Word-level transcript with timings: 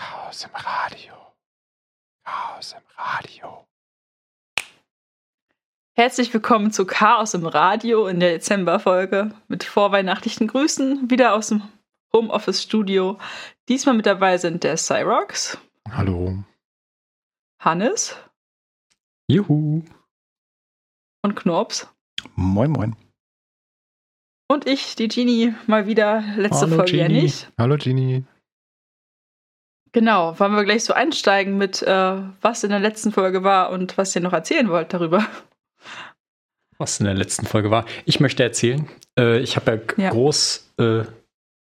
Chaos 0.00 0.44
im 0.44 0.54
Radio. 0.54 1.12
Chaos 2.24 2.72
im 2.72 2.82
Radio. 2.96 3.66
Herzlich 5.94 6.32
willkommen 6.32 6.72
zu 6.72 6.86
Chaos 6.86 7.34
im 7.34 7.44
Radio 7.44 8.06
in 8.06 8.18
der 8.18 8.30
Dezemberfolge 8.32 9.34
mit 9.48 9.62
vorweihnachtlichen 9.62 10.46
Grüßen 10.46 11.10
wieder 11.10 11.34
aus 11.34 11.48
dem 11.48 11.64
Homeoffice-Studio. 12.14 13.18
Diesmal 13.68 13.94
mit 13.94 14.06
dabei 14.06 14.38
sind 14.38 14.64
der 14.64 14.78
Cyrox, 14.78 15.58
Hallo. 15.90 16.42
Hannes 17.60 18.16
Juhu. 19.28 19.82
und 21.22 21.36
Knorps. 21.36 21.92
Moin, 22.36 22.70
moin. 22.70 22.96
Und 24.48 24.66
ich, 24.66 24.96
die 24.96 25.08
Genie, 25.08 25.54
mal 25.66 25.86
wieder 25.86 26.22
letzte 26.36 26.62
Hallo, 26.62 26.76
Folge 26.76 26.96
ja 26.96 27.06
Genie. 27.06 27.22
nicht. 27.24 27.52
Hallo 27.58 27.76
Genie. 27.76 28.24
Genau, 29.92 30.38
wollen 30.38 30.54
wir 30.54 30.64
gleich 30.64 30.84
so 30.84 30.92
einsteigen 30.92 31.58
mit, 31.58 31.82
äh, 31.82 32.16
was 32.40 32.62
in 32.62 32.70
der 32.70 32.78
letzten 32.78 33.10
Folge 33.12 33.42
war 33.42 33.70
und 33.70 33.98
was 33.98 34.14
ihr 34.14 34.22
noch 34.22 34.32
erzählen 34.32 34.68
wollt 34.68 34.92
darüber. 34.94 35.26
Was 36.78 37.00
in 37.00 37.06
der 37.06 37.14
letzten 37.14 37.46
Folge 37.46 37.70
war. 37.70 37.84
Ich 38.04 38.20
möchte 38.20 38.42
erzählen, 38.42 38.88
äh, 39.18 39.38
ich 39.40 39.56
habe 39.56 39.82
ja, 39.96 40.04
Ja. 40.04 40.10
groß 40.10 40.72
äh, 40.78 41.02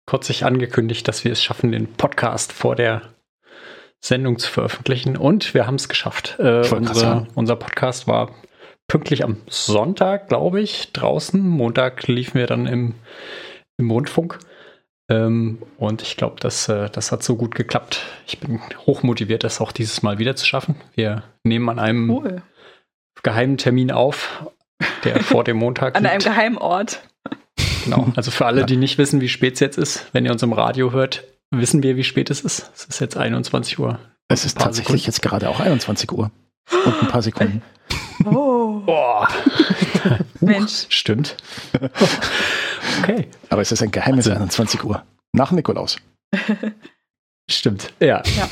kurzig 0.05 0.45
angekündigt, 0.45 1.07
dass 1.07 1.23
wir 1.25 1.31
es 1.31 1.43
schaffen, 1.43 1.71
den 1.71 1.91
Podcast 1.93 2.53
vor 2.53 2.75
der 2.75 3.01
Sendung 4.03 4.39
zu 4.39 4.49
veröffentlichen. 4.49 5.17
Und 5.17 5.53
wir 5.53 5.67
haben 5.67 5.75
es 5.75 5.89
geschafft. 5.89 6.37
Äh, 6.39 6.67
unsere, 6.69 7.27
unser 7.35 7.55
Podcast 7.55 8.07
war 8.07 8.31
pünktlich 8.87 9.23
am 9.23 9.37
Sonntag, 9.47 10.27
glaube 10.27 10.61
ich, 10.61 10.91
draußen. 10.91 11.41
Montag 11.41 12.07
liefen 12.07 12.39
wir 12.39 12.47
dann 12.47 12.67
im, 12.67 12.95
im 13.77 13.89
Rundfunk. 13.91 14.39
Ähm, 15.11 15.61
und 15.77 16.01
ich 16.01 16.15
glaube, 16.15 16.37
das, 16.39 16.69
äh, 16.69 16.89
das 16.89 17.11
hat 17.11 17.21
so 17.21 17.35
gut 17.35 17.53
geklappt. 17.55 18.01
Ich 18.27 18.39
bin 18.39 18.61
hochmotiviert, 18.85 19.43
das 19.43 19.59
auch 19.59 19.71
dieses 19.71 20.01
Mal 20.03 20.19
wieder 20.19 20.35
zu 20.35 20.45
schaffen. 20.45 20.75
Wir 20.95 21.23
nehmen 21.43 21.67
an 21.69 21.79
einem 21.79 22.09
Cool. 22.09 22.41
geheimen 23.21 23.57
Termin 23.57 23.91
auf, 23.91 24.45
der 25.03 25.21
vor 25.21 25.43
dem 25.43 25.57
Montag 25.57 25.95
An 25.97 26.05
einem 26.05 26.19
liegt. 26.19 26.23
geheimen 26.25 26.57
Ort. 26.57 27.01
Genau. 27.83 28.07
Also 28.15 28.31
für 28.31 28.45
alle, 28.45 28.65
die 28.65 28.77
nicht 28.77 28.97
wissen, 28.97 29.21
wie 29.21 29.27
spät 29.29 29.55
es 29.55 29.59
jetzt 29.59 29.77
ist, 29.77 30.05
wenn 30.13 30.23
ihr 30.25 30.31
uns 30.31 30.43
im 30.43 30.53
Radio 30.53 30.91
hört, 30.91 31.23
wissen 31.49 31.83
wir, 31.83 31.97
wie 31.97 32.03
spät 32.03 32.29
es 32.29 32.41
ist. 32.41 32.71
Es 32.75 32.85
ist 32.85 32.99
jetzt 33.01 33.17
21 33.17 33.79
Uhr. 33.79 33.99
Es 34.29 34.45
ist 34.45 34.59
tatsächlich 34.59 35.05
jetzt 35.07 35.21
gerade 35.21 35.49
auch 35.49 35.59
21 35.59 36.09
Uhr. 36.11 36.31
Und 36.85 37.01
ein 37.01 37.07
paar 37.07 37.21
Sekunden. 37.21 37.61
Oh, 38.23 38.81
Boah. 38.85 39.27
Mensch. 40.41 40.85
Stimmt. 40.89 41.37
okay. 42.99 43.27
Aber 43.49 43.61
es 43.61 43.71
ist 43.71 43.81
ein 43.81 43.91
geheimes 43.91 44.27
Also- 44.27 44.39
21 44.39 44.83
Uhr. 44.83 45.03
Nach 45.33 45.51
Nikolaus. 45.51 45.97
Stimmt. 47.49 47.93
Ja. 47.99 48.21
Ja. 48.37 48.49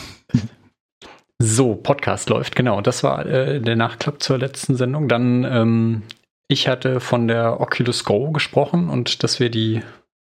So, 1.41 1.75
Podcast 1.75 2.29
läuft, 2.29 2.55
genau. 2.55 2.81
Das 2.81 3.03
war 3.03 3.25
äh, 3.25 3.61
der 3.61 3.75
Nachklapp 3.75 4.21
zur 4.21 4.37
letzten 4.37 4.75
Sendung. 4.75 5.07
Dann, 5.07 5.45
ähm, 5.45 6.01
ich 6.49 6.67
hatte 6.67 6.99
von 6.99 7.27
der 7.27 7.61
Oculus 7.61 8.03
Go 8.03 8.31
gesprochen 8.31 8.89
und 8.89 9.23
dass 9.23 9.39
wir 9.39 9.49
die, 9.49 9.81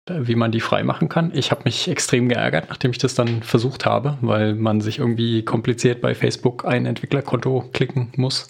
wie 0.10 0.36
man 0.36 0.52
die 0.52 0.60
freimachen 0.60 1.08
kann. 1.08 1.32
Ich 1.34 1.52
habe 1.52 1.62
mich 1.64 1.88
extrem 1.88 2.28
geärgert, 2.28 2.66
nachdem 2.70 2.92
ich 2.92 2.98
das 2.98 3.16
dann 3.16 3.42
versucht 3.42 3.86
habe, 3.86 4.18
weil 4.22 4.54
man 4.54 4.82
sich 4.82 5.00
irgendwie 5.00 5.44
kompliziert 5.46 6.02
bei 6.02 6.14
Facebook 6.14 6.66
ein 6.66 6.86
Entwicklerkonto 6.86 7.70
klicken 7.72 8.12
muss. 8.18 8.50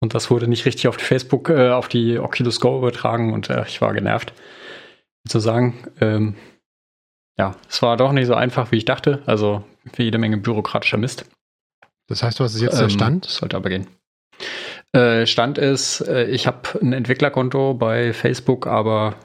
Und 0.00 0.14
das 0.14 0.30
wurde 0.30 0.48
nicht 0.48 0.64
richtig 0.64 0.88
auf 0.88 0.96
die 0.96 1.04
Facebook, 1.04 1.50
äh, 1.50 1.70
auf 1.70 1.88
die 1.88 2.18
Oculus 2.18 2.60
Go 2.60 2.78
übertragen 2.78 3.32
und 3.34 3.50
äh, 3.50 3.64
ich 3.66 3.80
war 3.82 3.92
genervt. 3.92 4.32
Sozusagen, 5.26 5.84
ähm, 6.00 6.34
ja, 7.38 7.56
es 7.68 7.80
war 7.82 7.96
doch 7.96 8.12
nicht 8.12 8.26
so 8.26 8.34
einfach, 8.34 8.70
wie 8.72 8.76
ich 8.76 8.84
dachte. 8.84 9.22
Also 9.26 9.64
für 9.92 10.02
jede 10.02 10.18
Menge 10.18 10.36
bürokratischer 10.36 10.98
Mist. 10.98 11.24
Das 12.08 12.22
heißt, 12.22 12.40
was 12.40 12.54
ist 12.54 12.60
jetzt 12.60 12.76
der 12.76 12.84
Ähm, 12.84 12.90
Stand? 12.90 13.24
Sollte 13.24 13.56
aber 13.56 13.70
gehen. 13.70 13.86
Äh, 14.92 15.26
Stand 15.26 15.58
ist, 15.58 16.00
äh, 16.02 16.26
ich 16.26 16.46
habe 16.46 16.78
ein 16.80 16.92
Entwicklerkonto 16.92 17.74
bei 17.74 18.12
Facebook, 18.12 18.66
aber 18.66 19.16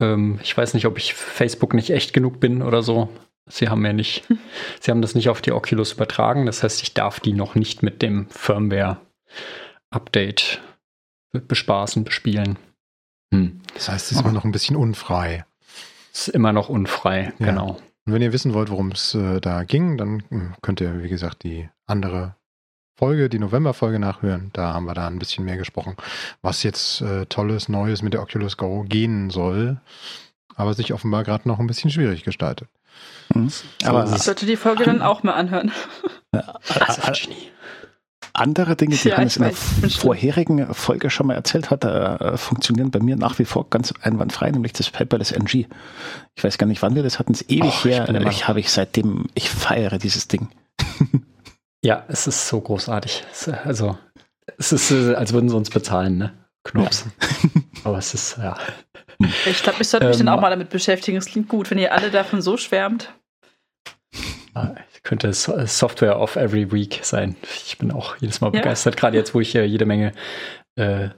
ähm, 0.00 0.38
ich 0.42 0.56
weiß 0.56 0.74
nicht, 0.74 0.86
ob 0.86 0.96
ich 0.98 1.14
Facebook 1.14 1.74
nicht 1.74 1.90
echt 1.90 2.12
genug 2.12 2.38
bin 2.40 2.62
oder 2.62 2.82
so. 2.82 3.08
Sie 3.50 3.68
haben 3.68 3.84
ja 3.84 3.92
nicht, 3.92 4.24
sie 4.80 4.90
haben 4.90 5.02
das 5.02 5.14
nicht 5.14 5.28
auf 5.28 5.42
die 5.42 5.52
Oculus 5.52 5.92
übertragen. 5.92 6.46
Das 6.46 6.62
heißt, 6.62 6.82
ich 6.82 6.94
darf 6.94 7.18
die 7.18 7.32
noch 7.32 7.54
nicht 7.56 7.82
mit 7.82 8.00
dem 8.02 8.28
Firmware-Update 8.30 10.60
be- 11.32 11.40
bespaßen, 11.40 12.04
bespielen. 12.04 12.56
Hm. 13.34 13.60
Das 13.74 13.88
heißt, 13.88 14.06
es 14.06 14.12
ist 14.12 14.20
immer 14.22 14.32
noch 14.32 14.44
ein 14.44 14.52
bisschen 14.52 14.76
unfrei. 14.76 15.44
Ist 16.12 16.28
immer 16.28 16.52
noch 16.52 16.68
unfrei, 16.68 17.32
Ja. 17.38 17.46
genau. 17.46 17.78
Und 18.06 18.14
wenn 18.14 18.22
ihr 18.22 18.32
wissen 18.32 18.54
wollt, 18.54 18.70
worum 18.70 18.90
es 18.92 19.14
äh, 19.14 19.40
da 19.40 19.64
ging, 19.64 19.98
dann 19.98 20.22
mh, 20.30 20.54
könnt 20.62 20.80
ihr, 20.80 21.02
wie 21.02 21.08
gesagt, 21.10 21.42
die 21.42 21.68
andere 21.86 22.34
Folge, 22.96 23.28
die 23.28 23.38
November-Folge 23.38 23.98
nachhören. 23.98 24.50
Da 24.54 24.72
haben 24.72 24.86
wir 24.86 24.94
da 24.94 25.06
ein 25.06 25.18
bisschen 25.18 25.44
mehr 25.44 25.56
gesprochen, 25.58 25.94
was 26.42 26.62
jetzt 26.62 27.00
äh, 27.02 27.26
Tolles, 27.26 27.68
Neues 27.68 28.02
mit 28.02 28.14
der 28.14 28.22
Oculus 28.22 28.56
Go 28.56 28.82
gehen 28.88 29.30
soll, 29.30 29.80
aber 30.56 30.74
sich 30.74 30.92
offenbar 30.94 31.22
gerade 31.22 31.46
noch 31.46 31.58
ein 31.60 31.66
bisschen 31.66 31.90
schwierig 31.90 32.24
gestaltet. 32.24 32.68
Mhm. 33.34 33.52
Aber 33.84 34.04
Ich 34.12 34.22
sollte 34.22 34.46
die 34.46 34.56
Folge 34.56 34.84
dann 34.84 35.02
auch 35.02 35.22
mal 35.22 35.34
anhören. 35.34 35.70
Also, 36.32 37.02
äh, 37.02 37.12
Genie. 37.12 37.50
Andere 38.40 38.76
Dinge, 38.76 38.96
die 38.96 39.08
Ja, 39.08 39.16
Hannes 39.16 39.36
ich 39.36 39.42
in 39.42 39.48
der 39.80 39.88
ich 39.88 39.98
vorherigen 39.98 40.72
Folge 40.74 41.10
schon 41.10 41.26
mal 41.26 41.34
erzählt 41.34 41.70
hat, 41.70 41.84
äh, 41.84 42.36
funktionieren 42.36 42.90
bei 42.90 43.00
mir 43.00 43.16
nach 43.16 43.38
wie 43.38 43.44
vor 43.44 43.68
ganz 43.70 43.92
einwandfrei, 44.02 44.50
nämlich 44.50 44.72
das 44.72 44.90
Paperless 44.90 45.32
NG. 45.32 45.66
Ich 46.34 46.44
weiß 46.44 46.58
gar 46.58 46.66
nicht, 46.66 46.82
wann 46.82 46.94
wir 46.94 47.02
das 47.02 47.18
hatten, 47.18 47.32
es 47.32 47.42
ist 47.42 47.50
ewig 47.50 47.64
Och, 47.64 47.84
ich 47.86 47.92
her. 47.92 48.08
Ich 48.08 48.20
noch- 48.40 48.48
habe 48.48 48.60
ich 48.60 48.70
seitdem, 48.70 49.26
ich 49.34 49.50
feiere 49.50 49.98
dieses 49.98 50.28
Ding. 50.28 50.48
Ja, 51.84 52.04
es 52.08 52.26
ist 52.26 52.48
so 52.48 52.60
großartig. 52.60 53.22
Es, 53.30 53.48
also, 53.48 53.96
es 54.58 54.72
ist, 54.72 54.90
äh, 54.90 55.14
als 55.14 55.32
würden 55.32 55.48
sie 55.48 55.54
uns 55.56 55.70
bezahlen, 55.70 56.18
ne? 56.18 56.32
Knops. 56.64 57.06
Aber 57.84 57.98
es 57.98 58.14
ist, 58.14 58.36
ja. 58.36 58.56
Ich 59.46 59.62
glaube, 59.62 59.80
ich 59.82 59.88
sollte 59.88 60.08
mich 60.08 60.18
Ähm, 60.18 60.26
dann 60.26 60.34
auch 60.36 60.40
mal 60.40 60.50
damit 60.50 60.70
beschäftigen. 60.70 61.16
Es 61.18 61.26
klingt 61.26 61.48
gut, 61.48 61.70
wenn 61.70 61.78
ihr 61.78 61.92
alle 61.94 62.10
davon 62.10 62.42
so 62.42 62.56
schwärmt. 62.56 63.14
Könnte 65.02 65.28
äh, 65.28 65.32
Software 65.32 66.18
of 66.20 66.36
every 66.36 66.70
week 66.72 67.00
sein. 67.02 67.36
Ich 67.66 67.78
bin 67.78 67.90
auch 67.90 68.16
jedes 68.20 68.40
Mal 68.40 68.48
Ja. 68.48 68.60
begeistert, 68.60 68.96
gerade 68.96 69.16
jetzt, 69.16 69.34
wo 69.34 69.40
ich 69.40 69.54
äh, 69.54 69.64
jede 69.64 69.86
Menge 69.86 70.12
äh, 70.76 71.08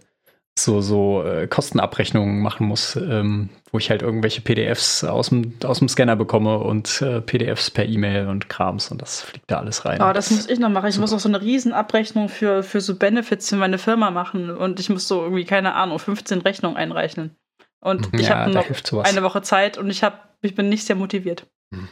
so, 0.59 0.81
so 0.81 1.23
äh, 1.23 1.47
Kostenabrechnungen 1.47 2.43
machen 2.43 2.67
muss, 2.67 2.97
ähm, 2.97 3.49
wo 3.73 3.79
ich 3.79 3.89
halt 3.89 4.03
irgendwelche 4.03 4.43
PDFs 4.43 5.05
aus 5.05 5.31
dem, 5.31 5.55
aus 5.65 5.79
dem 5.79 5.89
Scanner 5.89 6.17
bekomme 6.17 6.59
und 6.59 7.01
äh, 7.01 7.21
PDFs 7.23 7.71
per 7.71 7.87
E-Mail 7.87 8.27
und 8.27 8.49
Krams 8.49 8.91
und 8.91 9.01
das 9.01 9.23
fliegt 9.23 9.51
da 9.51 9.59
alles 9.59 9.85
rein. 9.87 10.01
Aber 10.01 10.13
das 10.13 10.31
muss 10.31 10.49
ich 10.49 10.59
noch 10.59 10.69
machen. 10.69 10.89
Ich 10.89 10.97
super. 10.97 11.03
muss 11.03 11.13
auch 11.15 11.21
so 11.21 11.29
eine 11.29 11.41
Riesenabrechnung 11.41 12.29
für, 12.29 12.63
für 12.63 12.81
so 12.81 12.97
Benefits 12.97 13.49
für 13.49 13.57
meine 13.57 13.79
Firma 13.79 14.11
machen. 14.11 14.51
Und 14.51 14.81
ich 14.81 14.91
muss 14.91 15.09
so 15.09 15.23
irgendwie, 15.23 15.45
keine 15.45 15.75
Ahnung, 15.75 15.99
15 15.99 16.41
Rechnungen 16.43 16.77
einreichen. 16.77 17.37
Und 17.81 18.11
ich 18.13 18.29
Ja, 18.29 18.41
habe 18.41 18.51
noch 18.51 18.67
eine 19.05 19.23
Woche 19.23 19.41
Zeit 19.41 19.79
und 19.79 19.89
ich, 19.89 20.03
hab, 20.03 20.37
ich 20.43 20.55
bin 20.55 20.69
nicht 20.69 20.85
sehr 20.85 20.97
motiviert. 20.97 21.47
Hm. 21.73 21.89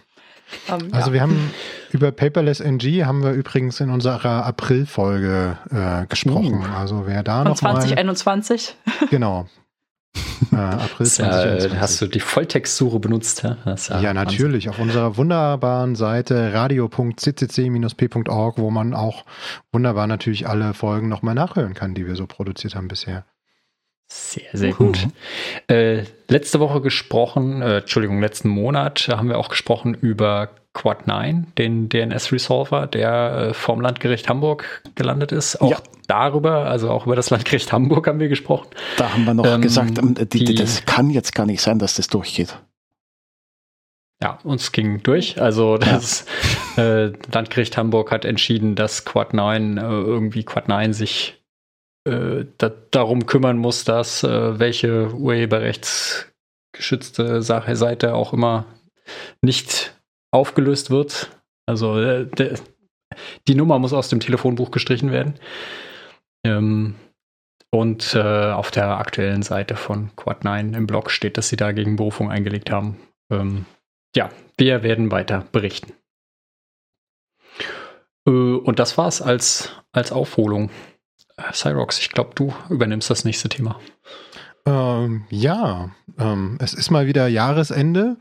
Ähm, 0.69 0.89
Also 0.93 1.09
ja. 1.09 1.15
wir 1.15 1.21
haben 1.23 1.51
über 1.91 2.13
Paperless 2.13 2.61
NG 2.61 3.05
haben 3.05 3.23
wir 3.23 3.33
übrigens 3.33 3.81
in 3.81 3.91
unserer 3.91 4.45
April-Folge 4.47 5.59
äh, 5.71 6.07
gesprochen. 6.07 6.61
Uh. 6.61 6.65
Also 6.77 7.07
wer 7.07 7.23
da 7.23 7.43
Von 7.43 7.53
noch 7.53 7.63
mal 7.63 7.75
2021. 7.81 8.77
genau 9.11 9.47
äh, 10.53 10.57
April 10.57 10.89
Das 10.99 11.09
ist 11.09 11.19
ja, 11.19 11.31
2021. 11.31 11.73
äh, 11.73 11.77
hast 11.81 12.01
du 12.01 12.07
die 12.07 12.21
Volltextsuche 12.21 12.99
benutzt, 13.01 13.43
ja? 13.43 13.57
Das 13.65 13.89
Ja, 13.89 13.97
Wahnsinn. 13.97 14.15
natürlich. 14.15 14.69
Auf 14.69 14.79
unserer 14.79 15.17
wunderbaren 15.17 15.97
Seite 15.97 16.53
radio.ccc-p.org, 16.53 18.59
wo 18.59 18.71
man 18.71 18.95
auch 18.95 19.25
wunderbar 19.73 20.07
natürlich 20.07 20.49
alle 20.49 20.75
Folgen 20.75 21.09
nochmal 21.09 21.35
nachhören 21.35 21.75
kann, 21.75 21.95
die 21.95 22.07
wir 22.07 22.15
so 22.17 22.27
produziert 22.27 22.75
haben 22.75 22.89
bisher. 22.89 23.25
Sehr, 24.11 24.49
sehr 24.55 24.73
gut. 24.73 25.07
Äh, 25.69 26.05
letzte 26.29 26.61
Woche 26.61 26.81
gesprochen, 26.81 27.61
äh, 27.61 27.79
Entschuldigung, 27.79 28.21
letzten 28.21 28.49
Monat 28.49 29.09
haben 29.09 29.29
wir 29.29 29.39
auch 29.39 29.51
gesprochen 29.51 29.95
über 29.95 30.49
Quad 30.73 31.07
9, 31.07 31.49
den 31.59 31.89
DNS-Resolver, 31.91 32.87
der 32.87 33.49
äh, 33.51 33.55
vorm 33.55 33.81
Landgericht 33.83 34.29
Hamburg 34.29 34.83
gelandet 34.95 35.33
ist. 35.33 35.61
Auch 35.61 35.71
Ja. 35.73 35.79
darüber, 36.07 36.67
also 36.71 36.91
auch 36.91 37.05
über 37.05 37.17
das 37.17 37.29
Landgericht 37.31 37.71
Hamburg 37.73 38.07
haben 38.07 38.19
wir 38.21 38.29
gesprochen. 38.29 38.69
Da 38.97 39.13
haben 39.13 39.25
wir 39.25 39.35
noch 39.35 39.45
Ähm, 39.45 39.61
gesagt, 39.61 39.99
ähm, 39.99 40.15
die, 40.15 40.45
die, 40.45 40.55
das 40.55 40.87
kann 40.87 41.11
jetzt 41.11 41.35
gar 41.35 41.45
nicht 41.47 41.61
sein, 41.61 41.79
dass 41.79 41.97
das 41.97 42.09
durchgeht. 42.09 42.59
Ja, 44.23 44.39
uns 44.43 44.73
ging 44.73 45.03
durch. 45.03 45.41
Also 45.41 45.77
das 45.79 46.25
äh, 46.77 47.13
Landgericht 47.33 47.77
Hamburg 47.77 48.11
hat 48.11 48.25
entschieden, 48.25 48.75
dass 48.75 49.05
Quad 49.05 49.35
9 49.35 49.77
äh, 49.79 49.81
irgendwie 49.83 50.45
Quad 50.45 50.69
9 50.69 50.93
sich 50.93 51.38
äh, 52.09 52.47
da, 52.59 52.73
darum 52.91 53.27
kümmern 53.27 53.59
muss, 53.59 53.85
dass 53.85 54.25
äh, 54.25 54.59
welche 54.59 55.15
urheberrechtsgeschützte 55.15 57.43
Sache, 57.43 57.77
Seite 57.77 58.15
auch 58.15 58.33
immer 58.33 58.65
nicht 59.43 59.95
aufgelöst 60.31 60.91
wird. 60.91 61.31
Also 61.67 61.99
äh, 61.99 62.27
der, 62.27 62.59
die 63.47 63.55
Nummer 63.55 63.79
muss 63.79 63.93
aus 63.93 64.09
dem 64.09 64.21
Telefonbuch 64.21 64.71
gestrichen 64.71 65.13
werden. 65.13 65.35
Ähm, 66.45 66.95
und 67.71 68.15
äh, 68.15 68.53
auf 68.53 68.71
der 68.71 68.99
aktuellen 68.99 69.43
Seite 69.43 69.77
von 69.77 70.11
Quad9 70.17 70.75
im 70.75 70.87
Blog 70.87 71.11
steht, 71.11 71.37
dass 71.37 71.49
sie 71.49 71.57
dagegen 71.57 71.97
Berufung 71.97 72.31
eingelegt 72.31 72.71
haben. 72.71 72.97
Ähm, 73.31 73.67
ja, 74.17 74.31
wir 74.57 74.83
werden 74.83 75.11
weiter 75.11 75.45
berichten. 75.53 75.93
Äh, 78.27 78.31
und 78.31 78.79
das 78.79 78.97
war's 78.97 79.21
als, 79.21 79.73
als 79.93 80.13
Aufholung. 80.13 80.71
Äh, 81.39 81.53
Cyrox, 81.53 81.99
ich 82.01 82.11
glaube, 82.11 82.33
du 82.35 82.53
übernimmst 82.69 83.09
das 83.09 83.25
nächste 83.25 83.49
Thema. 83.49 83.81
Ähm, 84.67 85.25
ja, 85.31 85.91
ähm, 86.19 86.59
es 86.61 86.75
ist 86.75 86.91
mal 86.91 87.07
wieder 87.07 87.29
Jahresende 87.29 88.17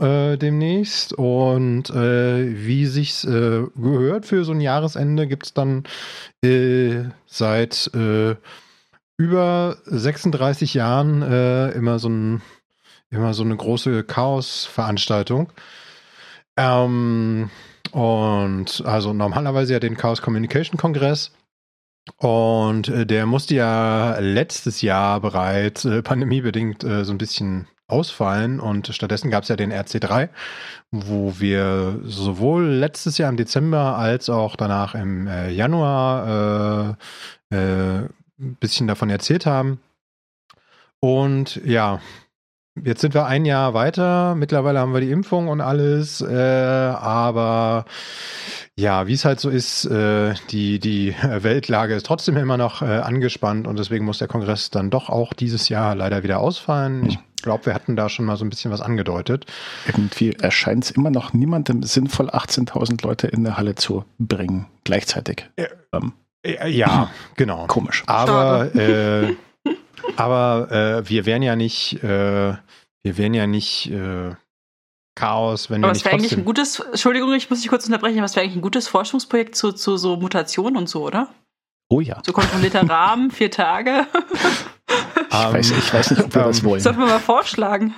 äh, 0.00 0.36
demnächst 0.36 1.12
und 1.12 1.90
äh, 1.90 2.66
wie 2.66 2.86
sich's 2.86 3.24
äh, 3.24 3.64
gehört 3.76 4.26
für 4.26 4.44
so 4.44 4.52
ein 4.52 4.60
Jahresende 4.60 5.26
gibt 5.26 5.46
es 5.46 5.54
dann 5.54 5.84
äh, 6.44 7.04
seit 7.26 7.90
äh, 7.94 8.36
über 9.16 9.78
36 9.84 10.74
Jahren 10.74 11.22
immer 11.72 11.98
so 11.98 12.08
ein 12.08 12.42
immer 13.10 13.34
so 13.34 13.42
eine 13.42 13.56
große 13.56 14.04
Chaos-Veranstaltung. 14.04 15.50
Ähm, 16.56 17.50
und 17.90 18.82
also 18.84 19.12
normalerweise 19.12 19.72
ja 19.72 19.80
den 19.80 19.96
Chaos 19.96 20.22
Communication 20.22 20.78
Kongress. 20.78 21.32
Und 22.16 22.88
äh, 22.88 23.06
der 23.06 23.26
musste 23.26 23.54
ja 23.54 24.18
letztes 24.18 24.82
Jahr 24.82 25.20
bereits 25.20 25.84
äh, 25.84 26.02
pandemiebedingt 26.02 26.84
äh, 26.84 27.04
so 27.04 27.12
ein 27.12 27.18
bisschen 27.18 27.68
ausfallen 27.88 28.60
und 28.60 28.88
stattdessen 28.88 29.30
gab 29.30 29.44
es 29.44 29.48
ja 29.48 29.56
den 29.56 29.72
RC3, 29.72 30.28
wo 30.90 31.40
wir 31.40 32.00
sowohl 32.04 32.66
letztes 32.66 33.16
Jahr 33.16 33.30
im 33.30 33.38
Dezember 33.38 33.96
als 33.96 34.28
auch 34.28 34.56
danach 34.56 34.94
im 34.94 35.26
äh, 35.26 35.50
Januar 35.50 36.96
äh, 37.50 37.56
äh, 37.56 38.08
ein 38.38 38.56
bisschen 38.60 38.86
davon 38.86 39.08
erzählt 39.08 39.46
haben. 39.46 39.80
Und 41.00 41.56
ja, 41.64 42.00
Jetzt 42.84 43.00
sind 43.00 43.14
wir 43.14 43.26
ein 43.26 43.44
Jahr 43.44 43.74
weiter. 43.74 44.34
Mittlerweile 44.34 44.80
haben 44.80 44.92
wir 44.92 45.00
die 45.00 45.10
Impfung 45.10 45.48
und 45.48 45.60
alles. 45.60 46.20
Äh, 46.20 46.34
aber 46.34 47.84
ja, 48.76 49.06
wie 49.06 49.14
es 49.14 49.24
halt 49.24 49.40
so 49.40 49.50
ist, 49.50 49.86
äh, 49.86 50.34
die, 50.50 50.78
die 50.78 51.14
Weltlage 51.22 51.94
ist 51.94 52.06
trotzdem 52.06 52.36
immer 52.36 52.56
noch 52.56 52.82
äh, 52.82 52.98
angespannt 52.98 53.66
und 53.66 53.78
deswegen 53.78 54.04
muss 54.04 54.18
der 54.18 54.28
Kongress 54.28 54.70
dann 54.70 54.90
doch 54.90 55.08
auch 55.08 55.32
dieses 55.32 55.68
Jahr 55.68 55.94
leider 55.94 56.22
wieder 56.22 56.38
ausfallen. 56.38 57.06
Ich 57.06 57.18
glaube, 57.42 57.66
wir 57.66 57.74
hatten 57.74 57.96
da 57.96 58.08
schon 58.08 58.24
mal 58.24 58.36
so 58.36 58.44
ein 58.44 58.50
bisschen 58.50 58.70
was 58.70 58.80
angedeutet. 58.80 59.46
Irgendwie 59.86 60.32
erscheint 60.32 60.84
es 60.84 60.90
immer 60.90 61.10
noch 61.10 61.32
niemandem 61.32 61.82
sinnvoll, 61.82 62.30
18.000 62.30 63.02
Leute 63.04 63.26
in 63.26 63.46
eine 63.46 63.56
Halle 63.56 63.74
zu 63.74 64.04
bringen, 64.18 64.66
gleichzeitig. 64.84 65.48
Ähm, 65.92 66.12
ja, 66.66 67.10
genau. 67.36 67.66
Komisch. 67.66 68.04
Aber, 68.06 68.74
äh, 68.74 69.34
aber 70.16 70.70
äh, 70.70 71.08
wir 71.08 71.26
wären 71.26 71.42
ja 71.42 71.56
nicht 71.56 72.02
äh, 72.02 72.54
wir 73.02 73.16
wären 73.16 73.34
ja 73.34 73.46
nicht 73.46 73.90
äh, 73.90 74.34
Chaos, 75.18 75.68
wenn 75.68 75.82
aber 75.82 75.90
wir 75.90 75.94
nicht 75.94 76.04
wäre 76.04 76.14
eigentlich 76.14 76.36
ein 76.36 76.44
gutes, 76.44 76.78
Entschuldigung, 76.78 77.32
ich 77.32 77.50
muss 77.50 77.60
dich 77.60 77.68
kurz 77.68 77.86
unterbrechen, 77.86 78.18
aber 78.18 78.26
es 78.26 78.36
wäre 78.36 78.44
eigentlich 78.44 78.56
ein 78.56 78.62
gutes 78.62 78.86
Forschungsprojekt 78.86 79.56
zu, 79.56 79.72
zu 79.72 79.96
so 79.96 80.16
Mutationen 80.16 80.76
und 80.76 80.88
so, 80.88 81.04
oder? 81.04 81.28
Oh 81.88 82.00
ja. 82.00 82.22
So 82.24 82.32
kontrollierter 82.32 82.82
Rahmen, 82.88 83.30
vier 83.30 83.50
Tage. 83.50 84.06
ich, 85.28 85.34
weiß, 85.34 85.70
ich 85.72 85.94
weiß 85.94 86.10
nicht, 86.12 86.22
ob 86.22 86.34
wir 86.34 86.42
um, 86.42 86.48
das 86.48 86.62
wollen. 86.62 86.80
Sollten 86.80 87.00
wir 87.00 87.06
mal 87.06 87.18
vorschlagen. 87.18 87.94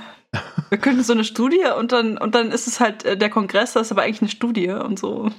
Wir 0.71 0.79
könnten 0.79 1.03
so 1.03 1.13
eine 1.13 1.25
Studie 1.25 1.65
und 1.77 1.93
dann, 1.93 2.17
und 2.17 2.35
dann 2.35 2.53
ist 2.53 2.67
es 2.67 2.81
halt 2.81 3.05
äh, 3.05 3.17
der 3.17 3.29
Kongress, 3.29 3.73
das 3.73 3.89
ist 3.89 3.93
aber 3.93 4.03
eigentlich 4.03 4.23
eine 4.23 4.31
Studie 4.31 4.71
und 4.71 4.99
so. 4.99 5.31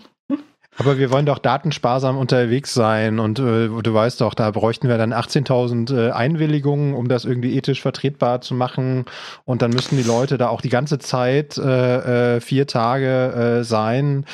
Aber 0.81 0.97
wir 0.97 1.11
wollen 1.11 1.27
doch 1.27 1.37
datensparsam 1.37 2.17
unterwegs 2.17 2.73
sein 2.73 3.19
und 3.19 3.37
äh, 3.37 3.67
du 3.67 3.93
weißt 3.93 4.19
doch, 4.19 4.33
da 4.33 4.49
bräuchten 4.49 4.89
wir 4.89 4.97
dann 4.97 5.13
18.000 5.13 5.95
äh, 5.95 6.09
Einwilligungen, 6.09 6.95
um 6.95 7.07
das 7.07 7.23
irgendwie 7.23 7.55
ethisch 7.55 7.83
vertretbar 7.83 8.41
zu 8.41 8.55
machen. 8.55 9.05
Und 9.45 9.61
dann 9.61 9.69
müssten 9.69 9.95
die 9.95 10.01
Leute 10.01 10.39
da 10.39 10.47
auch 10.47 10.59
die 10.59 10.69
ganze 10.69 10.97
Zeit 10.97 11.55
äh, 11.59 12.37
äh 12.37 12.41
vier 12.41 12.65
Tage 12.65 13.59
äh, 13.59 13.63
sein. 13.63 14.25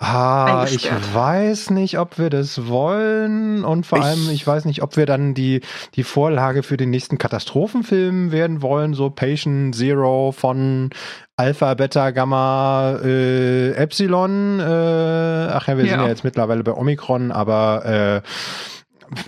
Ah, 0.00 0.64
ich 0.70 0.88
weiß 1.12 1.70
nicht, 1.70 1.98
ob 1.98 2.18
wir 2.18 2.30
das 2.30 2.68
wollen 2.68 3.64
und 3.64 3.84
vor 3.84 3.98
ich 3.98 4.04
allem, 4.04 4.30
ich 4.30 4.46
weiß 4.46 4.64
nicht, 4.64 4.80
ob 4.80 4.96
wir 4.96 5.06
dann 5.06 5.34
die, 5.34 5.60
die 5.96 6.04
Vorlage 6.04 6.62
für 6.62 6.76
den 6.76 6.90
nächsten 6.90 7.18
Katastrophenfilm 7.18 8.30
werden 8.30 8.62
wollen, 8.62 8.94
so 8.94 9.10
Patient 9.10 9.74
Zero 9.74 10.30
von 10.30 10.90
Alpha, 11.34 11.74
Beta, 11.74 12.12
Gamma, 12.12 13.00
äh, 13.02 13.72
Epsilon. 13.72 14.60
Äh, 14.60 14.62
ach 14.62 15.66
ja, 15.66 15.76
wir 15.76 15.84
ja. 15.84 15.90
sind 15.90 16.00
ja 16.00 16.08
jetzt 16.08 16.22
mittlerweile 16.22 16.62
bei 16.62 16.74
Omikron, 16.74 17.32
aber 17.32 17.84
äh, 17.84 18.28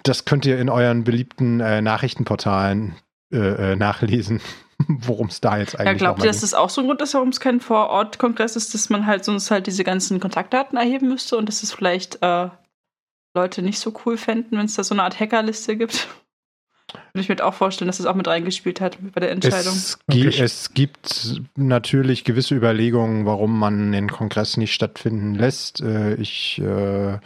das 0.05 0.25
könnt 0.25 0.47
ihr 0.47 0.61
in 0.61 0.69
euren 0.69 1.03
beliebten 1.03 1.59
äh, 1.59 1.83
Nachrichtenportalen 1.83 2.95
äh, 3.33 3.73
äh 3.73 3.77
nachlesen 3.77 4.41
worum 4.89 5.29
es 5.29 5.41
da 5.41 5.59
jetzt 5.59 5.79
eigentlich 5.79 5.87
Ja, 5.87 5.95
glaubt 5.95 6.21
ihr, 6.21 6.27
dass 6.27 6.41
das 6.41 6.55
auch 6.55 6.71
so 6.71 6.81
ein 6.81 6.87
Grund 6.87 7.01
ist, 7.03 7.15
warum 7.15 7.29
es 7.29 7.41
kein 7.41 7.61
Vorort-Kongress 7.61 8.57
ist, 8.57 8.75
dass 8.75 8.91
man 8.91 9.07
halt 9.07 9.25
sonst 9.25 9.51
halt 9.51 9.67
diese 9.67 9.85
ganzen 9.85 10.21
Kontaktdaten 10.21 10.79
erheben 10.79 11.09
müsste 11.09 11.37
und 11.37 11.49
dass 11.49 11.63
es 11.63 11.73
vielleicht 11.73 12.23
äh, 12.23 12.49
Leute 13.35 13.63
nicht 13.63 13.79
so 13.79 13.93
cool 14.05 14.17
fänden, 14.17 14.59
wenn 14.59 14.67
es 14.67 14.75
da 14.75 14.85
so 14.85 14.95
eine 14.95 15.03
Art 15.03 15.19
Hackerliste 15.19 15.77
gibt? 15.77 16.09
Würde 17.13 17.23
ich 17.23 17.29
mir 17.29 17.45
auch 17.45 17.55
vorstellen, 17.55 17.87
dass 17.87 17.99
das 17.99 18.07
auch 18.07 18.17
mit 18.17 18.27
reingespielt 18.27 18.81
hat 18.81 18.99
bei 19.13 19.21
der 19.21 19.31
Entscheidung. 19.31 19.75
Es, 19.75 19.99
okay. 20.09 20.27
es, 20.27 20.75
gibt 20.75 21.41
natürlich 21.55 22.25
gewisse 22.25 22.57
Überlegungen, 22.57 23.27
warum 23.27 23.57
man 23.57 23.93
den 23.93 24.11
Kongress 24.11 24.57
nicht 24.57 24.75
stattfinden 24.75 25.37
lässt. 25.37 25.81
Äh, 25.81 26.15
ich, 26.15 26.61
äh, 26.61 27.19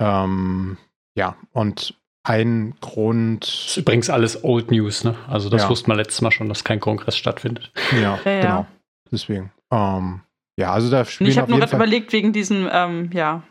ähm, 0.00 0.76
ja, 1.14 1.36
und 1.52 1.94
ein 2.22 2.74
Grund. 2.80 3.46
Das 3.46 3.66
ist 3.68 3.76
übrigens 3.78 4.10
alles 4.10 4.44
Old 4.44 4.70
News, 4.70 5.04
ne? 5.04 5.14
Also 5.28 5.48
das 5.48 5.62
ja. 5.62 5.68
wusste 5.68 5.88
man 5.88 5.96
letztes 5.96 6.20
Mal 6.20 6.30
schon, 6.30 6.48
dass 6.48 6.64
kein 6.64 6.80
Kongress 6.80 7.16
stattfindet. 7.16 7.72
Ja, 7.92 8.18
ja 8.24 8.40
genau. 8.40 8.66
Deswegen. 9.10 9.52
Ähm, 9.70 10.20
ja, 10.56 10.72
also 10.72 10.90
da 10.90 11.04
spielen 11.04 11.30
Ich 11.30 11.38
habe 11.38 11.50
nur 11.50 11.60
gerade 11.60 11.74
überlegt 11.74 12.12
wegen 12.12 12.32
diesem, 12.32 12.68
ähm, 12.70 13.10
ja. 13.12 13.42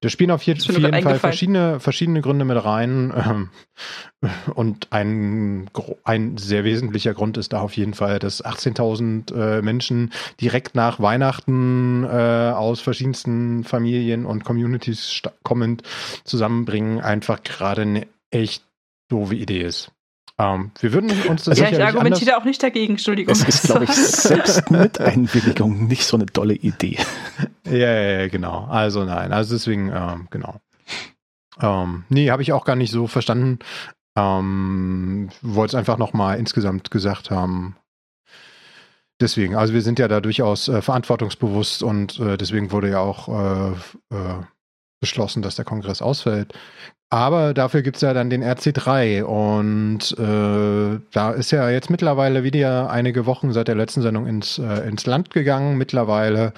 Da 0.00 0.08
spielen 0.08 0.30
auf, 0.30 0.42
je, 0.42 0.54
auf 0.54 0.68
jeden 0.68 1.02
Fall 1.02 1.18
verschiedene, 1.18 1.80
verschiedene 1.80 2.20
Gründe 2.20 2.44
mit 2.44 2.62
rein. 2.64 3.12
Ähm, 3.14 3.50
und 4.54 4.92
ein, 4.92 5.68
ein 6.04 6.36
sehr 6.36 6.64
wesentlicher 6.64 7.14
Grund 7.14 7.36
ist 7.36 7.52
da 7.52 7.60
auf 7.60 7.76
jeden 7.76 7.94
Fall, 7.94 8.18
dass 8.18 8.44
18.000 8.44 9.34
äh, 9.34 9.62
Menschen 9.62 10.12
direkt 10.40 10.74
nach 10.74 11.00
Weihnachten 11.00 12.04
äh, 12.04 12.52
aus 12.54 12.80
verschiedensten 12.80 13.64
Familien 13.64 14.26
und 14.26 14.44
Communities 14.44 15.22
kommend 15.42 15.82
zusammenbringen, 16.24 17.00
einfach 17.00 17.42
gerade 17.42 17.82
eine 17.82 18.06
echt 18.30 18.64
doofe 19.08 19.34
Idee 19.34 19.62
ist. 19.62 19.90
Ähm, 20.36 20.72
wir 20.80 20.92
würden 20.92 21.10
uns 21.28 21.44
das 21.44 21.58
Ja, 21.58 21.68
ich 21.68 21.82
argumentiere 21.82 22.36
auch 22.36 22.44
nicht 22.44 22.62
dagegen, 22.62 22.94
Entschuldigung. 22.94 23.32
Es 23.32 23.46
ist, 23.46 23.62
glaube 23.64 23.84
ich, 23.84 23.90
selbst 23.94 24.70
mit 24.70 25.00
Einwilligung 25.00 25.86
nicht 25.86 26.04
so 26.04 26.16
eine 26.16 26.26
dolle 26.26 26.54
Idee. 26.54 26.98
ja, 27.66 27.72
ja, 27.72 28.20
ja, 28.20 28.28
genau. 28.28 28.64
Also 28.64 29.04
nein, 29.04 29.32
also 29.32 29.54
deswegen, 29.54 29.92
ähm, 29.94 30.26
genau. 30.30 30.60
Ähm, 31.60 32.04
nee, 32.08 32.30
habe 32.30 32.42
ich 32.42 32.52
auch 32.52 32.64
gar 32.64 32.74
nicht 32.74 32.90
so 32.90 33.06
verstanden. 33.06 33.60
Ähm, 34.16 35.30
Wollte 35.40 35.76
es 35.76 35.78
einfach 35.78 35.98
nochmal 35.98 36.38
insgesamt 36.38 36.90
gesagt 36.90 37.30
haben. 37.30 37.76
Deswegen, 39.20 39.54
also 39.54 39.72
wir 39.72 39.82
sind 39.82 40.00
ja 40.00 40.08
da 40.08 40.20
durchaus 40.20 40.66
äh, 40.66 40.82
verantwortungsbewusst 40.82 41.84
und 41.84 42.18
äh, 42.18 42.36
deswegen 42.36 42.72
wurde 42.72 42.90
ja 42.90 42.98
auch 42.98 43.28
äh, 43.28 43.70
äh 44.10 44.42
beschlossen, 45.04 45.42
dass 45.42 45.56
der 45.56 45.66
Kongress 45.66 46.00
ausfällt. 46.00 46.54
Aber 47.10 47.52
dafür 47.52 47.82
gibt 47.82 47.96
es 47.96 48.02
ja 48.02 48.14
dann 48.14 48.30
den 48.30 48.42
RC3 48.42 49.22
und 49.22 50.18
äh, 50.18 50.98
da 51.12 51.30
ist 51.32 51.50
ja 51.50 51.68
jetzt 51.68 51.90
mittlerweile 51.90 52.42
wieder 52.42 52.90
einige 52.90 53.26
Wochen 53.26 53.52
seit 53.52 53.68
der 53.68 53.74
letzten 53.74 54.00
Sendung 54.00 54.26
ins, 54.26 54.58
äh, 54.58 54.88
ins 54.88 55.04
Land 55.04 55.28
gegangen. 55.30 55.76
Mittlerweile 55.76 56.54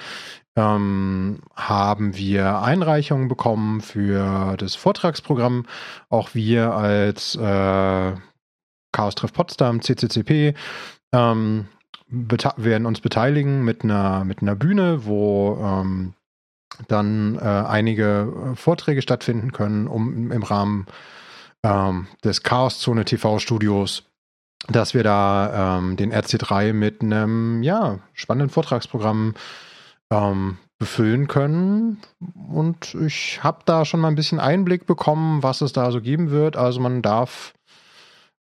ähm, 0.54 1.40
haben 1.56 2.16
wir 2.16 2.62
Einreichungen 2.62 3.26
bekommen 3.26 3.80
für 3.80 4.56
das 4.56 4.76
Vortragsprogramm. 4.76 5.66
Auch 6.08 6.34
wir 6.34 6.72
als 6.72 7.34
äh, 7.34 8.12
Chaos 8.92 9.14
Treff 9.16 9.32
Potsdam, 9.32 9.82
CCCP, 9.82 10.54
ähm, 11.12 11.66
werden 12.08 12.86
uns 12.86 13.00
beteiligen 13.00 13.64
mit 13.64 13.82
einer, 13.82 14.24
mit 14.24 14.40
einer 14.40 14.54
Bühne, 14.54 15.04
wo 15.04 15.58
ähm, 15.60 16.14
dann 16.88 17.36
äh, 17.36 17.40
einige 17.40 18.52
äh, 18.52 18.56
Vorträge 18.56 19.02
stattfinden 19.02 19.52
können, 19.52 19.86
um 19.86 20.30
im 20.32 20.42
Rahmen 20.42 20.86
ähm, 21.62 22.06
des 22.24 22.42
Chaoszone 22.42 23.04
TV-Studios, 23.04 24.04
dass 24.68 24.94
wir 24.94 25.02
da 25.02 25.78
ähm, 25.78 25.96
den 25.96 26.12
RC3 26.12 26.72
mit 26.72 27.02
einem 27.02 27.62
ja, 27.62 27.98
spannenden 28.14 28.50
Vortragsprogramm 28.50 29.34
ähm, 30.10 30.58
befüllen 30.78 31.26
können. 31.26 31.98
Und 32.48 32.94
ich 32.94 33.42
habe 33.42 33.60
da 33.64 33.84
schon 33.84 34.00
mal 34.00 34.08
ein 34.08 34.14
bisschen 34.14 34.40
Einblick 34.40 34.86
bekommen, 34.86 35.42
was 35.42 35.60
es 35.60 35.72
da 35.72 35.90
so 35.90 36.00
geben 36.00 36.30
wird. 36.30 36.56
Also 36.56 36.80
man 36.80 37.02
darf, 37.02 37.54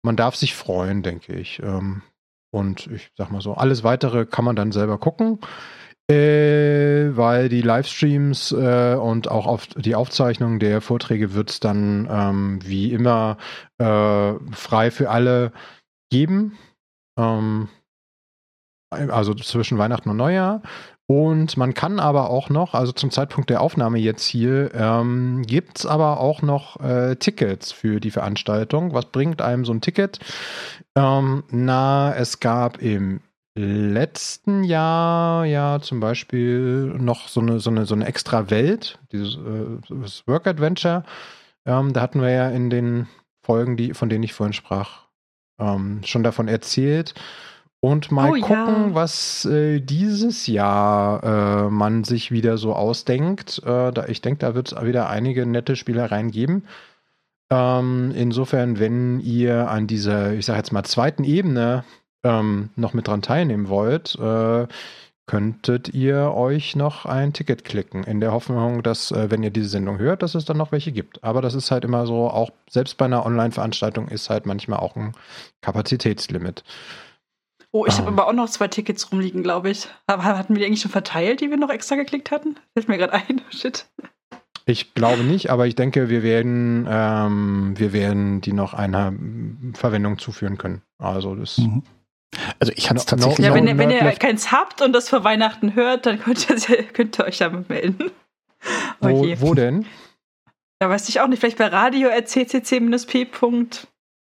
man 0.03 0.17
darf 0.17 0.35
sich 0.37 0.55
freuen, 0.55 1.03
denke 1.03 1.35
ich. 1.35 1.61
Ähm, 1.63 2.03
und 2.51 2.87
ich 2.89 3.11
sag 3.17 3.31
mal 3.31 3.41
so, 3.41 3.55
alles 3.55 3.83
weitere 3.83 4.27
kann 4.27 4.45
man 4.45 4.57
dann 4.57 4.73
selber 4.73 4.99
gucken. 4.99 5.41
Äh, 6.11 7.17
weil 7.17 7.49
die 7.49 7.63
Livestreams 7.63 8.53
äh, 8.53 8.95
und 8.95 9.31
auch 9.31 9.47
auf 9.47 9.67
die 9.69 9.95
Aufzeichnung 9.95 10.59
der 10.59 10.83
Vorträge 10.83 11.33
wird 11.33 11.51
es 11.51 11.61
dann 11.61 12.07
ähm, 12.11 12.59
wie 12.63 12.93
immer 12.93 13.39
äh, 13.79 14.35
frei 14.53 14.91
für 14.91 15.09
alle 15.09 15.53
geben. 16.11 16.59
Ähm, 17.19 17.69
also 18.91 19.35
zwischen 19.35 19.79
Weihnachten 19.79 20.11
und 20.11 20.19
Neujahr. 20.19 20.63
Und 21.07 21.57
man 21.59 21.75
kann 21.75 22.01
aber 22.01 22.31
auch 22.31 22.49
noch, 22.49 22.75
also 22.75 22.93
zum 22.93 23.11
Zeitpunkt 23.11 23.51
der 23.51 23.61
Aufnahme 23.61 23.99
jetzt 23.99 24.25
hier, 24.25 24.75
ähm, 24.75 25.43
gibt 25.47 25.81
es 25.81 25.87
aber 25.87 26.21
auch 26.21 26.41
noch 26.41 26.81
äh, 26.81 27.17
Tickets 27.17 27.73
für 27.73 28.01
die 28.01 28.11
Veranstaltung. 28.11 28.95
Was 28.95 29.07
bringt 29.07 29.43
einem 29.43 29.67
so 29.67 29.73
ein 29.73 29.83
Ticket? 29.83 30.19
Ähm, 30.97 31.45
na, 31.51 32.15
es 32.15 32.41
gab 32.41 32.81
im 32.81 33.21
letzten 33.55 34.65
Jahr 34.65 35.45
ja 35.45 35.79
zum 35.81 36.01
Beispiel 36.01 36.93
noch 36.99 37.29
so 37.29 37.41
eine, 37.41 37.61
so 37.61 37.71
eine, 37.71 37.87
so 37.87 37.95
eine 37.95 38.07
extra 38.07 38.51
Welt, 38.51 38.99
dieses 39.13 39.37
äh, 39.37 40.27
Work 40.27 40.47
Adventure. 40.47 41.05
Ähm, 41.65 41.93
da 41.93 42.01
hatten 42.01 42.21
wir 42.21 42.31
ja 42.31 42.49
in 42.51 42.69
den 42.71 43.07
Folgen, 43.43 43.77
die, 43.77 43.95
von 43.95 44.09
denen 44.09 44.25
ich 44.25 44.33
vorhin 44.35 44.53
sprach, 44.53 45.05
ähm, 45.61 46.01
schon 46.05 46.23
davon 46.23 46.49
erzählt. 46.49 47.15
Und 47.81 48.11
mal 48.11 48.31
Oh, 48.31 48.35
ja. 48.35 48.47
gucken, 48.47 48.95
was 48.95 49.45
äh, 49.45 49.79
dieses 49.81 50.47
Jahr 50.47 51.23
äh, 51.67 51.71
man 51.71 52.03
sich 52.03 52.31
wieder 52.31 52.57
so 52.57 52.73
ausdenkt. 52.75 53.59
Äh, 53.65 53.93
da, 53.93 54.07
ich 54.09 54.23
denke, 54.23 54.39
da 54.39 54.55
wird 54.55 54.73
es 54.73 54.83
wieder 54.83 55.11
einige 55.11 55.45
nette 55.45 55.77
Spielereien 55.77 56.31
geben. 56.31 56.65
Ähm, 57.51 58.11
insofern, 58.17 58.79
wenn 58.79 59.21
ihr 59.21 59.69
an 59.69 59.87
dieser, 59.87 60.33
ich 60.33 60.47
sage 60.47 60.59
jetzt 60.59 60.73
mal, 60.73 60.83
zweiten 60.85 61.25
Ebene 61.25 61.85
ähm, 62.25 62.71
noch 62.77 62.95
mit 62.95 63.07
dran 63.09 63.23
teilnehmen 63.23 63.69
wollt, 63.69 64.17
äh, 64.19 64.67
könntet 65.27 65.95
ihr 65.95 66.33
euch 66.35 66.77
noch 66.77 67.07
ein 67.07 67.33
Ticket 67.33 67.65
klicken, 67.65 68.05
in 68.05 68.21
der 68.21 68.33
Hoffnung, 68.33 68.83
dass, 68.83 69.11
äh, 69.11 69.31
wenn 69.31 69.43
ihr 69.43 69.51
diese 69.51 69.69
Sendung 69.71 69.99
hört, 69.99 70.23
dass 70.23 70.35
es 70.35 70.45
dann 70.45 70.59
noch 70.59 70.71
welche 70.73 70.93
gibt. 70.93 71.25
Aber 71.25 71.41
das 71.41 71.55
ist 71.55 71.71
halt 71.71 71.85
immer 71.85 72.07
so, 72.07 72.29
auch 72.29 72.51
selbst 72.69 72.99
bei 72.99 73.07
einer 73.07 73.25
Online-Veranstaltung 73.25 74.09
ist 74.09 74.29
halt 74.29 74.45
manchmal 74.45 74.81
auch 74.81 74.97
ein 74.97 75.13
Kapazitätslimit. 75.63 76.63
Oh, 77.73 77.87
ich 77.87 77.95
habe 77.99 78.07
Ah. 78.09 78.13
aber 78.13 78.29
auch 78.29 78.33
noch 78.35 78.49
zwei 78.51 78.69
Tickets 78.69 79.11
rumliegen, 79.11 79.43
glaube 79.43 79.71
ich. 79.71 79.89
Aber 80.07 80.25
hatten 80.25 80.55
wir 80.55 80.61
die 80.61 80.67
eigentlich 80.67 80.83
schon 80.83 80.91
verteilt, 80.93 81.41
die 81.41 81.51
wir 81.51 81.57
noch 81.57 81.71
extra 81.71 81.97
geklickt 81.97 82.31
hatten? 82.31 82.57
Fällt 82.75 82.89
mir 82.89 82.99
gerade 82.99 83.15
ein. 83.15 83.41
Shit. 83.51 83.87
Ich 84.67 84.95
glaube 84.95 85.25
nicht, 85.25 85.51
aber 85.51 85.67
ich 85.67 85.75
denke, 85.75 86.09
wir 86.09 86.23
werden, 86.23 86.87
ähm, 86.89 87.75
wir 87.77 87.93
werden 87.93 88.41
die 88.43 88.53
noch 88.53 88.75
einer 88.75 89.13
Verwendung 89.75 90.19
zuführen 90.19 90.57
können. 90.57 90.83
Also 90.99 91.35
das. 91.35 91.59
Mhm. 91.59 91.83
Also 92.59 92.73
ich 92.77 92.91
hatte 92.91 92.99
es 92.99 93.07
tatsächlich 93.07 93.47
Ja, 93.47 93.55
wenn, 93.55 93.67
ihr, 93.67 93.79
wenn 93.79 93.91
ihr 93.91 94.03
keins 94.13 94.53
habt 94.53 94.83
und 94.83 94.93
das 94.93 95.09
vor 95.09 95.25
Weihnachten 95.25 95.75
hört, 95.75 96.07
dann 96.07 96.21
könnt 96.21 96.49
ihr, 96.49 96.83
könnt 96.93 97.19
ihr 97.19 97.25
euch 97.25 97.39
damit 97.39 97.69
melden. 97.69 98.11
Wo, 99.01 99.25
je. 99.25 99.41
wo 99.41 99.55
denn? 99.55 99.87
Ja, 100.83 100.89
weiß 100.89 101.09
ich 101.09 101.21
auch 101.21 101.29
nicht. 101.29 101.41
Vielleicht 101.41 101.59
bei 101.59 101.67
radio.ccc-p.org. 101.67 103.87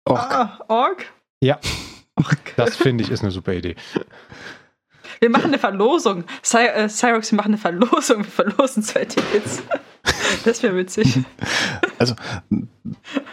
Ah, 0.06 0.58
Org? 0.68 1.06
Ja. 1.40 1.58
Org. 2.16 2.38
Das 2.56 2.76
finde 2.76 3.04
ich 3.04 3.10
ist 3.10 3.22
eine 3.22 3.30
super 3.30 3.52
Idee. 3.52 3.76
Wir 5.24 5.30
machen 5.30 5.46
eine 5.46 5.58
Verlosung. 5.58 6.24
Cy 6.42 6.66
äh, 6.66 6.86
Cyrox, 6.86 7.32
wir 7.32 7.36
machen 7.38 7.54
eine 7.54 7.56
Verlosung. 7.56 8.18
Wir 8.18 8.24
verlosen 8.24 8.82
zwei 8.82 9.06
Tickets. 9.06 9.62
Das 10.44 10.62
wäre 10.62 10.76
witzig. 10.76 11.20
Also 11.98 12.14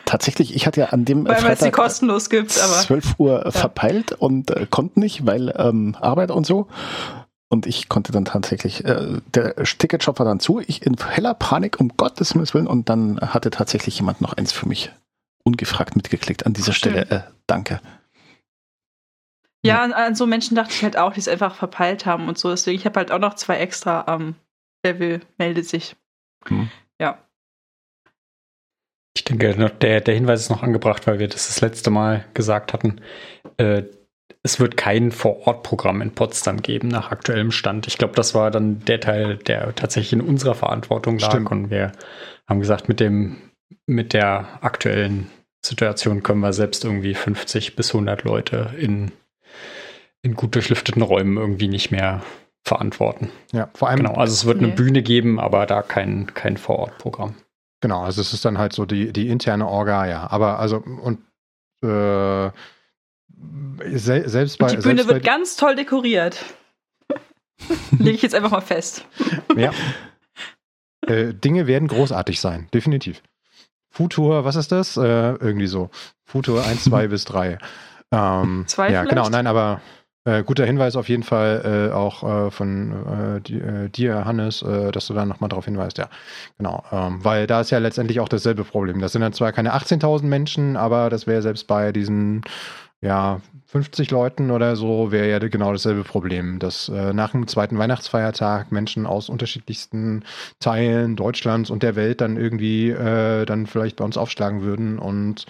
tatsächlich, 0.06 0.56
ich 0.56 0.68
hatte 0.68 0.80
ja 0.80 0.86
an 0.90 1.04
dem 1.04 1.26
Weil 1.26 1.34
es 1.34 1.40
die 1.40 1.46
Freitag 1.46 1.74
kostenlos 1.74 2.30
gibt, 2.30 2.58
aber 2.62 2.74
12 2.74 3.16
Uhr 3.18 3.52
verpeilt 3.52 4.14
und 4.14 4.52
äh, 4.52 4.68
konnte 4.70 5.02
nicht, 5.02 5.26
weil 5.26 5.54
ähm, 5.58 5.98
Arbeit 6.00 6.32
und 6.32 6.46
so. 6.46 6.68
Und 7.50 7.66
ich 7.66 7.90
konnte 7.90 8.14
dann 8.14 8.24
tatsächlich, 8.24 8.86
äh, 8.86 9.20
der 9.34 9.56
Ticketshop 9.56 10.20
war 10.20 10.26
dann 10.26 10.40
zu, 10.40 10.62
ich 10.66 10.86
in 10.86 10.96
heller 10.96 11.34
Panik, 11.34 11.82
um 11.82 11.90
Gottes 11.98 12.36
Willen, 12.36 12.68
und 12.68 12.88
dann 12.88 13.20
hatte 13.20 13.50
tatsächlich 13.50 13.98
jemand 13.98 14.22
noch 14.22 14.34
eins 14.34 14.54
für 14.54 14.70
mich 14.70 14.92
ungefragt 15.44 15.98
mitgeklickt. 15.98 16.46
An 16.46 16.54
dieser 16.54 16.72
Ach. 16.72 16.76
Stelle, 16.76 17.10
äh, 17.10 17.22
danke. 17.48 17.82
Ja, 19.64 19.84
an, 19.84 19.94
an 19.94 20.16
so 20.16 20.26
Menschen 20.26 20.56
dachte 20.56 20.74
ich 20.74 20.84
halt 20.84 20.98
auch, 20.98 21.14
die 21.14 21.20
es 21.20 21.28
einfach 21.28 21.56
verpeilt 21.56 22.06
haben 22.06 22.28
und 22.28 22.38
so. 22.38 22.50
Deswegen, 22.50 22.78
ich 22.78 22.86
habe 22.86 23.00
halt 23.00 23.12
auch 23.12 23.20
noch 23.20 23.36
zwei 23.36 23.58
extra. 23.58 24.06
Ähm, 24.08 24.36
wer 24.84 25.00
will, 25.00 25.22
meldet 25.38 25.68
sich. 25.68 25.96
Hm. 26.48 26.70
Ja. 27.00 27.20
Ich 29.16 29.24
denke, 29.24 29.56
noch 29.60 29.70
der, 29.70 30.02
der 30.02 30.16
Hinweis 30.16 30.42
ist 30.42 30.50
noch 30.50 30.64
angebracht, 30.64 31.06
weil 31.06 31.20
wir 31.20 31.28
das 31.28 31.48
das 31.48 31.62
letzte 31.62 31.92
Mal 31.92 32.26
gesagt 32.34 32.74
hatten. 32.74 33.02
Äh, 33.58 33.84
es 34.44 34.60
wird 34.60 34.76
kein 34.76 35.12
Vor-Ort-Programm 35.12 36.02
in 36.02 36.16
Potsdam 36.16 36.62
geben 36.62 36.88
nach 36.88 37.12
aktuellem 37.12 37.52
Stand. 37.52 37.86
Ich 37.88 37.98
glaube, 37.98 38.16
das 38.16 38.34
war 38.34 38.50
dann 38.50 38.80
der 38.86 39.00
Teil, 39.00 39.38
der 39.38 39.76
tatsächlich 39.76 40.14
in 40.14 40.22
unserer 40.22 40.56
Verantwortung 40.56 41.20
lag. 41.20 41.30
Stimmt. 41.30 41.52
Und 41.52 41.70
wir 41.70 41.92
haben 42.48 42.60
gesagt, 42.60 42.90
mit 42.90 43.00
dem, 43.00 43.38
mit 43.86 44.14
der 44.14 44.60
aktuellen 44.62 45.30
Situation 45.64 46.24
können 46.24 46.40
wir 46.40 46.54
selbst 46.54 46.84
irgendwie 46.84 47.14
50 47.14 47.76
bis 47.76 47.94
100 47.94 48.24
Leute 48.24 48.74
in, 48.80 49.12
in 50.24 50.36
gut 50.36 50.56
durchlüfteten 50.56 51.02
Räumen 51.02 51.38
irgendwie 51.38 51.68
nicht 51.68 51.92
mehr 51.92 52.22
verantworten. 52.64 53.32
Ja, 53.52 53.70
vor 53.74 53.90
allem, 53.90 53.98
Genau, 53.98 54.14
also 54.14 54.34
es 54.34 54.46
wird 54.46 54.62
Nee. 54.62 54.68
eine 54.68 54.76
Bühne 54.76 55.02
geben, 55.02 55.40
aber 55.40 55.66
da 55.66 55.82
kein, 55.82 56.32
kein 56.34 56.58
Vor-Ort-Programm. 56.58 57.36
Genau, 57.82 58.04
also 58.04 58.22
es 58.22 58.34
ist 58.34 58.46
dann 58.46 58.60
halt 58.60 58.74
so 58.74 58.86
die, 58.86 59.12
die 59.12 59.30
interne 59.30 59.68
Orga, 59.68 60.06
ja. 60.06 60.30
Aber 60.30 60.60
also 60.60 60.78
und 60.78 61.20
äh, 61.84 62.52
sel 63.98 64.30
selbst 64.30 64.60
bei 64.60 64.66
Und 64.66 64.72
die 64.72 64.78
Bühne 64.78 64.84
selbst 64.98 65.08
wird 65.08 65.24
bei, 65.24 65.28
ganz 65.28 65.56
toll 65.56 65.76
dekoriert. 65.76 66.46
Lege 67.98 68.12
ich 68.12 68.22
jetzt 68.22 68.36
einfach 68.36 68.52
mal 68.52 68.62
fest. 68.62 69.06
ja. 69.56 69.72
äh, 71.08 71.34
Dinge 71.34 71.66
werden 71.66 71.88
großartig 71.88 72.40
sein, 72.40 72.68
definitiv. 72.74 73.24
Futur, 73.90 74.46
was 74.46 74.56
ist 74.56 74.72
das? 74.72 74.96
Äh, 74.98 75.02
irgendwie 75.02 75.68
so. 75.68 75.90
Futur 76.24 76.64
1, 76.64 76.84
2 76.84 77.08
bis 77.10 77.26
3. 77.26 77.58
Ähm, 78.12 78.66
Zwei 78.68 78.84
ja, 78.92 79.02
vielleicht? 79.02 79.10
genau, 79.10 79.30
nein, 79.30 79.48
aber 79.48 79.82
äh, 80.26 80.44
guter 80.44 80.66
Hinweis 80.66 80.96
auf 80.96 81.10
jeden 81.10 81.24
Fall 81.24 81.90
äh, 81.90 81.94
auch 81.94 82.24
äh, 82.48 82.52
von 82.52 83.42
äh, 83.46 83.86
äh, 83.86 83.90
dir, 83.90 84.26
Hannes, 84.26 84.62
äh, 84.62 84.92
dass 84.92 85.08
du 85.08 85.14
da 85.14 85.26
nochmal 85.26 85.50
drauf 85.50 85.66
hinweist, 85.66 85.98
ja. 85.98 86.10
Genau, 86.58 86.84
ähm, 86.92 87.24
weil 87.24 87.48
da 87.48 87.62
ist 87.62 87.72
ja 87.72 87.80
letztendlich 87.80 88.20
auch 88.20 88.30
dasselbe 88.30 88.64
Problem. 88.64 89.02
Das 89.02 89.14
sind 89.14 89.22
dann 89.22 89.34
zwar 89.34 89.52
keine 89.52 89.74
18.000 89.74 90.24
Menschen, 90.26 90.78
aber 90.78 91.10
das 91.10 91.26
wäre 91.26 91.42
selbst 91.42 91.68
bei 91.68 91.92
diesen, 91.92 92.44
ja, 93.02 93.42
50 93.66 94.12
Leuten 94.12 94.52
oder 94.52 94.76
so, 94.76 95.12
wäre 95.12 95.30
ja 95.30 95.40
genau 95.40 95.72
dasselbe 95.72 96.04
Problem, 96.04 96.60
dass 96.60 96.90
äh, 96.90 97.14
nach 97.14 97.32
dem 97.32 97.48
zweiten 97.48 97.78
Weihnachtsfeiertag 97.78 98.72
Menschen 98.72 99.06
aus 99.06 99.30
unterschiedlichsten 99.30 100.26
Teilen 100.60 101.16
Deutschlands 101.16 101.70
und 101.70 101.82
der 101.82 101.96
Welt 101.96 102.20
dann 102.20 102.36
irgendwie 102.36 102.90
äh, 102.90 103.46
dann 103.46 103.68
vielleicht 103.68 103.96
bei 103.96 104.04
uns 104.04 104.18
aufschlagen 104.18 104.62
würden 104.62 105.00
und 105.00 105.46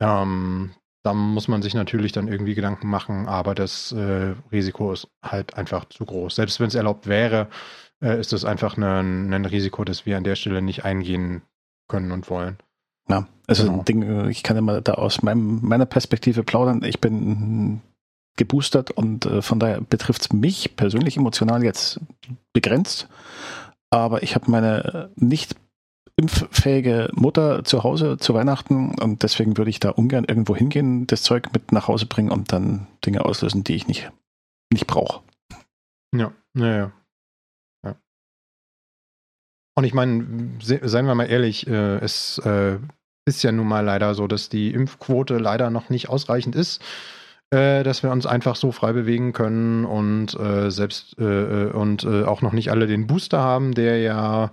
ähm, 0.00 0.72
da 1.04 1.12
muss 1.12 1.48
man 1.48 1.60
sich 1.60 1.74
natürlich 1.74 2.12
dann 2.12 2.28
irgendwie 2.28 2.54
Gedanken 2.54 2.88
machen, 2.88 3.28
aber 3.28 3.54
das 3.54 3.92
äh, 3.92 4.34
Risiko 4.50 4.92
ist 4.92 5.06
halt 5.22 5.54
einfach 5.54 5.84
zu 5.84 6.04
groß. 6.06 6.34
Selbst 6.34 6.60
wenn 6.60 6.68
es 6.68 6.74
erlaubt 6.74 7.06
wäre, 7.06 7.48
äh, 8.02 8.18
ist 8.18 8.32
das 8.32 8.44
einfach 8.44 8.78
ein, 8.78 9.32
ein 9.32 9.44
Risiko, 9.44 9.84
das 9.84 10.06
wir 10.06 10.16
an 10.16 10.24
der 10.24 10.34
Stelle 10.34 10.62
nicht 10.62 10.84
eingehen 10.84 11.42
können 11.88 12.10
und 12.10 12.30
wollen. 12.30 12.56
Ja, 13.08 13.28
also 13.46 13.64
Genau. 13.64 13.78
ein 13.80 13.84
Ding, 13.84 14.02
äh, 14.02 14.30
ich 14.30 14.42
kann 14.42 14.64
mal 14.64 14.80
da 14.80 14.94
aus 14.94 15.22
meinem, 15.22 15.60
meiner 15.62 15.84
Perspektive 15.84 16.42
plaudern. 16.42 16.82
Ich 16.82 17.00
bin 17.00 17.82
geboostert 18.36 18.90
und 18.90 19.26
äh, 19.26 19.42
von 19.42 19.60
daher 19.60 19.82
betrifft 19.82 20.22
es 20.22 20.32
mich 20.32 20.74
persönlich 20.74 21.18
emotional 21.18 21.62
jetzt 21.62 22.00
begrenzt. 22.54 23.08
Aber 23.90 24.22
ich 24.22 24.34
habe 24.34 24.50
meine 24.50 25.10
nicht 25.16 25.54
impffähige 26.16 27.10
Mutter 27.14 27.64
zu 27.64 27.82
Hause 27.82 28.18
zu 28.18 28.34
Weihnachten 28.34 28.98
und 29.00 29.22
deswegen 29.22 29.56
würde 29.56 29.70
ich 29.70 29.80
da 29.80 29.90
ungern 29.90 30.24
irgendwo 30.24 30.54
hingehen, 30.54 31.06
das 31.06 31.22
Zeug 31.22 31.52
mit 31.52 31.72
nach 31.72 31.88
Hause 31.88 32.06
bringen 32.06 32.30
und 32.30 32.52
dann 32.52 32.86
Dinge 33.04 33.24
auslösen, 33.24 33.64
die 33.64 33.74
ich 33.74 33.88
nicht, 33.88 34.10
nicht 34.72 34.86
brauche. 34.86 35.22
Ja, 36.14 36.32
naja. 36.52 36.92
Ja. 37.84 37.96
Und 39.76 39.84
ich 39.84 39.94
meine, 39.94 40.52
se 40.62 40.80
seien 40.84 41.06
wir 41.06 41.16
mal 41.16 41.24
ehrlich, 41.24 41.66
äh, 41.66 41.96
es 41.98 42.38
äh, 42.38 42.78
ist 43.26 43.42
ja 43.42 43.50
nun 43.50 43.66
mal 43.66 43.84
leider 43.84 44.14
so, 44.14 44.28
dass 44.28 44.48
die 44.48 44.72
Impfquote 44.72 45.38
leider 45.38 45.70
noch 45.70 45.88
nicht 45.88 46.08
ausreichend 46.08 46.54
ist, 46.54 46.80
äh, 47.50 47.82
dass 47.82 48.02
wir 48.04 48.12
uns 48.12 48.26
einfach 48.26 48.54
so 48.54 48.70
frei 48.70 48.92
bewegen 48.92 49.32
können 49.32 49.84
und 49.84 50.38
äh, 50.38 50.70
selbst 50.70 51.18
äh, 51.18 51.24
äh, 51.64 51.72
und 51.72 52.04
äh, 52.04 52.24
auch 52.24 52.42
noch 52.42 52.52
nicht 52.52 52.70
alle 52.70 52.86
den 52.86 53.08
Booster 53.08 53.40
haben, 53.40 53.74
der 53.74 53.98
ja 53.98 54.52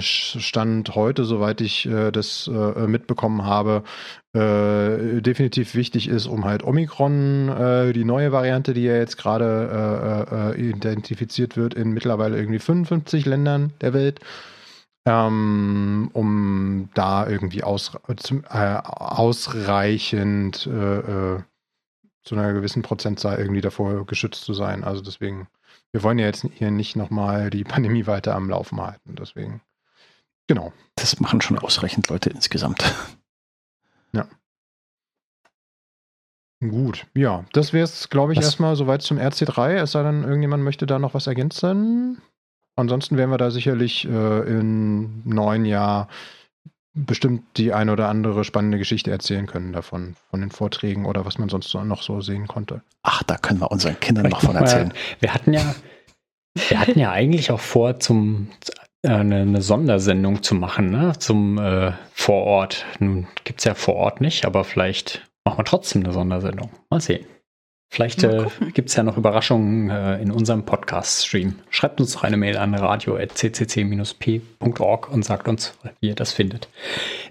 Stand 0.00 0.94
heute, 0.94 1.24
soweit 1.24 1.60
ich 1.60 1.86
äh, 1.86 2.10
das 2.10 2.48
äh, 2.48 2.86
mitbekommen 2.86 3.44
habe, 3.44 3.82
äh, 4.34 5.20
definitiv 5.20 5.74
wichtig 5.74 6.08
ist, 6.08 6.26
um 6.26 6.44
halt 6.44 6.64
Omikron, 6.64 7.48
äh, 7.48 7.92
die 7.92 8.04
neue 8.04 8.32
Variante, 8.32 8.74
die 8.74 8.82
ja 8.82 8.96
jetzt 8.96 9.16
gerade 9.16 10.56
äh, 10.56 10.60
äh, 10.60 10.68
identifiziert 10.68 11.56
wird 11.56 11.74
in 11.74 11.92
mittlerweile 11.92 12.36
irgendwie 12.36 12.58
55 12.58 13.26
Ländern 13.26 13.72
der 13.80 13.94
Welt, 13.94 14.20
ähm, 15.06 16.10
um 16.12 16.88
da 16.94 17.28
irgendwie 17.28 17.62
aus, 17.62 17.92
äh, 18.08 18.76
ausreichend 18.82 20.66
äh, 20.66 20.98
äh, 20.98 21.42
zu 22.24 22.34
einer 22.34 22.52
gewissen 22.54 22.82
Prozentzahl 22.82 23.38
irgendwie 23.38 23.60
davor 23.60 24.06
geschützt 24.06 24.44
zu 24.44 24.54
sein. 24.54 24.82
Also 24.82 25.02
deswegen, 25.02 25.46
wir 25.94 26.02
wollen 26.02 26.18
ja 26.18 26.26
jetzt 26.26 26.44
hier 26.54 26.72
nicht 26.72 26.96
nochmal 26.96 27.50
die 27.50 27.62
Pandemie 27.62 28.08
weiter 28.08 28.34
am 28.34 28.50
Laufen 28.50 28.80
halten. 28.80 29.14
Deswegen, 29.14 29.60
genau. 30.48 30.72
Das 30.96 31.20
machen 31.20 31.40
schon 31.40 31.56
ausreichend 31.56 32.08
Leute 32.08 32.30
insgesamt. 32.30 32.82
Gut, 36.60 37.06
ja, 37.14 37.44
das 37.52 37.72
wäre 37.72 37.84
es, 37.84 38.08
glaube 38.08 38.32
ich, 38.32 38.38
Was? 38.38 38.46
erstmal 38.46 38.76
soweit 38.76 39.02
zum 39.02 39.18
RC3. 39.18 39.74
Es 39.74 39.92
sei 39.92 40.02
denn, 40.02 40.24
irgendjemand 40.24 40.62
möchte 40.64 40.86
da 40.86 40.98
noch 40.98 41.14
was 41.14 41.26
ergänzen. 41.26 42.22
Ansonsten 42.76 43.16
werden 43.16 43.30
wir 43.30 43.38
da 43.38 43.50
sicherlich 43.50 44.04
äh, 44.06 44.58
im 44.58 45.22
neuen 45.24 45.64
Jahr 45.64 46.08
bestimmt 46.94 47.42
die 47.56 47.72
eine 47.72 47.92
oder 47.92 48.08
andere 48.08 48.44
spannende 48.44 48.78
Geschichte 48.78 49.10
erzählen 49.10 49.46
können 49.46 49.72
davon, 49.72 50.14
von 50.30 50.40
den 50.40 50.50
Vorträgen 50.50 51.06
oder 51.06 51.24
was 51.26 51.38
man 51.38 51.48
sonst 51.48 51.68
so- 51.68 51.82
noch 51.84 52.02
so 52.02 52.20
sehen 52.20 52.46
konnte. 52.46 52.82
Ach, 53.02 53.22
da 53.24 53.36
können 53.36 53.60
wir 53.60 53.70
unseren 53.70 53.98
Kindern 54.00 54.28
noch 54.28 54.40
von 54.42 54.56
erzählen. 54.56 54.92
Wir 55.20 55.34
hatten 55.34 55.52
ja, 55.52 55.74
wir 56.68 56.80
hatten 56.80 56.98
ja 56.98 57.10
eigentlich 57.10 57.50
auch 57.50 57.60
vor, 57.60 57.98
zum 57.98 58.48
äh, 59.02 59.08
eine, 59.08 59.40
eine 59.42 59.60
Sondersendung 59.62 60.42
zu 60.42 60.54
machen, 60.54 60.90
ne? 60.90 61.12
Zum 61.18 61.58
äh, 61.58 61.92
Vorort. 62.12 62.86
Nun 63.00 63.26
gibt 63.42 63.58
es 63.60 63.64
ja 63.64 63.74
vor 63.74 63.96
Ort 63.96 64.20
nicht, 64.20 64.44
aber 64.46 64.62
vielleicht 64.64 65.28
machen 65.44 65.58
wir 65.58 65.64
trotzdem 65.64 66.04
eine 66.04 66.12
Sondersendung. 66.12 66.70
Mal 66.90 67.00
sehen. 67.00 67.26
Vielleicht 67.90 68.22
äh, 68.24 68.46
gibt 68.72 68.88
es 68.88 68.96
ja 68.96 69.04
noch 69.04 69.16
Überraschungen 69.16 69.90
äh, 69.90 70.20
in 70.20 70.32
unserem 70.32 70.64
Podcast-Stream. 70.64 71.60
Schreibt 71.70 72.00
uns 72.00 72.14
doch 72.14 72.24
eine 72.24 72.36
Mail 72.36 72.56
an 72.56 72.74
radio.ccc-p.org 72.74 75.12
und 75.12 75.24
sagt 75.24 75.46
uns, 75.46 75.78
wie 76.00 76.08
ihr 76.08 76.16
das 76.16 76.32
findet. 76.32 76.68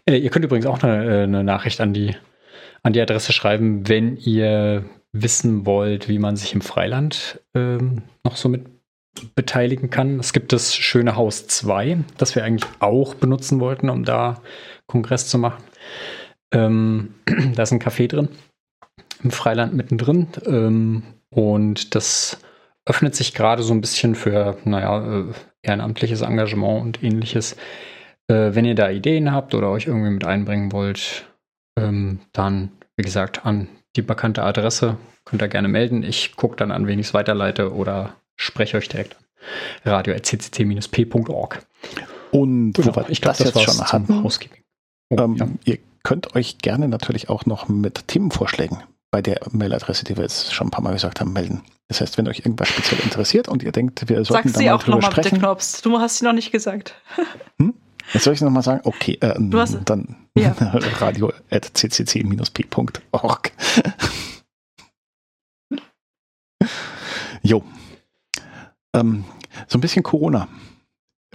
Äh, 0.05 0.15
ihr 0.17 0.29
könnt 0.29 0.45
übrigens 0.45 0.65
auch 0.65 0.81
eine, 0.81 1.05
äh, 1.05 1.23
eine 1.23 1.43
Nachricht 1.43 1.81
an 1.81 1.93
die, 1.93 2.15
an 2.81 2.93
die 2.93 3.01
Adresse 3.01 3.33
schreiben, 3.33 3.89
wenn 3.89 4.15
ihr 4.17 4.85
wissen 5.11 5.65
wollt, 5.65 6.07
wie 6.09 6.19
man 6.19 6.37
sich 6.37 6.53
im 6.53 6.61
Freiland 6.61 7.41
ähm, 7.53 8.03
noch 8.23 8.35
so 8.35 8.49
mit 8.49 8.65
beteiligen 9.35 9.89
kann. 9.89 10.19
Es 10.19 10.33
gibt 10.33 10.53
das 10.53 10.75
schöne 10.75 11.15
Haus 11.15 11.47
2, 11.47 11.99
das 12.17 12.35
wir 12.35 12.43
eigentlich 12.43 12.69
auch 12.79 13.13
benutzen 13.13 13.59
wollten, 13.59 13.89
um 13.89 14.03
da 14.03 14.41
Kongress 14.87 15.27
zu 15.27 15.37
machen. 15.37 15.63
Ähm, 16.51 17.15
da 17.55 17.63
ist 17.63 17.71
ein 17.71 17.81
Café 17.81 18.07
drin, 18.07 18.29
im 19.23 19.31
Freiland 19.31 19.73
mittendrin. 19.73 20.27
Ähm, 20.45 21.03
und 21.29 21.95
das 21.95 22.37
öffnet 22.85 23.15
sich 23.15 23.33
gerade 23.33 23.63
so 23.63 23.73
ein 23.73 23.81
bisschen 23.81 24.15
für, 24.15 24.57
naja, 24.65 25.21
äh, 25.21 25.33
ehrenamtliches 25.61 26.21
Engagement 26.21 26.81
und 26.81 27.03
ähnliches. 27.03 27.53
Äh, 28.27 28.53
wenn 28.53 28.65
ihr 28.65 28.75
da 28.75 28.89
Ideen 28.89 29.31
habt 29.31 29.55
oder 29.55 29.69
euch 29.69 29.87
irgendwie 29.87 30.11
mit 30.11 30.25
einbringen 30.25 30.71
wollt, 30.71 31.25
ähm, 31.77 32.19
dann, 32.33 32.71
wie 32.97 33.03
gesagt, 33.03 33.45
an 33.45 33.67
die 33.95 34.01
bekannte 34.01 34.43
Adresse 34.43 34.97
könnt 35.25 35.41
ihr 35.41 35.47
gerne 35.47 35.67
melden. 35.67 36.03
Ich 36.03 36.35
gucke 36.35 36.55
dann 36.55 36.71
an, 36.71 36.87
wen 36.87 36.99
ich 36.99 37.07
es 37.07 37.13
weiterleite 37.13 37.73
oder 37.73 38.15
spreche 38.35 38.77
euch 38.77 38.89
direkt 38.89 39.15
an. 39.15 39.23
radio.ccc-p.org. 39.85 41.65
Und 42.31 42.73
Genau, 42.73 43.05
ich 43.07 43.21
glaube, 43.21 43.37
das, 43.37 43.53
das, 43.53 43.53
jetzt 43.53 43.61
schon 43.61 43.85
hatten, 43.85 44.23
Housekeeping. 44.23 44.63
Oh, 45.09 45.17
ähm, 45.19 45.35
ja. 45.35 45.47
ihr 45.65 45.77
könnt 46.03 46.35
euch 46.35 46.57
gerne 46.57 46.87
natürlich 46.87 47.29
auch 47.29 47.45
noch 47.45 47.69
mit 47.69 48.07
Themenvorschlägen 48.07 48.79
bei 49.13 49.21
der 49.21 49.39
Mailadresse, 49.51 50.03
die 50.05 50.15
wir 50.17 50.23
jetzt 50.23 50.51
schon 50.55 50.67
ein 50.67 50.71
paar 50.71 50.81
Mal 50.83 50.93
gesagt 50.93 51.19
haben, 51.19 51.33
melden. 51.33 51.61
Das 51.87 52.01
heißt, 52.01 52.17
wenn 52.17 52.27
euch 52.27 52.39
irgendwas 52.39 52.67
speziell 52.69 52.99
interessiert 53.01 53.47
und 53.47 53.61
ihr 53.61 53.71
denkt, 53.71 54.09
wir 54.09 54.25
sollten 54.25 54.51
da 54.51 54.57
sie 54.57 54.71
auch 54.71 54.87
nochmal 54.87 55.11
bitte, 55.11 55.21
sprechen, 55.27 55.37
Knops. 55.37 55.83
Du 55.83 55.99
hast 55.99 56.17
sie 56.17 56.25
noch 56.25 56.33
nicht 56.33 56.51
gesagt. 56.51 56.95
jetzt 58.13 58.23
soll 58.23 58.33
ich 58.33 58.41
nochmal 58.41 58.63
sagen, 58.63 58.81
okay, 58.85 59.19
äh, 59.21 59.35
hast- 59.53 59.77
dann 59.85 60.15
Ja. 60.35 60.53
radio.ccc-p.org. 60.99 63.51
jo. 67.43 67.63
Ähm, 68.95 69.25
so 69.67 69.77
ein 69.77 69.81
bisschen 69.81 70.01
Corona. 70.01 70.47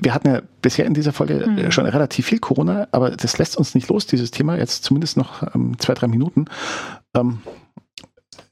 Wir 0.01 0.15
hatten 0.15 0.29
ja 0.29 0.43
bisher 0.63 0.87
in 0.87 0.95
dieser 0.95 1.13
Folge 1.13 1.45
Mhm. 1.47 1.71
schon 1.73 1.87
relativ 1.87 2.27
viel 2.27 2.39
Corona, 2.39 2.87
aber 2.93 3.11
das 3.11 3.39
lässt 3.39 3.57
uns 3.57 3.75
nicht 3.75 3.89
los, 3.89 4.07
dieses 4.07 4.31
Thema, 4.31 4.57
jetzt 4.57 4.85
zumindest 4.85 5.17
noch 5.17 5.43
ähm, 5.55 5.77
zwei, 5.79 5.95
drei 5.95 6.07
Minuten. 6.09 6.47
Ähm, 7.17 7.41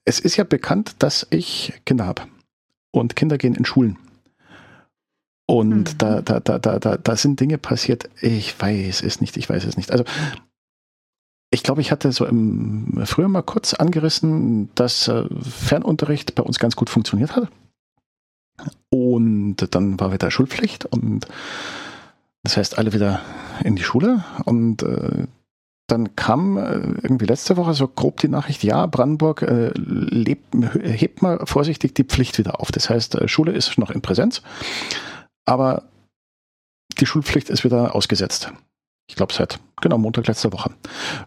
es 0.07 0.19
ist 0.21 0.37
ja 0.37 0.45
bekannt, 0.45 0.97
dass 1.01 1.27
ich 1.31 1.75
Kinder 1.85 2.07
habe. 2.07 2.23
Und 2.93 3.15
Kinder 3.17 3.37
gehen 3.37 3.55
in 3.55 3.67
Schulen. 3.67 3.99
Und 5.47 5.93
Mhm. 5.95 5.99
da, 5.99 6.23
da, 6.23 6.41
da, 6.41 6.59
da, 6.59 6.79
da, 6.79 6.97
da 6.97 7.17
sind 7.17 7.39
Dinge 7.41 7.59
passiert, 7.59 8.09
ich 8.21 8.59
weiß 8.61 9.03
es 9.03 9.21
nicht, 9.21 9.37
ich 9.37 9.49
weiß 9.49 9.65
es 9.65 9.77
nicht. 9.77 9.93
Also 9.93 10.05
ich 11.51 11.63
glaube, 11.63 11.81
ich 11.81 11.93
hatte 11.93 12.11
so 12.11 12.25
im 12.27 13.03
früher 13.05 13.29
mal 13.29 13.43
kurz 13.43 13.75
angerissen, 13.75 14.71
dass 14.75 15.07
äh, 15.09 15.25
Fernunterricht 15.43 16.35
bei 16.35 16.43
uns 16.43 16.59
ganz 16.59 16.75
gut 16.75 16.91
funktioniert 16.91 17.37
hat. 17.37 17.49
Und 18.91 19.57
dann 19.75 20.01
war 20.01 20.13
wieder 20.13 20.31
Schulpflicht 20.31 20.87
und 20.87 21.27
das 22.43 22.57
heißt 22.57 22.79
alle 22.79 22.93
wieder 22.93 23.21
in 23.65 23.77
die 23.77 23.83
Schule 23.83 24.25
und 24.45 24.83
äh, 24.83 25.27
dann 25.87 26.17
kam 26.17 26.57
äh, 26.57 26.75
irgendwie 27.03 27.27
letzte 27.27 27.57
Woche 27.57 27.75
so 27.75 27.87
grob 27.87 28.21
die 28.21 28.29
Nachricht, 28.29 28.63
ja, 28.65 28.87
Brandenburg 28.87 29.43
äh, 29.43 29.71
lebt, 29.75 30.55
hebt 30.83 31.23
mal 31.23 31.41
vorsichtig 31.45 31.95
die 31.95 32.05
Pflicht 32.05 32.39
wieder 32.39 32.61
auf. 32.61 32.73
Das 32.73 32.91
heißt, 32.91 33.15
äh, 33.17 33.29
Schule 33.29 33.53
ist 33.53 33.79
noch 33.79 33.91
in 33.91 34.03
Präsenz, 34.03 34.43
aber 35.45 35.85
die 36.99 37.07
Schulpflicht 37.07 37.51
ist 37.51 37.65
wieder 37.65 37.95
ausgesetzt. 37.95 38.53
Ich 39.09 39.15
glaube 39.15 39.33
seit 39.33 39.61
genau 39.81 39.99
Montag 39.99 40.27
letzter 40.27 40.53
Woche. 40.53 40.71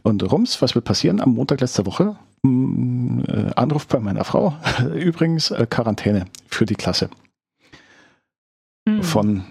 Und 0.04 0.30
Rums, 0.30 0.62
was 0.62 0.76
wird 0.76 0.84
passieren 0.84 1.22
am 1.22 1.34
Montag 1.34 1.62
letzter 1.62 1.86
Woche? 1.86 2.18
Hm, 2.46 3.24
äh, 3.28 3.54
Anruf 3.56 3.88
bei 3.88 4.00
meiner 4.00 4.26
Frau. 4.26 4.58
Übrigens 4.94 5.52
äh, 5.52 5.66
Quarantäne 5.70 6.26
für 6.48 6.66
die 6.66 6.76
Klasse 6.76 7.10
Hm. 8.90 9.04
von, 9.04 9.44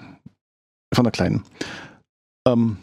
von 0.93 1.05
der 1.05 1.13
Kleinen. 1.13 1.45
Ähm, 2.47 2.77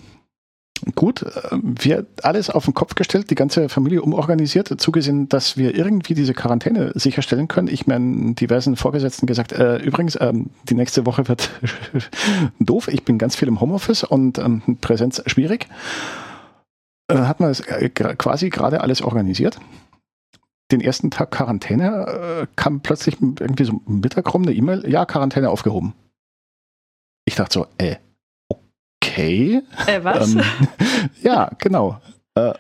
gut, 0.94 1.24
äh, 1.24 1.58
wir 1.62 2.06
alles 2.22 2.50
auf 2.50 2.66
den 2.66 2.74
Kopf 2.74 2.96
gestellt, 2.96 3.30
die 3.30 3.36
ganze 3.36 3.70
Familie 3.70 4.02
umorganisiert, 4.02 4.80
zugesehen, 4.80 5.28
dass 5.30 5.58
wir 5.58 5.76
irgendwie 5.76 6.14
diese 6.14 6.34
Quarantäne 6.34 6.92
sicherstellen 6.96 7.48
können. 7.48 7.68
Ich 7.68 7.88
meinen 7.88 8.36
diversen 8.36 8.76
Vorgesetzten 8.76 9.26
gesagt, 9.26 9.52
äh, 9.52 9.78
übrigens, 9.78 10.18
ähm, 10.22 10.52
die 10.70 10.76
nächste 10.76 11.06
Woche 11.06 11.28
wird 11.28 11.50
doof. 12.60 12.88
Ich 12.88 13.04
bin 13.04 13.18
ganz 13.18 13.36
viel 13.36 13.48
im 13.48 13.62
Homeoffice 13.62 14.04
und 14.04 14.38
ähm, 14.38 14.78
Präsenz 14.82 15.24
schwierig. 15.26 15.68
Äh, 17.08 17.18
hat 17.18 17.40
man 17.40 17.50
es 17.50 17.62
äh, 17.62 17.90
quasi 17.90 18.50
gerade 18.50 18.82
alles 18.82 19.02
organisiert. 19.02 19.60
Den 20.72 20.82
ersten 20.82 21.12
Tag 21.12 21.32
Quarantäne 21.32 22.44
äh, 22.44 22.48
kam 22.56 22.82
plötzlich 22.82 23.18
irgendwie 23.22 23.66
so 23.66 23.82
Mittag 23.86 24.34
rum 24.34 24.44
eine 24.44 24.54
E-Mail, 24.54 24.90
ja, 24.90 25.06
Quarantäne 25.06 25.50
aufgehoben. 25.50 25.94
Ich 27.26 27.36
dachte 27.36 27.54
so, 27.54 27.68
äh, 27.78 27.98
okay. 29.16 29.62
Äh, 29.88 30.04
was? 30.04 30.34
Ähm, 30.34 30.42
ja, 31.22 31.50
genau. 31.58 32.00
Äh, 32.36 32.54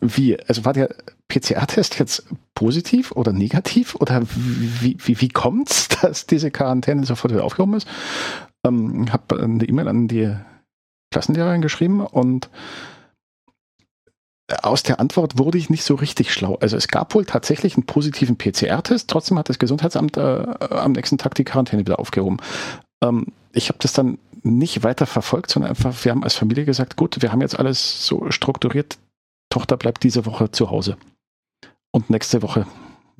wie, 0.00 0.38
also 0.40 0.64
war 0.64 0.72
der 0.72 0.94
PCR-Test 1.28 1.98
jetzt 1.98 2.24
positiv 2.54 3.12
oder 3.12 3.32
negativ? 3.32 3.94
Oder 3.96 4.22
wie, 4.22 4.96
wie, 4.98 5.20
wie 5.20 5.28
kommt 5.28 5.70
es, 5.70 5.88
dass 6.02 6.26
diese 6.26 6.50
Quarantäne 6.50 7.04
sofort 7.04 7.32
wieder 7.32 7.44
aufgehoben 7.44 7.74
ist? 7.74 7.88
Ähm, 8.64 9.12
habe 9.12 9.42
eine 9.42 9.64
E-Mail 9.64 9.88
an 9.88 10.08
die 10.08 10.34
Klassenlehrerin 11.12 11.62
geschrieben 11.62 12.00
und 12.00 12.50
aus 14.62 14.84
der 14.84 15.00
Antwort 15.00 15.38
wurde 15.38 15.58
ich 15.58 15.70
nicht 15.70 15.82
so 15.82 15.96
richtig 15.96 16.32
schlau. 16.32 16.56
Also 16.60 16.76
es 16.76 16.86
gab 16.86 17.14
wohl 17.14 17.24
tatsächlich 17.24 17.74
einen 17.74 17.86
positiven 17.86 18.38
PCR-Test, 18.38 19.10
trotzdem 19.10 19.38
hat 19.38 19.48
das 19.48 19.58
Gesundheitsamt 19.58 20.16
äh, 20.16 20.20
am 20.20 20.92
nächsten 20.92 21.18
Tag 21.18 21.34
die 21.34 21.42
Quarantäne 21.42 21.80
wieder 21.80 21.98
aufgehoben. 21.98 22.36
Ähm, 23.02 23.26
ich 23.56 23.68
habe 23.68 23.78
das 23.80 23.92
dann 23.92 24.18
nicht 24.42 24.84
weiter 24.84 25.06
verfolgt, 25.06 25.50
sondern 25.50 25.70
einfach, 25.70 26.04
wir 26.04 26.12
haben 26.12 26.22
als 26.22 26.36
Familie 26.36 26.64
gesagt, 26.64 26.96
gut, 26.96 27.20
wir 27.22 27.32
haben 27.32 27.40
jetzt 27.40 27.58
alles 27.58 28.06
so 28.06 28.30
strukturiert, 28.30 28.98
Tochter 29.50 29.76
bleibt 29.76 30.04
diese 30.04 30.26
Woche 30.26 30.50
zu 30.50 30.70
Hause. 30.70 30.96
Und 31.90 32.10
nächste 32.10 32.42
Woche 32.42 32.66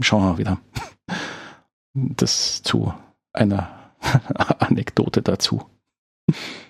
schauen 0.01 0.25
wir 0.25 0.39
wieder. 0.39 0.61
Das 1.99 2.63
zu 2.63 2.93
einer 3.33 3.95
Anekdote 4.59 5.23
dazu. 5.23 5.65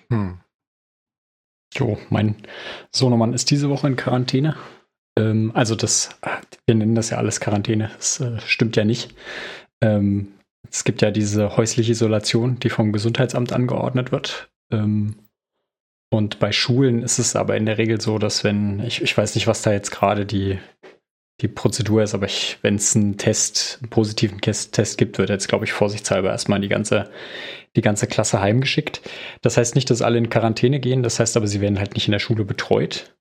Hm. 0.09 0.39
Jo, 1.73 1.97
mein 2.09 2.35
Sohnemann 2.95 3.33
ist 3.33 3.51
diese 3.51 3.69
Woche 3.69 3.87
in 3.87 3.97
Quarantäne. 3.97 4.55
Ähm, 5.19 5.51
also 5.53 5.75
das, 5.75 6.17
wir 6.65 6.75
nennen 6.75 6.95
das 6.95 7.09
ja 7.09 7.17
alles 7.17 7.41
Quarantäne. 7.41 7.91
Das 7.97 8.21
äh, 8.21 8.39
stimmt 8.39 8.77
ja 8.77 8.85
nicht. 8.85 9.13
Ähm, 9.81 10.31
es 10.71 10.83
gibt 10.83 11.01
ja 11.01 11.11
diese 11.11 11.57
häusliche 11.57 11.91
Isolation, 11.91 12.59
die 12.59 12.69
vom 12.69 12.91
Gesundheitsamt 12.91 13.53
angeordnet 13.53 14.11
wird. 14.11 14.49
Ähm, 14.71 15.15
und 16.09 16.39
bei 16.39 16.51
Schulen 16.51 17.03
ist 17.03 17.19
es 17.19 17.35
aber 17.35 17.57
in 17.57 17.65
der 17.65 17.77
Regel 17.77 17.99
so, 17.99 18.17
dass 18.17 18.43
wenn, 18.43 18.79
ich, 18.81 19.01
ich 19.01 19.17
weiß 19.17 19.35
nicht, 19.35 19.47
was 19.47 19.61
da 19.61 19.73
jetzt 19.73 19.91
gerade 19.91 20.25
die, 20.25 20.57
die 21.41 21.47
Prozedur 21.47 22.01
ist, 22.01 22.13
aber 22.13 22.27
wenn 22.61 22.75
es 22.75 22.95
einen 22.95 23.17
Test, 23.17 23.79
einen 23.81 23.89
positiven 23.89 24.39
Test, 24.39 24.73
Test 24.73 24.97
gibt, 24.97 25.17
wird 25.17 25.29
jetzt, 25.29 25.49
glaube 25.49 25.65
ich, 25.65 25.73
vorsichtshalber 25.73 26.29
erstmal 26.29 26.61
die 26.61 26.69
ganze, 26.69 27.09
die 27.75 27.81
ganze 27.81 28.07
Klasse 28.07 28.39
heimgeschickt. 28.39 29.01
Das 29.41 29.57
heißt 29.57 29.75
nicht, 29.75 29.89
dass 29.89 30.01
alle 30.01 30.17
in 30.17 30.29
Quarantäne 30.29 30.79
gehen, 30.79 31.03
das 31.03 31.19
heißt 31.19 31.35
aber, 31.35 31.47
sie 31.47 31.61
werden 31.61 31.79
halt 31.79 31.93
nicht 31.93 32.07
in 32.07 32.13
der 32.13 32.19
Schule 32.19 32.45
betreut. 32.45 33.13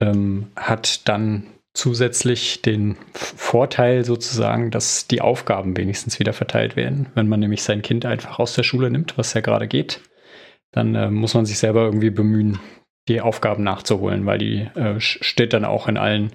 Ähm, 0.00 0.50
hat 0.56 1.08
dann 1.08 1.46
zusätzlich 1.74 2.62
den 2.62 2.96
Vorteil 3.12 4.04
sozusagen, 4.04 4.70
dass 4.70 5.06
die 5.06 5.20
Aufgaben 5.20 5.76
wenigstens 5.76 6.18
wieder 6.18 6.32
verteilt 6.32 6.76
werden. 6.76 7.06
Wenn 7.14 7.28
man 7.28 7.40
nämlich 7.40 7.62
sein 7.62 7.82
Kind 7.82 8.04
einfach 8.04 8.38
aus 8.38 8.54
der 8.54 8.62
Schule 8.62 8.90
nimmt, 8.90 9.16
was 9.16 9.34
ja 9.34 9.40
gerade 9.40 9.68
geht, 9.68 10.00
dann 10.72 10.94
äh, 10.94 11.10
muss 11.10 11.34
man 11.34 11.46
sich 11.46 11.58
selber 11.58 11.84
irgendwie 11.84 12.10
bemühen, 12.10 12.58
die 13.08 13.20
Aufgaben 13.20 13.62
nachzuholen, 13.62 14.26
weil 14.26 14.38
die 14.38 14.68
äh, 14.74 15.00
steht 15.00 15.52
dann 15.52 15.64
auch 15.64 15.88
in 15.88 15.96
allen 15.96 16.32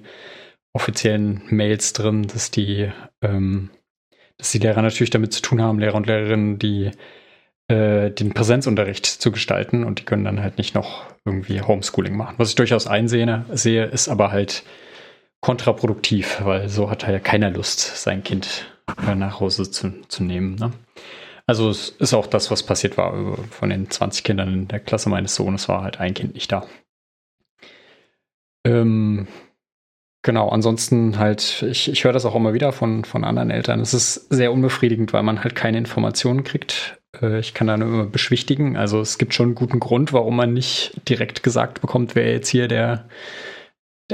offiziellen 0.74 1.44
Mails 1.50 1.94
drin, 1.94 2.28
dass 2.28 2.50
die, 2.50 2.92
ähm, 3.22 3.70
dass 4.38 4.52
die 4.52 4.60
Lehrer 4.60 4.82
natürlich 4.82 5.12
damit 5.12 5.34
zu 5.34 5.42
tun 5.42 5.62
haben, 5.62 5.80
Lehrer 5.80 5.96
und 5.96 6.08
Lehrerinnen, 6.08 6.58
die 6.58 6.92
äh, 7.68 8.10
den 8.10 8.34
Präsenzunterricht 8.34 9.06
zu 9.06 9.32
gestalten 9.32 9.84
und 9.84 10.00
die 10.00 10.06
können 10.06 10.26
dann 10.26 10.42
halt 10.42 10.58
nicht 10.58 10.74
noch 10.74 11.06
irgendwie 11.26 11.62
Homeschooling 11.62 12.16
machen. 12.16 12.36
Was 12.38 12.50
ich 12.50 12.56
durchaus 12.56 12.88
einsehe, 12.88 13.46
sehe, 13.52 13.86
ist 13.86 14.10
aber 14.10 14.32
halt 14.32 14.64
kontraproduktiv, 15.44 16.40
weil 16.44 16.70
so 16.70 16.90
hat 16.90 17.06
halt 17.06 17.24
keiner 17.26 17.52
Lust, 17.52 17.98
sein 17.98 18.24
Kind 18.24 18.66
äh, 19.06 19.14
nach 19.14 19.42
Hause 19.42 19.70
zu, 19.70 19.94
zu 20.08 20.24
nehmen. 20.24 20.56
Ne? 20.56 20.72
Also 21.46 21.70
es 21.70 21.90
ist 21.90 22.14
auch 22.14 22.28
das, 22.28 22.50
was 22.50 22.64
passiert 22.64 22.98
war. 22.98 23.38
Von 23.52 23.70
den 23.70 23.92
20 23.92 24.24
Kindern 24.24 24.54
in 24.54 24.68
der 24.70 24.80
Klasse 24.80 25.10
meines 25.10 25.36
Sohnes 25.36 25.68
war 25.68 25.84
halt 25.84 26.00
ein 26.00 26.14
Kind 26.14 26.34
nicht 26.34 26.50
da. 26.50 26.66
Ähm, 28.66 29.28
genau, 30.22 30.48
ansonsten 30.48 31.20
halt, 31.20 31.62
ich, 31.64 31.92
ich 31.92 32.06
höre 32.06 32.14
das 32.14 32.26
auch 32.26 32.36
immer 32.36 32.54
wieder 32.54 32.72
von, 32.72 33.04
von 33.04 33.26
anderen 33.26 33.52
Eltern. 33.52 33.82
Es 33.82 33.94
ist 33.94 34.34
sehr 34.34 34.54
unbefriedigend, 34.54 35.12
weil 35.12 35.24
man 35.24 35.44
halt 35.44 35.56
keine 35.56 35.78
Informationen 35.78 36.46
kriegt. 36.46 37.02
Äh, 37.22 37.40
ich 37.40 37.54
kann 37.54 37.68
da 37.68 37.76
nur 37.76 37.90
immer 37.90 38.06
beschwichtigen. 38.06 38.78
Also 38.78 39.02
es 39.02 39.18
gibt 39.18 39.34
schon 39.34 39.48
einen 39.48 39.56
guten 39.56 39.82
Grund, 39.82 40.14
warum 40.14 40.38
man 40.38 40.54
nicht 40.54 41.02
direkt 41.10 41.44
gesagt 41.44 41.82
bekommt, 41.82 42.16
wer 42.16 42.32
jetzt 42.32 42.48
hier 42.48 42.70
der, 42.70 43.10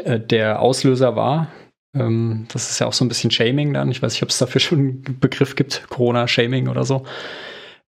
der, 0.01 0.19
der 0.19 0.61
Auslöser 0.61 1.15
war. 1.15 1.47
Ähm, 1.95 2.45
das 2.51 2.69
ist 2.69 2.79
ja 2.79 2.87
auch 2.87 2.93
so 2.93 3.03
ein 3.03 3.07
bisschen 3.07 3.31
Shaming 3.31 3.73
dann. 3.73 3.91
Ich 3.91 4.01
weiß 4.01 4.13
nicht, 4.13 4.23
ob 4.23 4.29
es 4.29 4.37
dafür 4.37 4.61
schon 4.61 4.79
einen 4.79 5.19
Begriff 5.19 5.55
gibt, 5.55 5.87
Corona-Shaming 5.89 6.67
oder 6.67 6.83
so. 6.83 7.05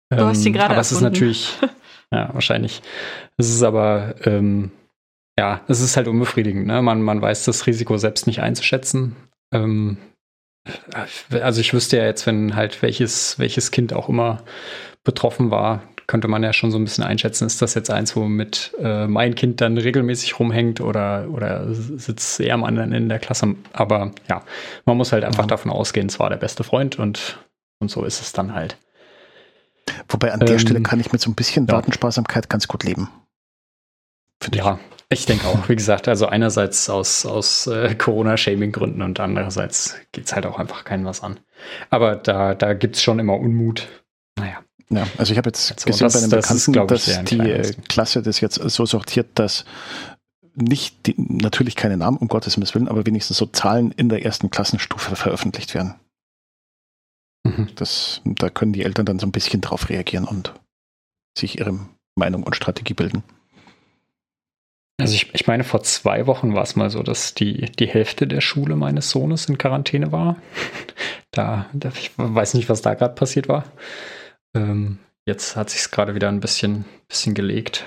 Du 0.09 0.17
ähm, 0.17 0.25
hast 0.25 0.45
ihn 0.45 0.53
gerade 0.53 0.71
Aber 0.71 0.81
es 0.81 0.91
ist 0.91 1.01
natürlich, 1.01 1.57
ja, 2.11 2.33
wahrscheinlich. 2.33 2.81
Es 3.37 3.49
ist 3.49 3.63
aber, 3.63 4.15
ähm, 4.25 4.71
ja, 5.37 5.61
es 5.67 5.79
ist 5.81 5.97
halt 5.97 6.07
unbefriedigend. 6.07 6.67
Ne? 6.67 6.81
Man, 6.81 7.01
man 7.01 7.21
weiß 7.21 7.45
das 7.45 7.65
Risiko 7.67 7.97
selbst 7.97 8.27
nicht 8.27 8.41
einzuschätzen. 8.41 9.15
Ähm, 9.53 9.97
also 11.31 11.61
ich 11.61 11.73
wüsste 11.73 11.97
ja 11.97 12.05
jetzt, 12.05 12.27
wenn 12.27 12.55
halt 12.55 12.81
welches, 12.81 13.39
welches 13.39 13.71
Kind 13.71 13.93
auch 13.93 14.09
immer 14.09 14.43
betroffen 15.03 15.49
war, 15.49 15.81
könnte 16.11 16.27
man 16.27 16.43
ja 16.43 16.51
schon 16.51 16.71
so 16.71 16.77
ein 16.77 16.83
bisschen 16.83 17.05
einschätzen, 17.05 17.47
ist 17.47 17.61
das 17.61 17.73
jetzt 17.73 17.89
eins, 17.89 18.17
womit 18.17 18.73
äh, 18.81 19.07
mein 19.07 19.33
Kind 19.33 19.61
dann 19.61 19.77
regelmäßig 19.77 20.37
rumhängt 20.41 20.81
oder, 20.81 21.29
oder 21.31 21.73
sitzt 21.73 22.37
eher 22.41 22.55
am 22.55 22.65
anderen 22.65 22.91
Ende 22.91 23.07
der 23.07 23.19
Klasse. 23.19 23.55
Aber 23.71 24.11
ja, 24.29 24.43
man 24.83 24.97
muss 24.97 25.13
halt 25.13 25.23
einfach 25.23 25.43
ja. 25.43 25.47
davon 25.47 25.71
ausgehen, 25.71 26.07
es 26.07 26.19
war 26.19 26.29
der 26.29 26.35
beste 26.35 26.65
Freund 26.65 26.99
und, 26.99 27.39
und 27.79 27.89
so 27.89 28.03
ist 28.03 28.19
es 28.19 28.33
dann 28.33 28.53
halt. 28.53 28.75
Wobei 30.09 30.33
an 30.33 30.41
der 30.41 30.51
ähm, 30.51 30.59
Stelle 30.59 30.81
kann 30.81 30.99
ich 30.99 31.13
mit 31.13 31.21
so 31.21 31.31
ein 31.31 31.35
bisschen 31.35 31.65
ja. 31.65 31.75
Datensparsamkeit 31.75 32.49
ganz 32.49 32.67
gut 32.67 32.83
leben. 32.83 33.07
Ja, 34.53 34.79
ich 35.07 35.25
denke 35.25 35.47
auch. 35.47 35.69
Wie 35.69 35.77
gesagt, 35.77 36.09
also 36.09 36.25
einerseits 36.25 36.89
aus, 36.89 37.25
aus 37.25 37.67
äh, 37.67 37.95
Corona-Shaming-Gründen 37.95 39.01
und 39.01 39.21
andererseits 39.21 39.95
geht 40.11 40.25
es 40.25 40.35
halt 40.35 40.45
auch 40.45 40.59
einfach 40.59 40.83
keinen 40.83 41.05
was 41.05 41.23
an. 41.23 41.39
Aber 41.89 42.17
da, 42.17 42.53
da 42.53 42.73
gibt 42.73 42.97
es 42.97 43.01
schon 43.01 43.17
immer 43.17 43.39
Unmut. 43.39 43.87
Naja. 44.37 44.57
Ja, 44.91 45.07
also 45.17 45.31
ich 45.31 45.37
habe 45.37 45.49
jetzt 45.49 45.71
also 45.71 45.85
gesehen 45.85 46.05
das, 46.05 46.13
bei 46.13 46.19
einem 46.19 46.29
Bekannten, 46.29 46.73
das 46.87 47.05
dass 47.05 47.23
die 47.25 47.39
äh, 47.39 47.73
Klasse 47.87 48.21
das 48.21 48.41
jetzt 48.41 48.55
so 48.55 48.85
sortiert, 48.85 49.29
dass 49.35 49.65
nicht, 50.53 51.07
die, 51.07 51.15
natürlich 51.17 51.77
keine 51.77 51.95
Namen, 51.95 52.17
um 52.17 52.27
Gottes 52.27 52.57
Willen, 52.57 52.89
aber 52.89 53.05
wenigstens 53.05 53.37
so 53.37 53.45
Zahlen 53.45 53.91
in 53.91 54.09
der 54.09 54.25
ersten 54.25 54.49
Klassenstufe 54.49 55.15
veröffentlicht 55.15 55.73
werden. 55.73 55.95
Mhm. 57.43 57.69
Das, 57.75 58.21
da 58.25 58.49
können 58.49 58.73
die 58.73 58.83
Eltern 58.83 59.05
dann 59.05 59.19
so 59.19 59.25
ein 59.25 59.31
bisschen 59.31 59.61
drauf 59.61 59.89
reagieren 59.89 60.25
und 60.25 60.53
sich 61.37 61.59
ihre 61.59 61.79
Meinung 62.15 62.43
und 62.43 62.55
Strategie 62.55 62.93
bilden. 62.93 63.23
Also 64.99 65.15
ich, 65.15 65.33
ich 65.33 65.47
meine, 65.47 65.63
vor 65.63 65.81
zwei 65.81 66.27
Wochen 66.27 66.53
war 66.53 66.63
es 66.63 66.75
mal 66.75 66.89
so, 66.89 67.01
dass 67.01 67.33
die, 67.33 67.71
die 67.71 67.87
Hälfte 67.87 68.27
der 68.27 68.41
Schule 68.41 68.75
meines 68.75 69.09
Sohnes 69.09 69.45
in 69.45 69.57
Quarantäne 69.57 70.11
war. 70.11 70.37
Da, 71.33 71.67
da 71.71 71.87
ich 71.97 72.11
weiß 72.17 72.55
nicht, 72.55 72.67
was 72.67 72.81
da 72.81 72.93
gerade 72.93 73.15
passiert 73.15 73.47
war. 73.47 73.63
Ähm, 74.55 74.99
jetzt 75.25 75.55
hat 75.55 75.69
sich 75.69 75.89
gerade 75.91 76.15
wieder 76.15 76.29
ein 76.29 76.39
bisschen, 76.39 76.85
bisschen 77.07 77.33
gelegt. 77.33 77.85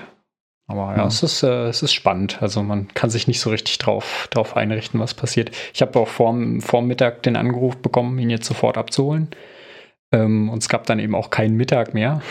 Aber 0.67 0.91
ja, 0.91 0.97
ja. 0.97 1.07
Es, 1.07 1.21
ist, 1.21 1.43
äh, 1.43 1.67
es 1.67 1.83
ist 1.83 1.93
spannend. 1.93 2.41
Also 2.41 2.63
man 2.63 2.87
kann 2.93 3.09
sich 3.09 3.27
nicht 3.27 3.39
so 3.39 3.49
richtig 3.49 3.77
drauf, 3.77 4.27
drauf 4.31 4.57
einrichten, 4.57 4.99
was 4.99 5.13
passiert. 5.13 5.51
Ich 5.73 5.81
habe 5.81 5.99
auch 5.99 6.07
vorm, 6.07 6.61
vorm 6.61 6.87
Mittag 6.87 7.23
den 7.23 7.35
Anruf 7.35 7.77
bekommen, 7.77 8.17
ihn 8.17 8.29
jetzt 8.29 8.47
sofort 8.47 8.77
abzuholen. 8.77 9.29
Ähm, 10.11 10.49
und 10.49 10.63
es 10.63 10.69
gab 10.69 10.85
dann 10.87 10.99
eben 10.99 11.15
auch 11.15 11.29
keinen 11.29 11.55
Mittag 11.55 11.93
mehr. 11.93 12.21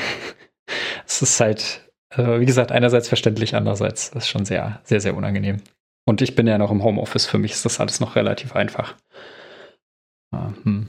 es 1.06 1.22
ist 1.22 1.38
halt, 1.40 1.90
äh, 2.10 2.40
wie 2.40 2.46
gesagt, 2.46 2.72
einerseits 2.72 3.08
verständlich, 3.08 3.54
andererseits 3.54 4.08
ist 4.08 4.28
schon 4.28 4.44
sehr, 4.44 4.80
sehr, 4.84 5.00
sehr 5.00 5.16
unangenehm. 5.16 5.60
Und 6.06 6.20
ich 6.20 6.34
bin 6.34 6.46
ja 6.46 6.58
noch 6.58 6.70
im 6.70 6.82
Homeoffice. 6.82 7.26
Für 7.26 7.38
mich 7.38 7.52
ist 7.52 7.64
das 7.64 7.80
alles 7.80 8.00
noch 8.00 8.16
relativ 8.16 8.54
einfach. 8.56 8.94
Ah, 10.32 10.52
hm. 10.64 10.88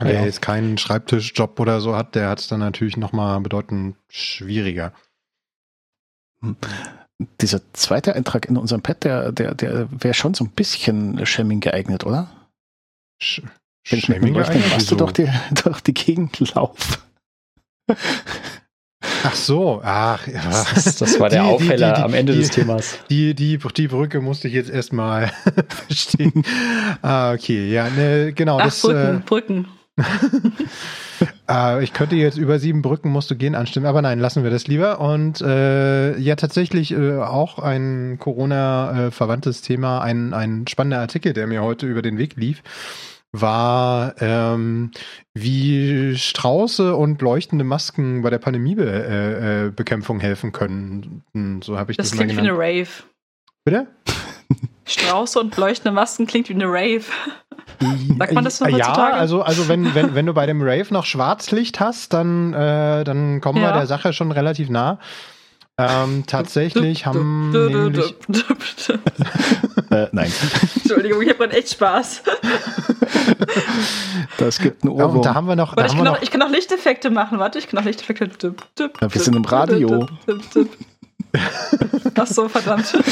Wer 0.00 0.14
ja. 0.14 0.24
jetzt 0.24 0.42
keinen 0.42 0.78
Schreibtischjob 0.78 1.60
oder 1.60 1.80
so 1.80 1.94
hat, 1.94 2.14
der 2.14 2.28
hat 2.28 2.40
es 2.40 2.48
dann 2.48 2.60
natürlich 2.60 2.96
nochmal 2.96 3.40
bedeutend 3.40 3.96
schwieriger. 4.08 4.92
Hm. 6.40 6.56
Dieser 7.40 7.60
zweite 7.74 8.14
Eintrag 8.14 8.46
in 8.46 8.56
unserem 8.56 8.80
Pad, 8.80 9.04
der, 9.04 9.30
der, 9.30 9.54
der 9.54 9.88
wäre 9.90 10.14
schon 10.14 10.32
so 10.32 10.44
ein 10.44 10.50
bisschen 10.50 11.24
Shaming 11.26 11.60
geeignet, 11.60 12.06
oder? 12.06 12.30
Sch 13.20 13.42
Wenn 13.88 13.98
ich 13.98 14.08
mit 14.08 14.22
geeignet? 14.22 14.70
Machst 14.70 14.90
du 14.90 14.96
doch 14.96 15.12
die, 15.12 15.28
doch 15.64 15.80
die 15.80 15.92
Gegend 15.92 16.38
lauf. 16.54 17.04
Ach 19.22 19.34
so, 19.34 19.80
ach, 19.82 20.26
ja. 20.26 20.42
Das, 20.74 20.96
das 20.96 21.20
war 21.20 21.28
der 21.28 21.42
die, 21.42 21.48
Aufheller 21.48 21.92
die, 21.92 21.96
die, 21.96 22.02
am 22.02 22.14
Ende 22.14 22.34
des 22.34 22.50
Themas. 22.50 22.98
Die, 23.10 23.34
die, 23.34 23.58
die 23.58 23.88
Brücke 23.88 24.20
musste 24.20 24.48
ich 24.48 24.54
jetzt 24.54 24.70
erstmal 24.70 25.30
verstehen. 25.68 26.42
ah, 27.02 27.32
okay, 27.32 27.70
ja, 27.70 27.88
ne, 27.90 28.32
genau. 28.32 28.58
Ach, 28.58 28.64
das, 28.64 28.80
Brücken, 28.80 29.16
äh, 29.16 29.22
Brücken. 29.24 29.68
äh, 31.48 31.82
ich 31.82 31.92
könnte 31.92 32.16
jetzt 32.16 32.38
über 32.38 32.58
sieben 32.58 32.82
Brücken 32.82 33.10
musst 33.10 33.30
du 33.30 33.36
gehen 33.36 33.54
anstimmen, 33.54 33.86
aber 33.86 34.02
nein, 34.02 34.18
lassen 34.18 34.42
wir 34.42 34.50
das 34.50 34.66
lieber. 34.66 35.00
Und 35.00 35.40
äh, 35.40 36.16
ja, 36.18 36.36
tatsächlich 36.36 36.92
äh, 36.92 37.18
auch 37.18 37.58
ein 37.58 38.18
Corona-verwandtes 38.18 39.62
Thema, 39.62 40.00
ein, 40.00 40.34
ein 40.34 40.66
spannender 40.66 41.00
Artikel, 41.00 41.32
der 41.32 41.46
mir 41.46 41.62
heute 41.62 41.86
über 41.86 42.02
den 42.02 42.18
Weg 42.18 42.36
lief 42.36 42.62
war, 43.32 44.20
ähm, 44.20 44.90
wie 45.34 46.16
Strauße 46.16 46.96
und 46.96 47.22
leuchtende 47.22 47.64
Masken 47.64 48.22
bei 48.22 48.30
der 48.30 48.38
Pandemiebekämpfung 48.38 50.18
äh, 50.18 50.22
äh 50.22 50.26
helfen 50.26 50.52
können. 50.52 51.22
So 51.62 51.78
habe 51.78 51.92
ich 51.92 51.96
das, 51.96 52.10
das 52.10 52.18
klingt 52.18 52.34
wie 52.34 52.38
eine 52.38 52.52
Rave. 52.52 52.88
Bitte? 53.64 53.86
Strauße 54.84 55.38
und 55.38 55.56
leuchtende 55.56 55.92
Masken 55.92 56.26
klingt 56.26 56.48
wie 56.48 56.54
eine 56.54 56.66
Rave. 56.66 57.04
Sagt 58.18 58.32
man 58.32 58.44
das 58.44 58.60
noch 58.60 58.68
Ja, 58.68 58.92
also, 58.92 59.42
also 59.42 59.68
wenn, 59.68 59.94
wenn, 59.94 60.14
wenn 60.14 60.26
du 60.26 60.34
bei 60.34 60.46
dem 60.46 60.60
Rave 60.62 60.86
noch 60.90 61.04
Schwarzlicht 61.04 61.80
hast, 61.80 62.12
dann, 62.12 62.52
äh, 62.52 63.04
dann 63.04 63.40
kommen 63.40 63.62
ja. 63.62 63.68
wir 63.68 63.72
der 63.72 63.86
Sache 63.86 64.12
schon 64.12 64.32
relativ 64.32 64.68
nah. 64.68 64.98
Ähm, 65.78 66.24
tatsächlich 66.26 67.06
haben 67.06 67.50
nämlich 67.50 68.14
äh, 69.90 70.08
nein. 70.12 70.30
Entschuldigung, 70.76 71.22
ich 71.22 71.28
habe 71.30 71.38
gerade 71.38 71.56
echt 71.56 71.70
Spaß. 71.70 72.22
das 74.36 74.58
gibt 74.58 74.82
einen 74.82 74.92
Ohrwurm. 74.92 75.16
Ja, 75.16 75.22
da 75.22 75.34
haben 75.34 75.48
wir 75.48 75.56
noch. 75.56 75.74
Warte, 75.76 75.90
ich, 75.90 75.96
kann 75.96 76.04
noch, 76.04 76.20
ich 76.20 76.30
kann 76.30 76.40
noch 76.40 76.50
Lichteffekte 76.50 77.08
machen. 77.10 77.38
Warte, 77.38 77.58
ich 77.58 77.68
kann 77.68 77.78
noch 77.78 77.86
Lichteffekte. 77.86 78.54
Ja, 78.78 78.90
wir 79.00 79.20
sind 79.20 79.36
im 79.36 79.44
Radio. 79.44 80.06
Ach 82.14 82.26
so, 82.26 82.48
verdammt. 82.48 82.96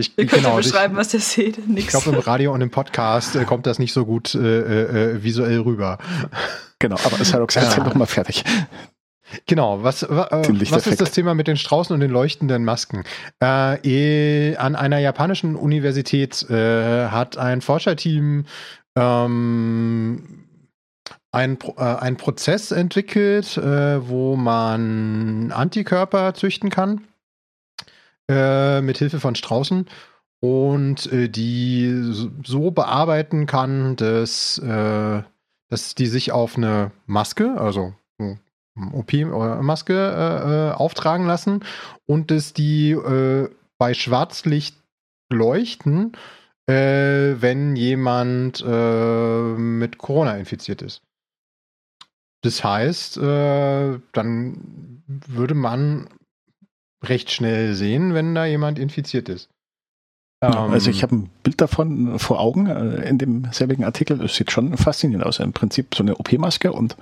Ich, 0.00 0.16
ihr 0.16 0.26
könnt 0.26 0.44
genau, 0.44 0.56
beschreiben, 0.56 0.94
ich, 0.94 1.00
was 1.00 1.12
ihr 1.14 1.20
seht. 1.20 1.66
Nix. 1.66 1.86
Ich 1.86 1.88
glaube, 1.88 2.16
im 2.16 2.22
Radio 2.22 2.52
und 2.52 2.60
im 2.60 2.70
Podcast 2.70 3.34
äh, 3.34 3.44
kommt 3.44 3.66
das 3.66 3.80
nicht 3.80 3.92
so 3.92 4.04
gut 4.06 4.32
äh, 4.34 4.38
äh, 4.38 5.14
äh 5.14 5.22
visuell 5.24 5.58
rüber. 5.60 5.98
Genau, 6.78 6.96
aber 7.02 7.20
es 7.20 7.34
hat 7.34 7.54
ja. 7.54 7.82
doch 7.82 7.94
mal 7.94 8.06
fertig. 8.06 8.44
Genau, 9.46 9.82
was, 9.82 10.04
äh, 10.04 10.08
was 10.08 10.86
ist 10.86 11.00
das 11.00 11.10
Thema 11.10 11.34
mit 11.34 11.48
den 11.48 11.56
Straußen 11.56 11.92
und 11.92 12.00
den 12.00 12.10
leuchtenden 12.10 12.64
Masken? 12.64 13.04
Äh, 13.40 14.56
an 14.56 14.76
einer 14.76 14.98
japanischen 14.98 15.56
Universität 15.56 16.48
äh, 16.48 17.08
hat 17.08 17.36
ein 17.36 17.60
Forscherteam 17.60 18.46
ähm, 18.96 20.37
ein, 21.32 21.58
äh, 21.76 21.82
ein 21.82 22.16
Prozess 22.16 22.70
entwickelt, 22.70 23.56
äh, 23.56 24.08
wo 24.08 24.36
man 24.36 25.52
Antikörper 25.52 26.34
züchten 26.34 26.70
kann 26.70 27.02
äh, 28.28 28.80
mit 28.80 28.98
Hilfe 28.98 29.20
von 29.20 29.34
Straußen 29.34 29.86
und 30.40 31.12
äh, 31.12 31.28
die 31.28 32.12
so 32.44 32.70
bearbeiten 32.70 33.46
kann, 33.46 33.96
dass, 33.96 34.58
äh, 34.58 35.22
dass 35.68 35.94
die 35.94 36.06
sich 36.06 36.32
auf 36.32 36.56
eine 36.56 36.92
Maske, 37.06 37.56
also 37.58 37.94
OP-Maske 38.92 40.72
äh, 40.72 40.76
auftragen 40.76 41.26
lassen 41.26 41.64
und 42.06 42.30
dass 42.30 42.52
die 42.52 42.96
bei 43.76 43.94
Schwarzlicht 43.94 44.76
leuchten, 45.30 46.12
wenn 46.66 47.76
jemand 47.76 48.64
mit 48.64 49.98
Corona 49.98 50.36
infiziert 50.36 50.82
ist. 50.82 51.02
Das 52.42 52.62
heißt, 52.62 53.16
äh, 53.18 53.98
dann 54.12 55.02
würde 55.06 55.54
man 55.54 56.08
recht 57.04 57.30
schnell 57.30 57.74
sehen, 57.74 58.14
wenn 58.14 58.34
da 58.34 58.44
jemand 58.44 58.78
infiziert 58.78 59.28
ist. 59.28 59.48
Ja, 60.42 60.66
also 60.66 60.90
ich 60.90 61.02
habe 61.02 61.16
ein 61.16 61.30
Bild 61.42 61.60
davon 61.60 62.18
vor 62.20 62.38
Augen 62.38 62.66
äh, 62.66 63.08
in 63.08 63.18
dem 63.18 63.48
selbigen 63.50 63.84
Artikel. 63.84 64.22
Es 64.22 64.36
sieht 64.36 64.52
schon 64.52 64.76
faszinierend 64.76 65.26
aus. 65.26 65.40
Im 65.40 65.52
Prinzip 65.52 65.94
so 65.94 66.04
eine 66.04 66.16
OP-Maske 66.16 66.72
und 66.72 66.96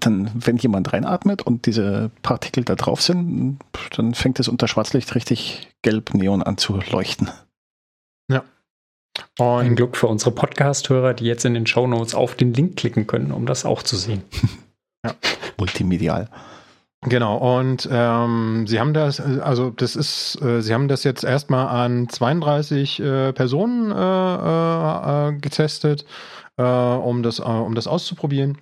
dann, 0.00 0.30
wenn 0.34 0.56
jemand 0.56 0.92
reinatmet 0.92 1.42
und 1.42 1.66
diese 1.66 2.10
Partikel 2.22 2.64
da 2.64 2.74
drauf 2.74 3.00
sind, 3.00 3.58
dann 3.96 4.14
fängt 4.14 4.40
es 4.40 4.48
unter 4.48 4.68
Schwarzlicht 4.68 5.14
richtig 5.14 5.68
gelb 5.82 6.12
Neon 6.14 6.42
an 6.42 6.58
zu 6.58 6.80
leuchten. 6.90 7.30
Und 9.38 9.66
Ein 9.66 9.76
Glück 9.76 9.96
für 9.96 10.06
unsere 10.06 10.30
Podcast-Hörer, 10.30 11.14
die 11.14 11.24
jetzt 11.24 11.44
in 11.44 11.54
den 11.54 11.66
Show 11.66 11.86
Notes 11.86 12.14
auf 12.14 12.34
den 12.34 12.52
Link 12.52 12.76
klicken 12.76 13.06
können, 13.06 13.32
um 13.32 13.46
das 13.46 13.64
auch 13.64 13.82
zu 13.82 13.96
sehen. 13.96 14.22
ja. 15.04 15.14
Multimedial. 15.58 16.28
Genau, 17.02 17.36
und 17.58 17.88
ähm, 17.92 18.66
sie 18.66 18.80
haben 18.80 18.92
das, 18.92 19.20
also 19.20 19.70
das 19.70 19.94
ist, 19.94 20.42
äh, 20.42 20.62
sie 20.62 20.74
haben 20.74 20.88
das 20.88 21.04
jetzt 21.04 21.22
erstmal 21.22 21.68
an 21.68 22.08
32 22.08 22.98
äh, 22.98 23.32
Personen 23.32 23.92
äh, 23.92 23.94
äh, 23.94 25.28
äh, 25.28 25.38
getestet, 25.38 26.04
äh, 26.56 26.62
um, 26.62 27.22
das, 27.22 27.38
um 27.38 27.76
das 27.76 27.86
auszuprobieren. 27.86 28.58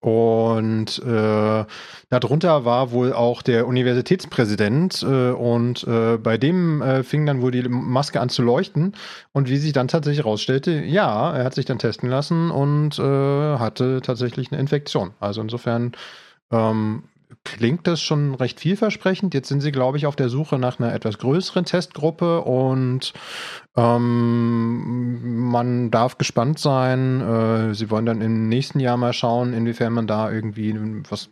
Und 0.00 0.98
äh, 1.00 1.64
darunter 2.08 2.64
war 2.64 2.90
wohl 2.90 3.12
auch 3.12 3.42
der 3.42 3.66
Universitätspräsident 3.66 5.02
äh, 5.02 5.30
und 5.32 5.84
äh, 5.86 6.16
bei 6.16 6.38
dem 6.38 6.80
äh, 6.80 7.02
fing 7.02 7.26
dann 7.26 7.42
wohl 7.42 7.50
die 7.50 7.68
Maske 7.68 8.18
an 8.18 8.30
zu 8.30 8.40
leuchten 8.42 8.96
und 9.32 9.50
wie 9.50 9.58
sich 9.58 9.74
dann 9.74 9.88
tatsächlich 9.88 10.24
herausstellte, 10.24 10.72
ja, 10.72 11.36
er 11.36 11.44
hat 11.44 11.54
sich 11.54 11.66
dann 11.66 11.78
testen 11.78 12.08
lassen 12.08 12.50
und 12.50 12.98
äh, 12.98 13.02
hatte 13.02 14.00
tatsächlich 14.02 14.50
eine 14.50 14.60
Infektion. 14.60 15.10
Also 15.20 15.42
insofern 15.42 15.92
ähm, 16.50 17.02
klingt 17.44 17.86
das 17.86 18.00
schon 18.00 18.34
recht 18.34 18.60
vielversprechend. 18.60 19.34
Jetzt 19.34 19.48
sind 19.48 19.60
sie, 19.60 19.72
glaube 19.72 19.96
ich, 19.96 20.06
auf 20.06 20.16
der 20.16 20.28
Suche 20.28 20.58
nach 20.58 20.78
einer 20.78 20.92
etwas 20.92 21.18
größeren 21.18 21.64
Testgruppe 21.64 22.42
und 22.42 23.12
ähm, 23.76 25.48
man 25.50 25.90
darf 25.90 26.18
gespannt 26.18 26.58
sein. 26.58 27.20
Äh, 27.20 27.74
sie 27.74 27.90
wollen 27.90 28.06
dann 28.06 28.20
im 28.20 28.48
nächsten 28.48 28.80
Jahr 28.80 28.96
mal 28.96 29.12
schauen, 29.12 29.52
inwiefern 29.52 29.92
man 29.92 30.06
da 30.06 30.30
irgendwie 30.30 30.74
was 31.08 31.30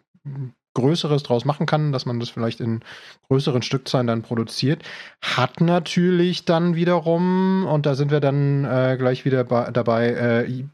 Größeres 0.75 1.25
draus 1.25 1.45
machen 1.45 1.67
kann, 1.67 1.93
dass 1.93 2.07
man 2.07 2.21
das 2.21 2.31
vielleicht 2.31 2.61
in 2.61 2.81
größeren 3.29 3.63
Stückzahlen 3.63 4.07
dann 4.07 4.23
produziert. 4.23 4.83
Hat 5.21 5.61
natürlich 5.61 6.45
dann 6.45 6.77
wiederum, 6.77 7.67
und 7.67 7.85
da 7.87 7.95
sind 7.95 8.11
wir 8.11 8.21
dann 8.21 8.65
äh, 8.65 8.97
gleich 8.99 9.25
wieder 9.25 9.45
dabei, 9.45 10.09
äh, 10.11 10.65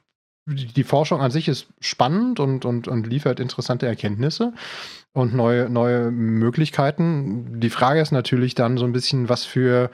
die 0.46 0.84
Forschung 0.84 1.22
an 1.22 1.30
sich 1.30 1.48
ist 1.48 1.68
spannend 1.80 2.38
und, 2.38 2.66
und, 2.66 2.86
und 2.86 3.06
liefert 3.06 3.40
interessante 3.40 3.86
Erkenntnisse 3.86 4.52
und 5.14 5.32
neue, 5.32 5.70
neue 5.70 6.10
Möglichkeiten. 6.10 7.60
Die 7.60 7.70
Frage 7.70 8.00
ist 8.00 8.12
natürlich 8.12 8.54
dann 8.54 8.76
so 8.76 8.84
ein 8.84 8.92
bisschen, 8.92 9.28
was 9.28 9.44
für 9.44 9.90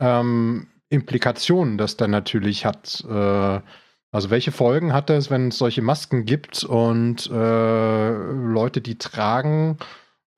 ähm, 0.00 0.66
Implikationen 0.88 1.78
das 1.78 1.96
dann 1.96 2.10
natürlich 2.10 2.64
hat. 2.64 3.04
Äh, 3.08 3.60
also 4.10 4.30
welche 4.30 4.52
Folgen 4.52 4.92
hat 4.92 5.10
das, 5.10 5.30
wenn 5.30 5.48
es 5.48 5.58
solche 5.58 5.82
Masken 5.82 6.24
gibt 6.24 6.64
und 6.64 7.28
äh, 7.30 8.10
Leute, 8.10 8.80
die 8.80 8.96
tragen, 8.96 9.76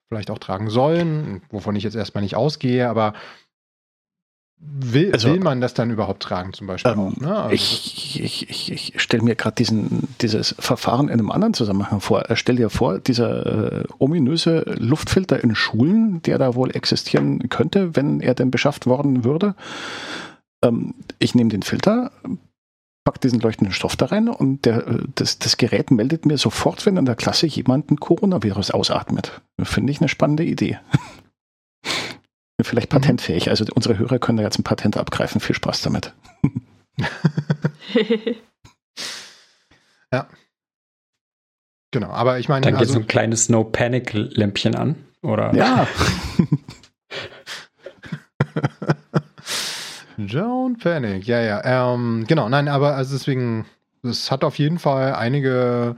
vielleicht 0.09 0.29
auch 0.29 0.39
tragen 0.39 0.69
sollen, 0.69 1.41
wovon 1.49 1.75
ich 1.75 1.83
jetzt 1.83 1.95
erstmal 1.95 2.23
nicht 2.23 2.35
ausgehe, 2.35 2.89
aber 2.89 3.13
Will, 4.59 5.11
also, 5.11 5.31
will 5.31 5.39
man 5.39 5.61
das 5.61 5.75
dann 5.75 5.91
überhaupt 5.91 6.23
tragen, 6.23 6.51
zum 6.51 6.65
Beispiel? 6.65 6.91
Ähm, 6.91 6.99
auch, 6.99 7.15
ne? 7.17 7.35
also 7.35 7.53
ich 7.53 8.19
ich, 8.19 8.49
ich, 8.49 8.71
ich 8.71 9.01
stelle 9.01 9.23
mir 9.23 9.35
gerade 9.35 9.63
dieses 10.21 10.55
Verfahren 10.57 11.09
in 11.09 11.19
einem 11.19 11.31
anderen 11.31 11.53
Zusammenhang 11.53 12.01
vor. 12.01 12.23
Stell 12.33 12.55
dir 12.55 12.69
vor, 12.69 12.99
dieser 12.99 13.81
äh, 13.81 13.83
ominöse 13.99 14.63
Luftfilter 14.77 15.43
in 15.43 15.53
Schulen, 15.53 16.21
der 16.23 16.39
da 16.39 16.55
wohl 16.55 16.75
existieren 16.75 17.49
könnte, 17.49 17.95
wenn 17.95 18.19
er 18.19 18.33
denn 18.33 18.49
beschafft 18.49 18.87
worden 18.87 19.23
würde. 19.23 19.55
Ähm, 20.63 20.95
ich 21.19 21.35
nehme 21.35 21.49
den 21.49 21.61
Filter, 21.61 22.11
pack 23.03 23.21
diesen 23.21 23.39
leuchtenden 23.39 23.73
Stoff 23.73 23.95
da 23.95 24.07
rein 24.07 24.27
und 24.27 24.65
der, 24.65 24.87
äh, 24.87 24.99
das, 25.15 25.37
das 25.39 25.57
Gerät 25.57 25.91
meldet 25.91 26.25
mir 26.25 26.37
sofort, 26.37 26.85
wenn 26.85 26.97
in 26.97 27.05
der 27.05 27.15
Klasse 27.15 27.45
jemand 27.45 27.91
ein 27.91 27.99
Coronavirus 27.99 28.71
ausatmet. 28.71 29.41
Finde 29.61 29.91
ich 29.91 30.01
eine 30.01 30.09
spannende 30.09 30.43
Idee. 30.43 30.79
Vielleicht 32.61 32.89
patentfähig. 32.89 33.49
Also 33.49 33.65
unsere 33.75 33.99
Hörer 33.99 34.17
können 34.19 34.37
da 34.37 34.43
jetzt 34.43 34.57
ein 34.57 34.63
Patent 34.63 34.97
abgreifen. 34.97 35.39
Viel 35.39 35.55
Spaß 35.55 35.83
damit. 35.83 36.13
ja. 40.11 40.27
Genau, 41.91 42.09
aber 42.09 42.39
ich 42.39 42.49
meine. 42.49 42.63
Dann 42.63 42.73
geht 42.73 42.81
also, 42.81 42.93
so 42.93 42.99
ein 42.99 43.07
kleines 43.07 43.49
No-Panic-Lämpchen 43.49 44.75
an, 44.75 44.95
oder? 45.21 45.53
Ja. 45.53 45.87
Don't 50.17 50.81
Panic, 50.81 51.27
ja, 51.27 51.41
ja. 51.41 51.93
Ähm, 51.93 52.25
genau, 52.27 52.49
nein, 52.49 52.67
aber 52.67 52.95
also 52.95 53.15
deswegen, 53.15 53.67
es 54.01 54.31
hat 54.31 54.43
auf 54.43 54.57
jeden 54.57 54.79
Fall 54.79 55.13
einige 55.13 55.95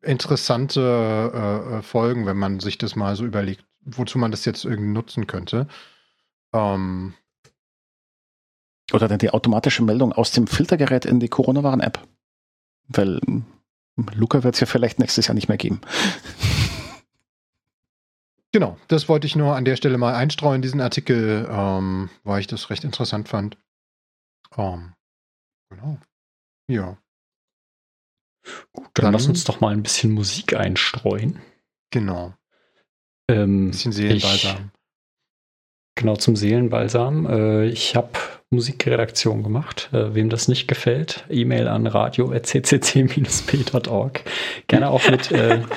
interessante 0.00 1.30
äh, 1.34 1.78
äh 1.78 1.82
Folgen, 1.82 2.24
wenn 2.24 2.38
man 2.38 2.60
sich 2.60 2.78
das 2.78 2.96
mal 2.96 3.14
so 3.16 3.26
überlegt 3.26 3.62
wozu 3.82 4.18
man 4.18 4.30
das 4.30 4.44
jetzt 4.44 4.64
irgendwie 4.64 4.92
nutzen 4.92 5.26
könnte. 5.26 5.66
Ähm, 6.52 7.14
Oder 8.92 9.08
dann 9.08 9.18
die 9.18 9.30
automatische 9.30 9.82
Meldung 9.82 10.12
aus 10.12 10.32
dem 10.32 10.46
Filtergerät 10.46 11.04
in 11.04 11.20
die 11.20 11.28
Corona-Warn-App. 11.28 12.06
Weil 12.88 13.20
hm, 13.24 13.44
Luca 14.14 14.42
wird 14.42 14.54
es 14.54 14.60
ja 14.60 14.66
vielleicht 14.66 14.98
nächstes 14.98 15.26
Jahr 15.26 15.34
nicht 15.34 15.48
mehr 15.48 15.58
geben. 15.58 15.80
Genau, 18.52 18.76
das 18.88 19.08
wollte 19.08 19.28
ich 19.28 19.36
nur 19.36 19.54
an 19.54 19.64
der 19.64 19.76
Stelle 19.76 19.96
mal 19.96 20.14
einstreuen, 20.14 20.60
diesen 20.60 20.80
Artikel, 20.80 21.48
ähm, 21.48 22.10
weil 22.24 22.40
ich 22.40 22.48
das 22.48 22.68
recht 22.68 22.82
interessant 22.82 23.28
fand. 23.28 23.56
Ähm, 24.56 24.94
genau. 25.68 25.98
Ja. 26.68 26.98
Gut, 28.72 28.88
dann, 28.94 29.04
dann 29.04 29.12
lass 29.12 29.28
uns 29.28 29.44
doch 29.44 29.60
mal 29.60 29.72
ein 29.72 29.84
bisschen 29.84 30.10
Musik 30.10 30.54
einstreuen. 30.54 31.38
Genau. 31.90 32.34
Ähm, 33.30 33.68
Ein 33.68 33.70
bisschen 33.70 33.92
Seelenbalsam. 33.92 34.56
Ich, 34.56 34.62
genau, 35.96 36.16
zum 36.16 36.36
Seelenbalsam. 36.36 37.26
Äh, 37.26 37.64
ich 37.66 37.96
habe 37.96 38.10
Musikredaktion 38.50 39.42
gemacht. 39.42 39.88
Äh, 39.92 40.14
wem 40.14 40.28
das 40.28 40.48
nicht 40.48 40.68
gefällt, 40.68 41.24
E-Mail 41.30 41.68
an 41.68 41.86
radio.ccc-p.org. 41.86 44.20
Gerne 44.66 44.90
auch 44.90 45.08
mit 45.08 45.30
äh, 45.30 45.62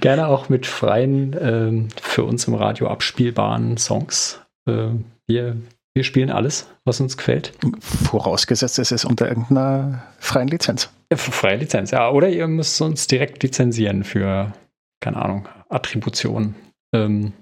gerne 0.00 0.28
auch 0.28 0.48
mit 0.48 0.66
freien, 0.66 1.32
äh, 1.34 1.88
für 2.00 2.24
uns 2.24 2.48
im 2.48 2.54
Radio 2.54 2.88
abspielbaren 2.88 3.76
Songs. 3.76 4.40
Äh, 4.66 4.88
wir, 5.26 5.56
wir 5.94 6.04
spielen 6.04 6.30
alles, 6.30 6.68
was 6.84 7.00
uns 7.00 7.16
gefällt. 7.16 7.52
Vorausgesetzt 7.80 8.78
es 8.78 8.92
ist 8.92 9.04
unter 9.04 9.28
irgendeiner 9.28 10.04
freien 10.18 10.48
Lizenz. 10.48 10.90
Ja, 11.12 11.16
freie 11.16 11.56
Lizenz, 11.56 11.90
ja. 11.90 12.10
Oder 12.10 12.28
ihr 12.28 12.46
müsst 12.46 12.80
uns 12.80 13.06
direkt 13.06 13.42
lizenzieren 13.42 14.04
für, 14.04 14.52
keine 15.00 15.16
Ahnung, 15.16 15.48
Attribution. 15.70 16.54
Ähm, 16.92 17.32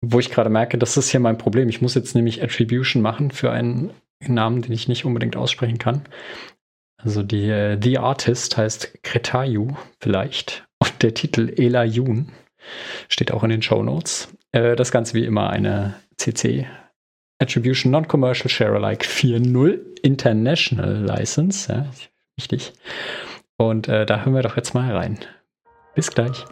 wo 0.00 0.20
ich 0.20 0.30
gerade 0.30 0.50
merke, 0.50 0.78
das 0.78 0.96
ist 0.96 1.10
hier 1.10 1.20
mein 1.20 1.38
Problem. 1.38 1.68
Ich 1.68 1.82
muss 1.82 1.94
jetzt 1.94 2.14
nämlich 2.14 2.42
Attribution 2.42 3.02
machen 3.02 3.30
für 3.30 3.50
einen 3.50 3.90
Namen, 4.20 4.62
den 4.62 4.72
ich 4.72 4.88
nicht 4.88 5.04
unbedingt 5.04 5.36
aussprechen 5.36 5.78
kann. 5.78 6.02
Also 6.98 7.22
die 7.22 7.48
äh, 7.48 7.78
The 7.82 7.98
Artist 7.98 8.56
heißt 8.56 9.02
Kretayu 9.02 9.76
vielleicht 10.00 10.66
und 10.78 11.02
der 11.02 11.14
Titel 11.14 11.52
Ela 11.56 11.84
Yun 11.84 12.32
steht 13.08 13.32
auch 13.32 13.44
in 13.44 13.50
den 13.50 13.62
Show 13.62 13.82
Notes. 13.82 14.28
Äh, 14.52 14.76
das 14.76 14.90
Ganze 14.90 15.14
wie 15.14 15.24
immer 15.24 15.50
eine 15.50 15.94
CC 16.16 16.66
Attribution 17.38 17.92
Non-Commercial 17.92 18.48
Share 18.48 18.76
Alike 18.76 19.06
4.0 19.06 19.78
International 20.02 21.04
License. 21.04 21.72
Ja, 21.72 21.86
wichtig. 22.36 22.72
Und 23.58 23.88
äh, 23.88 24.06
da 24.06 24.24
hören 24.24 24.34
wir 24.34 24.42
doch 24.42 24.56
jetzt 24.56 24.74
mal 24.74 24.90
rein. 24.94 25.18
Bis 25.94 26.10
gleich. 26.10 26.44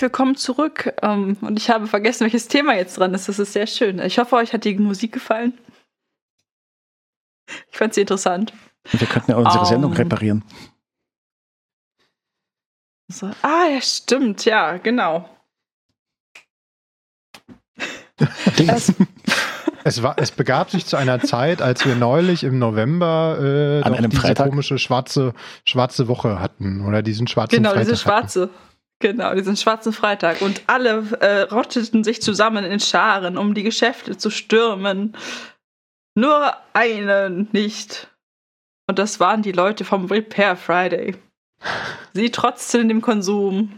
Willkommen 0.00 0.36
zurück. 0.36 0.94
Ähm, 1.02 1.36
und 1.40 1.58
ich 1.58 1.70
habe 1.70 1.86
vergessen, 1.86 2.24
welches 2.24 2.48
Thema 2.48 2.74
jetzt 2.74 2.98
dran 2.98 3.14
ist. 3.14 3.28
Das 3.28 3.38
ist 3.38 3.52
sehr 3.52 3.66
schön. 3.66 3.98
Ich 4.00 4.18
hoffe, 4.18 4.36
euch 4.36 4.52
hat 4.52 4.64
die 4.64 4.74
Musik 4.74 5.12
gefallen. 5.12 5.58
Ich 7.70 7.76
fand 7.76 7.94
sie 7.94 8.02
interessant. 8.02 8.52
Wir 8.84 9.06
könnten 9.06 9.32
ja 9.32 9.36
unsere 9.36 9.60
um, 9.60 9.66
Sendung 9.66 9.92
reparieren. 9.92 10.44
So. 13.08 13.30
Ah, 13.42 13.66
ja, 13.72 13.80
stimmt. 13.80 14.44
Ja, 14.44 14.78
genau. 14.78 15.28
es, 18.56 18.92
es, 19.84 20.02
war, 20.02 20.16
es 20.18 20.30
begab 20.30 20.70
sich 20.70 20.86
zu 20.86 20.96
einer 20.96 21.20
Zeit, 21.20 21.60
als 21.60 21.84
wir 21.84 21.96
neulich 21.96 22.44
im 22.44 22.58
November 22.58 23.38
äh, 23.40 23.82
An 23.82 23.94
einem 23.94 24.10
diese 24.10 24.22
Freitag? 24.22 24.50
komische 24.50 24.78
schwarze, 24.78 25.34
schwarze 25.64 26.06
Woche 26.06 26.38
hatten. 26.38 26.86
Oder 26.86 27.02
diesen 27.02 27.26
schwarzen 27.26 27.56
genau, 27.56 27.70
Freitag. 27.70 27.84
Genau, 27.84 27.94
diese 27.94 28.02
schwarze. 28.02 28.42
Hatten. 28.42 28.69
Genau, 29.00 29.34
diesen 29.34 29.56
schwarzen 29.56 29.94
Freitag. 29.94 30.42
Und 30.42 30.62
alle 30.66 31.02
äh, 31.20 31.40
rotteten 31.42 32.04
sich 32.04 32.20
zusammen 32.20 32.64
in 32.64 32.80
Scharen, 32.80 33.38
um 33.38 33.54
die 33.54 33.62
Geschäfte 33.62 34.18
zu 34.18 34.28
stürmen. 34.28 35.16
Nur 36.14 36.54
einen 36.74 37.48
nicht. 37.52 38.08
Und 38.86 38.98
das 38.98 39.18
waren 39.18 39.40
die 39.40 39.52
Leute 39.52 39.86
vom 39.86 40.04
Repair 40.06 40.54
Friday. 40.54 41.16
Sie 42.12 42.30
trotzten 42.30 42.88
dem 42.88 43.00
Konsum. 43.00 43.72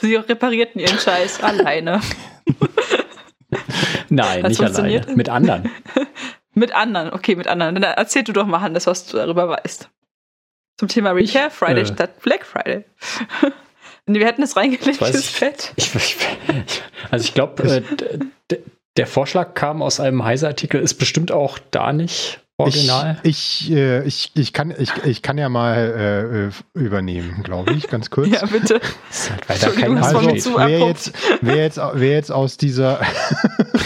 Sie 0.00 0.16
reparierten 0.16 0.80
ihren 0.80 0.98
Scheiß 0.98 1.42
alleine. 1.42 2.00
Nein, 4.08 4.42
nicht 4.42 4.60
alleine. 4.60 5.06
Mit 5.14 5.28
anderen. 5.28 5.70
mit 6.54 6.74
anderen, 6.74 7.12
okay, 7.12 7.36
mit 7.36 7.46
anderen. 7.46 7.76
Dann 7.76 7.84
erzähl 7.84 8.24
du 8.24 8.32
doch 8.32 8.46
mal, 8.46 8.60
Hannes, 8.60 8.88
was 8.88 9.06
du 9.06 9.16
darüber 9.16 9.48
weißt. 9.48 9.88
Zum 10.76 10.88
Thema 10.88 11.12
Repair 11.12 11.50
Friday 11.50 11.82
äh, 11.82 11.86
statt 11.86 12.20
Black 12.20 12.44
Friday. 12.44 12.84
wir 14.14 14.26
hätten 14.26 14.42
es 14.42 14.56
reingelegt, 14.56 15.00
das 15.00 15.14
ich, 15.14 15.30
Fett. 15.30 15.72
Ich, 15.76 15.94
ich, 15.94 16.16
also 17.10 17.24
ich 17.24 17.34
glaube, 17.34 17.82
äh, 18.48 18.56
der 18.96 19.06
Vorschlag 19.06 19.54
kam 19.54 19.82
aus 19.82 20.00
einem 20.00 20.24
Heise-Artikel, 20.24 20.80
ist 20.80 20.94
bestimmt 20.94 21.30
auch 21.30 21.58
da 21.70 21.92
nicht 21.92 22.40
original. 22.58 23.18
Ich, 23.22 23.70
ich, 23.70 23.76
äh, 23.76 24.04
ich, 24.04 24.32
ich, 24.34 24.52
kann, 24.52 24.74
ich, 24.76 24.90
ich 25.04 25.22
kann 25.22 25.38
ja 25.38 25.48
mal 25.48 26.52
äh, 26.74 26.78
übernehmen, 26.78 27.42
glaube 27.44 27.72
ich, 27.72 27.86
ganz 27.86 28.10
kurz. 28.10 28.28
ja, 28.32 28.44
bitte. 28.44 28.80
Halt 29.48 29.48
weiter 29.48 29.70
kein 29.70 29.98
also, 29.98 30.56
wer 30.56 30.78
jetzt, 30.80 31.12
wer, 31.40 31.56
jetzt, 31.56 31.80
wer 31.94 32.10
jetzt 32.10 32.32
aus 32.32 32.56
dieser, 32.56 33.00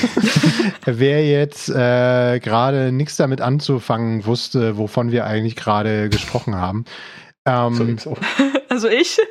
wer 0.86 1.26
jetzt 1.26 1.68
äh, 1.68 2.40
gerade 2.40 2.92
nichts 2.92 3.16
damit 3.16 3.42
anzufangen 3.42 4.24
wusste, 4.24 4.78
wovon 4.78 5.12
wir 5.12 5.26
eigentlich 5.26 5.56
gerade 5.56 6.08
gesprochen 6.08 6.56
haben. 6.56 6.86
Ähm, 7.44 7.98
also 8.72 8.88
ich. 8.88 9.18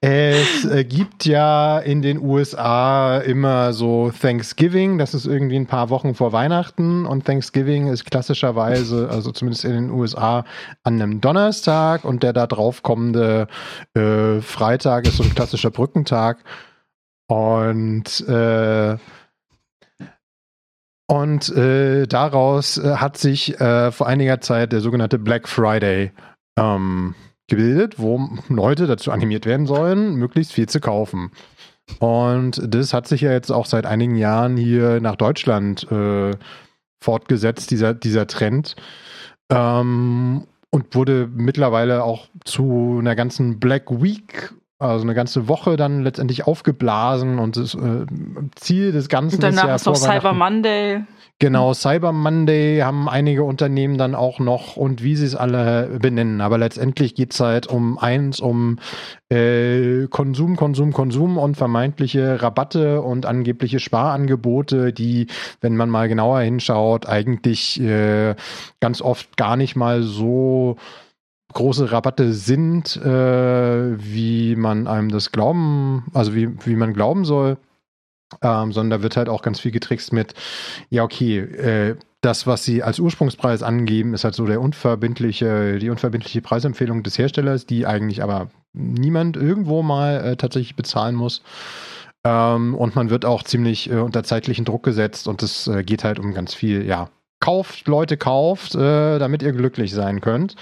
Es 0.00 0.64
äh, 0.64 0.84
gibt 0.84 1.24
ja 1.24 1.80
in 1.80 2.00
den 2.00 2.20
USA 2.20 3.18
immer 3.18 3.72
so 3.72 4.12
Thanksgiving, 4.12 4.98
das 4.98 5.14
ist 5.14 5.26
irgendwie 5.26 5.56
ein 5.56 5.66
paar 5.66 5.90
Wochen 5.90 6.14
vor 6.14 6.32
Weihnachten. 6.32 7.06
Und 7.06 7.24
Thanksgiving 7.24 7.88
ist 7.88 8.04
klassischerweise, 8.04 9.08
also 9.10 9.32
zumindest 9.32 9.64
in 9.64 9.72
den 9.72 9.90
USA, 9.90 10.44
an 10.84 10.94
einem 10.94 11.20
Donnerstag. 11.20 12.04
Und 12.04 12.22
der 12.22 12.32
da 12.32 12.46
drauf 12.46 12.84
kommende 12.84 13.48
äh, 13.94 14.40
Freitag 14.40 15.08
ist 15.08 15.16
so 15.16 15.24
ein 15.24 15.34
klassischer 15.34 15.70
Brückentag. 15.70 16.44
Und 17.26 18.20
äh, 18.28 18.96
und 21.08 21.48
äh, 21.56 22.06
daraus 22.06 22.78
äh, 22.78 22.96
hat 22.96 23.16
sich 23.16 23.60
äh, 23.60 23.92
vor 23.92 24.06
einiger 24.08 24.40
Zeit 24.40 24.72
der 24.72 24.80
sogenannte 24.80 25.18
Black 25.18 25.48
Friday 25.48 26.12
ähm, 26.56 27.14
gebildet, 27.48 27.98
wo 27.98 28.28
Leute 28.48 28.86
dazu 28.86 29.12
animiert 29.12 29.46
werden 29.46 29.66
sollen, 29.66 30.16
möglichst 30.16 30.52
viel 30.52 30.68
zu 30.68 30.80
kaufen. 30.80 31.30
Und 32.00 32.60
das 32.66 32.92
hat 32.92 33.06
sich 33.06 33.20
ja 33.20 33.32
jetzt 33.32 33.50
auch 33.50 33.66
seit 33.66 33.86
einigen 33.86 34.16
Jahren 34.16 34.56
hier 34.56 35.00
nach 35.00 35.16
Deutschland 35.16 35.90
äh, 35.90 36.32
fortgesetzt, 37.00 37.70
dieser, 37.70 37.94
dieser 37.94 38.26
Trend. 38.26 38.74
Ähm, 39.50 40.46
und 40.70 40.94
wurde 40.94 41.28
mittlerweile 41.32 42.02
auch 42.02 42.26
zu 42.44 42.96
einer 42.98 43.14
ganzen 43.14 43.60
Black 43.60 44.02
Week 44.02 44.52
also 44.78 45.04
eine 45.04 45.14
ganze 45.14 45.48
Woche 45.48 45.76
dann 45.76 46.02
letztendlich 46.02 46.46
aufgeblasen 46.46 47.38
und 47.38 47.56
das 47.56 47.74
äh, 47.74 48.04
Ziel 48.56 48.92
des 48.92 49.08
Ganzen 49.08 49.36
und 49.36 49.42
danach 49.42 49.62
ist 49.62 49.68
ja 49.68 49.74
ist 49.74 49.86
noch 49.86 49.96
Cyber 49.96 50.34
Monday. 50.34 51.04
Genau, 51.38 51.74
Cyber 51.74 52.12
Monday 52.12 52.78
haben 52.80 53.10
einige 53.10 53.44
Unternehmen 53.44 53.98
dann 53.98 54.14
auch 54.14 54.38
noch 54.38 54.78
und 54.78 55.02
wie 55.02 55.16
sie 55.16 55.26
es 55.26 55.34
alle 55.34 55.98
benennen. 56.00 56.40
Aber 56.40 56.56
letztendlich 56.56 57.14
geht 57.14 57.34
es 57.34 57.40
halt 57.40 57.66
um 57.66 57.98
eins, 57.98 58.40
um 58.40 58.78
äh, 59.28 60.06
Konsum, 60.06 60.56
Konsum, 60.56 60.94
Konsum 60.94 61.36
und 61.36 61.58
vermeintliche 61.58 62.42
Rabatte 62.42 63.02
und 63.02 63.26
angebliche 63.26 63.80
Sparangebote, 63.80 64.94
die, 64.94 65.26
wenn 65.60 65.76
man 65.76 65.90
mal 65.90 66.08
genauer 66.08 66.40
hinschaut, 66.40 67.06
eigentlich 67.06 67.78
äh, 67.82 68.34
ganz 68.80 69.02
oft 69.02 69.36
gar 69.36 69.56
nicht 69.58 69.76
mal 69.76 70.02
so 70.02 70.76
große 71.52 71.92
Rabatte 71.92 72.32
sind, 72.32 72.96
äh, 72.96 73.98
wie 73.98 74.56
man 74.56 74.86
einem 74.86 75.10
das 75.10 75.32
glauben, 75.32 76.06
also 76.14 76.34
wie, 76.34 76.48
wie 76.64 76.76
man 76.76 76.94
glauben 76.94 77.26
soll. 77.26 77.58
Ähm, 78.42 78.72
sondern 78.72 78.98
da 78.98 79.02
wird 79.02 79.16
halt 79.16 79.28
auch 79.28 79.42
ganz 79.42 79.60
viel 79.60 79.70
getrickst 79.70 80.12
mit, 80.12 80.34
ja, 80.90 81.04
okay, 81.04 81.38
äh, 81.38 81.96
das, 82.22 82.46
was 82.46 82.64
sie 82.64 82.82
als 82.82 82.98
Ursprungspreis 82.98 83.62
angeben, 83.62 84.12
ist 84.12 84.24
halt 84.24 84.34
so 84.34 84.46
der 84.46 84.60
unverbindliche, 84.60 85.78
die 85.78 85.90
unverbindliche 85.90 86.42
Preisempfehlung 86.42 87.04
des 87.04 87.18
Herstellers, 87.18 87.66
die 87.66 87.86
eigentlich 87.86 88.22
aber 88.22 88.50
niemand 88.72 89.36
irgendwo 89.36 89.82
mal 89.82 90.24
äh, 90.24 90.36
tatsächlich 90.36 90.74
bezahlen 90.74 91.14
muss. 91.14 91.42
Ähm, 92.24 92.74
und 92.74 92.96
man 92.96 93.10
wird 93.10 93.24
auch 93.24 93.44
ziemlich 93.44 93.90
äh, 93.90 93.98
unter 93.98 94.24
zeitlichen 94.24 94.64
Druck 94.64 94.82
gesetzt 94.82 95.28
und 95.28 95.42
es 95.44 95.68
äh, 95.68 95.84
geht 95.84 96.02
halt 96.02 96.18
um 96.18 96.34
ganz 96.34 96.52
viel, 96.52 96.84
ja, 96.84 97.08
kauft, 97.38 97.86
Leute, 97.86 98.16
kauft, 98.16 98.74
äh, 98.74 99.18
damit 99.20 99.42
ihr 99.42 99.52
glücklich 99.52 99.92
sein 99.92 100.20
könnt. 100.20 100.56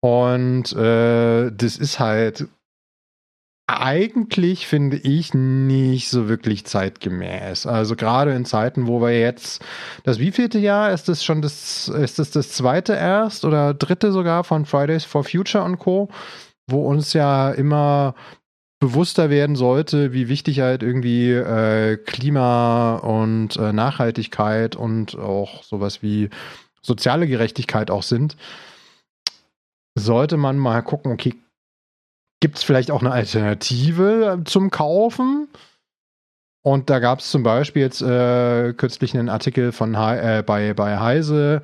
Und 0.00 0.72
äh, 0.72 1.50
das 1.50 1.76
ist 1.76 2.00
halt 2.00 2.46
eigentlich, 3.66 4.66
finde 4.66 4.96
ich, 4.96 5.34
nicht 5.34 6.08
so 6.08 6.28
wirklich 6.28 6.64
zeitgemäß. 6.66 7.66
Also 7.66 7.96
gerade 7.96 8.32
in 8.32 8.44
Zeiten, 8.44 8.86
wo 8.86 9.00
wir 9.00 9.18
jetzt, 9.18 9.64
das 10.04 10.18
wievielte 10.18 10.58
Jahr 10.58 10.92
ist 10.92 11.08
das 11.08 11.24
schon 11.24 11.42
das, 11.42 11.88
ist 11.88 12.18
das 12.18 12.30
das 12.30 12.50
zweite 12.50 12.92
erst 12.92 13.44
oder 13.44 13.74
dritte 13.74 14.12
sogar 14.12 14.44
von 14.44 14.66
Fridays 14.66 15.04
for 15.04 15.24
Future 15.24 15.64
und 15.64 15.78
Co., 15.78 16.08
wo 16.68 16.86
uns 16.86 17.12
ja 17.12 17.50
immer 17.50 18.14
bewusster 18.78 19.30
werden 19.30 19.56
sollte, 19.56 20.12
wie 20.12 20.28
wichtig 20.28 20.60
halt 20.60 20.82
irgendwie 20.82 21.32
äh, 21.32 21.96
Klima 21.96 22.96
und 22.96 23.56
äh, 23.56 23.72
Nachhaltigkeit 23.72 24.76
und 24.76 25.18
auch 25.18 25.62
sowas 25.64 26.02
wie 26.02 26.28
soziale 26.82 27.26
Gerechtigkeit 27.26 27.90
auch 27.90 28.02
sind 28.02 28.36
sollte 29.96 30.36
man 30.36 30.58
mal 30.58 30.82
gucken, 30.82 31.10
okay, 31.10 31.34
gibt 32.40 32.58
es 32.58 32.62
vielleicht 32.62 32.90
auch 32.90 33.00
eine 33.00 33.12
Alternative 33.12 34.42
zum 34.44 34.70
Kaufen? 34.70 35.48
Und 36.62 36.90
da 36.90 36.98
gab 36.98 37.20
es 37.20 37.30
zum 37.30 37.42
Beispiel 37.44 37.82
jetzt 37.82 38.02
äh, 38.02 38.72
kürzlich 38.72 39.14
einen 39.16 39.28
Artikel 39.28 39.70
von 39.70 39.94
äh, 39.94 40.42
bei, 40.44 40.74
bei 40.74 40.98
Heise, 40.98 41.62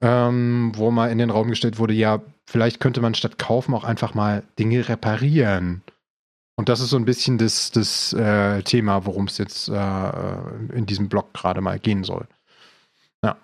ähm, 0.00 0.72
wo 0.76 0.92
mal 0.92 1.10
in 1.10 1.18
den 1.18 1.30
Raum 1.30 1.48
gestellt 1.48 1.78
wurde, 1.78 1.94
ja, 1.94 2.22
vielleicht 2.48 2.78
könnte 2.78 3.00
man 3.00 3.14
statt 3.14 3.38
kaufen 3.38 3.74
auch 3.74 3.82
einfach 3.82 4.14
mal 4.14 4.44
Dinge 4.58 4.88
reparieren. 4.88 5.82
Und 6.56 6.68
das 6.68 6.80
ist 6.80 6.90
so 6.90 6.96
ein 6.96 7.04
bisschen 7.04 7.38
das, 7.38 7.70
das 7.70 8.12
äh, 8.12 8.62
Thema, 8.62 9.04
worum 9.04 9.24
es 9.26 9.36
jetzt 9.36 9.68
äh, 9.68 10.38
in 10.72 10.86
diesem 10.86 11.08
Blog 11.08 11.34
gerade 11.34 11.60
mal 11.60 11.78
gehen 11.78 12.04
soll. 12.04 12.26
Ja. 13.24 13.36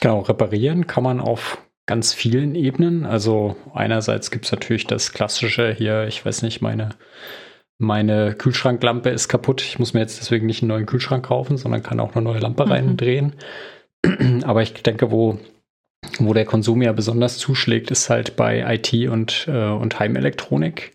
Genau, 0.00 0.20
reparieren 0.20 0.86
kann 0.86 1.02
man 1.02 1.20
auf 1.20 1.63
ganz 1.86 2.14
vielen 2.14 2.54
Ebenen. 2.54 3.04
Also 3.06 3.56
einerseits 3.74 4.30
gibt 4.30 4.46
es 4.46 4.52
natürlich 4.52 4.86
das 4.86 5.12
klassische 5.12 5.72
hier, 5.72 6.06
ich 6.06 6.24
weiß 6.24 6.42
nicht, 6.42 6.60
meine, 6.60 6.90
meine 7.78 8.34
Kühlschranklampe 8.34 9.10
ist 9.10 9.28
kaputt. 9.28 9.62
Ich 9.62 9.78
muss 9.78 9.94
mir 9.94 10.00
jetzt 10.00 10.20
deswegen 10.20 10.46
nicht 10.46 10.62
einen 10.62 10.68
neuen 10.68 10.86
Kühlschrank 10.86 11.26
kaufen, 11.26 11.56
sondern 11.56 11.82
kann 11.82 12.00
auch 12.00 12.14
eine 12.14 12.24
neue 12.24 12.40
Lampe 12.40 12.64
mhm. 12.64 12.72
reindrehen. 12.72 13.32
Aber 14.44 14.62
ich 14.62 14.72
denke, 14.74 15.10
wo, 15.10 15.38
wo 16.18 16.32
der 16.32 16.44
Konsum 16.44 16.82
ja 16.82 16.92
besonders 16.92 17.38
zuschlägt, 17.38 17.90
ist 17.90 18.10
halt 18.10 18.36
bei 18.36 18.74
IT 18.74 19.08
und, 19.08 19.46
äh, 19.48 19.68
und 19.68 19.98
Heimelektronik 19.98 20.92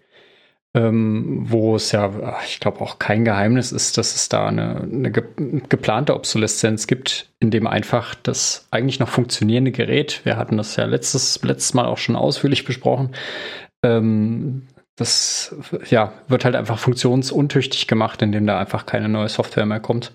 ähm, 0.76 1.46
wo 1.50 1.76
es 1.76 1.92
ja, 1.92 2.40
ich 2.46 2.60
glaube, 2.60 2.82
auch 2.82 3.00
kein 3.00 3.26
Geheimnis 3.26 3.72
ist, 3.72 3.98
dass 3.98 4.16
es 4.16 4.30
da 4.30 4.48
eine, 4.48 4.82
eine 4.82 5.12
ge 5.12 5.24
geplante 5.68 6.14
Obsoleszenz 6.14 6.86
gibt, 6.86 7.30
in 7.40 7.50
dem 7.50 7.66
einfach 7.66 8.14
das 8.16 8.68
eigentlich 8.70 9.00
noch 9.00 9.10
funktionierende 9.10 9.72
Gerät, 9.72 10.22
wir 10.26 10.38
hatten 10.38 10.58
das 10.58 10.76
ja 10.76 10.86
letztes, 10.86 11.42
letztes 11.44 11.74
Mal 11.74 11.86
auch 11.86 11.98
schon 11.98 12.16
ausführlich 12.16 12.66
besprochen, 12.66 13.16
ähm, 13.84 14.68
das 14.96 15.56
ja, 15.90 16.14
wird 16.28 16.46
halt 16.46 16.56
einfach 16.56 16.78
funktionsuntüchtig 16.78 17.88
gemacht, 17.88 18.22
indem 18.22 18.46
da 18.46 18.60
einfach 18.60 18.86
keine 18.86 19.08
neue 19.08 19.30
Software 19.30 19.66
mehr 19.66 19.80
kommt. 19.80 20.12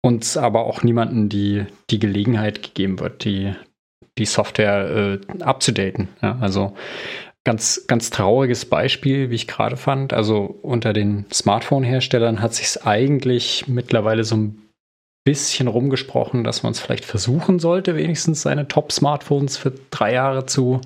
Und 0.00 0.36
aber 0.36 0.64
auch 0.64 0.82
niemanden 0.82 1.28
die, 1.28 1.64
die 1.90 1.98
Gelegenheit 1.98 2.62
gegeben 2.62 3.00
wird, 3.00 3.24
die, 3.24 3.54
die 4.18 4.24
Software 4.24 5.18
äh, 5.30 5.42
abzudaten. 5.42 6.08
Ja, 6.20 6.38
also 6.40 6.74
ganz, 7.44 7.86
ganz 7.86 8.10
trauriges 8.10 8.64
Beispiel, 8.64 9.30
wie 9.30 9.34
ich 9.34 9.48
gerade 9.48 9.76
fand. 9.76 10.12
Also 10.12 10.58
unter 10.62 10.92
den 10.92 11.26
Smartphone-Herstellern 11.32 12.40
hat 12.40 12.54
sich 12.54 12.66
es 12.66 12.86
eigentlich 12.86 13.66
mittlerweile 13.68 14.24
so 14.24 14.36
ein 14.36 14.62
bisschen 15.24 15.68
rumgesprochen, 15.68 16.44
dass 16.44 16.62
man 16.62 16.72
es 16.72 16.80
vielleicht 16.80 17.04
versuchen 17.04 17.58
sollte, 17.58 17.96
wenigstens 17.96 18.42
seine 18.42 18.68
Top-Smartphones 18.68 19.56
für 19.56 19.72
drei 19.90 20.14
Jahre 20.14 20.46
zu, 20.46 20.80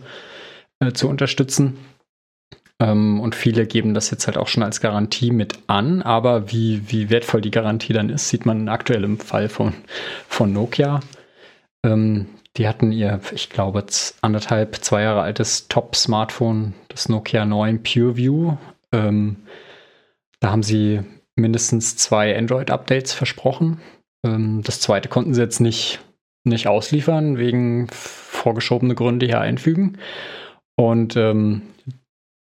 äh, 0.80 0.92
zu 0.92 1.09
unterstützen. 1.09 1.78
Ähm, 2.80 3.20
und 3.20 3.34
viele 3.34 3.66
geben 3.66 3.94
das 3.94 4.11
jetzt 4.11 4.26
halt 4.26 4.36
auch 4.36 4.48
schon 4.48 4.62
als 4.62 4.80
Garantie 4.80 5.30
mit 5.30 5.59
an. 5.66 6.02
Aber 6.02 6.50
wie, 6.50 6.90
wie 6.90 7.11
wertvoll 7.11 7.40
die 7.40 7.50
Garantie 7.50 7.92
dann 7.92 8.11
ist, 8.11 8.28
sieht 8.28 8.44
man 8.44 8.68
aktuell 8.68 9.04
im 9.04 9.18
Fall 9.18 9.48
von, 9.48 9.72
von 10.28 10.52
Nokia. 10.52 11.00
Ähm, 11.84 12.26
die 12.57 12.66
hatten 12.66 12.92
ihr, 12.92 13.20
ich 13.32 13.50
glaube, 13.50 13.84
anderthalb, 14.22 14.76
zwei 14.76 15.02
Jahre 15.02 15.22
altes 15.22 15.68
Top-Smartphone, 15.68 16.74
das 16.88 17.09
Nokia 17.09 17.44
9 17.44 17.82
PureView. 17.82 18.57
Ähm, 18.92 19.36
da 20.40 20.50
haben 20.50 20.62
sie 20.62 21.02
mindestens 21.34 21.96
zwei 21.96 22.36
Android-Updates 22.36 23.12
versprochen. 23.12 23.80
Ähm, 24.24 24.62
das 24.64 24.80
zweite 24.80 25.09
konnten 25.09 25.34
sie 25.34 25.42
jetzt 25.42 25.61
nicht, 25.61 26.00
nicht 26.44 26.66
ausliefern, 26.66 27.36
wegen 27.36 27.88
vorgeschobene 27.88 28.94
Gründe 28.94 29.26
hier 29.26 29.40
einfügen. 29.40 29.98
Und 30.76 31.16
ähm, 31.16 31.62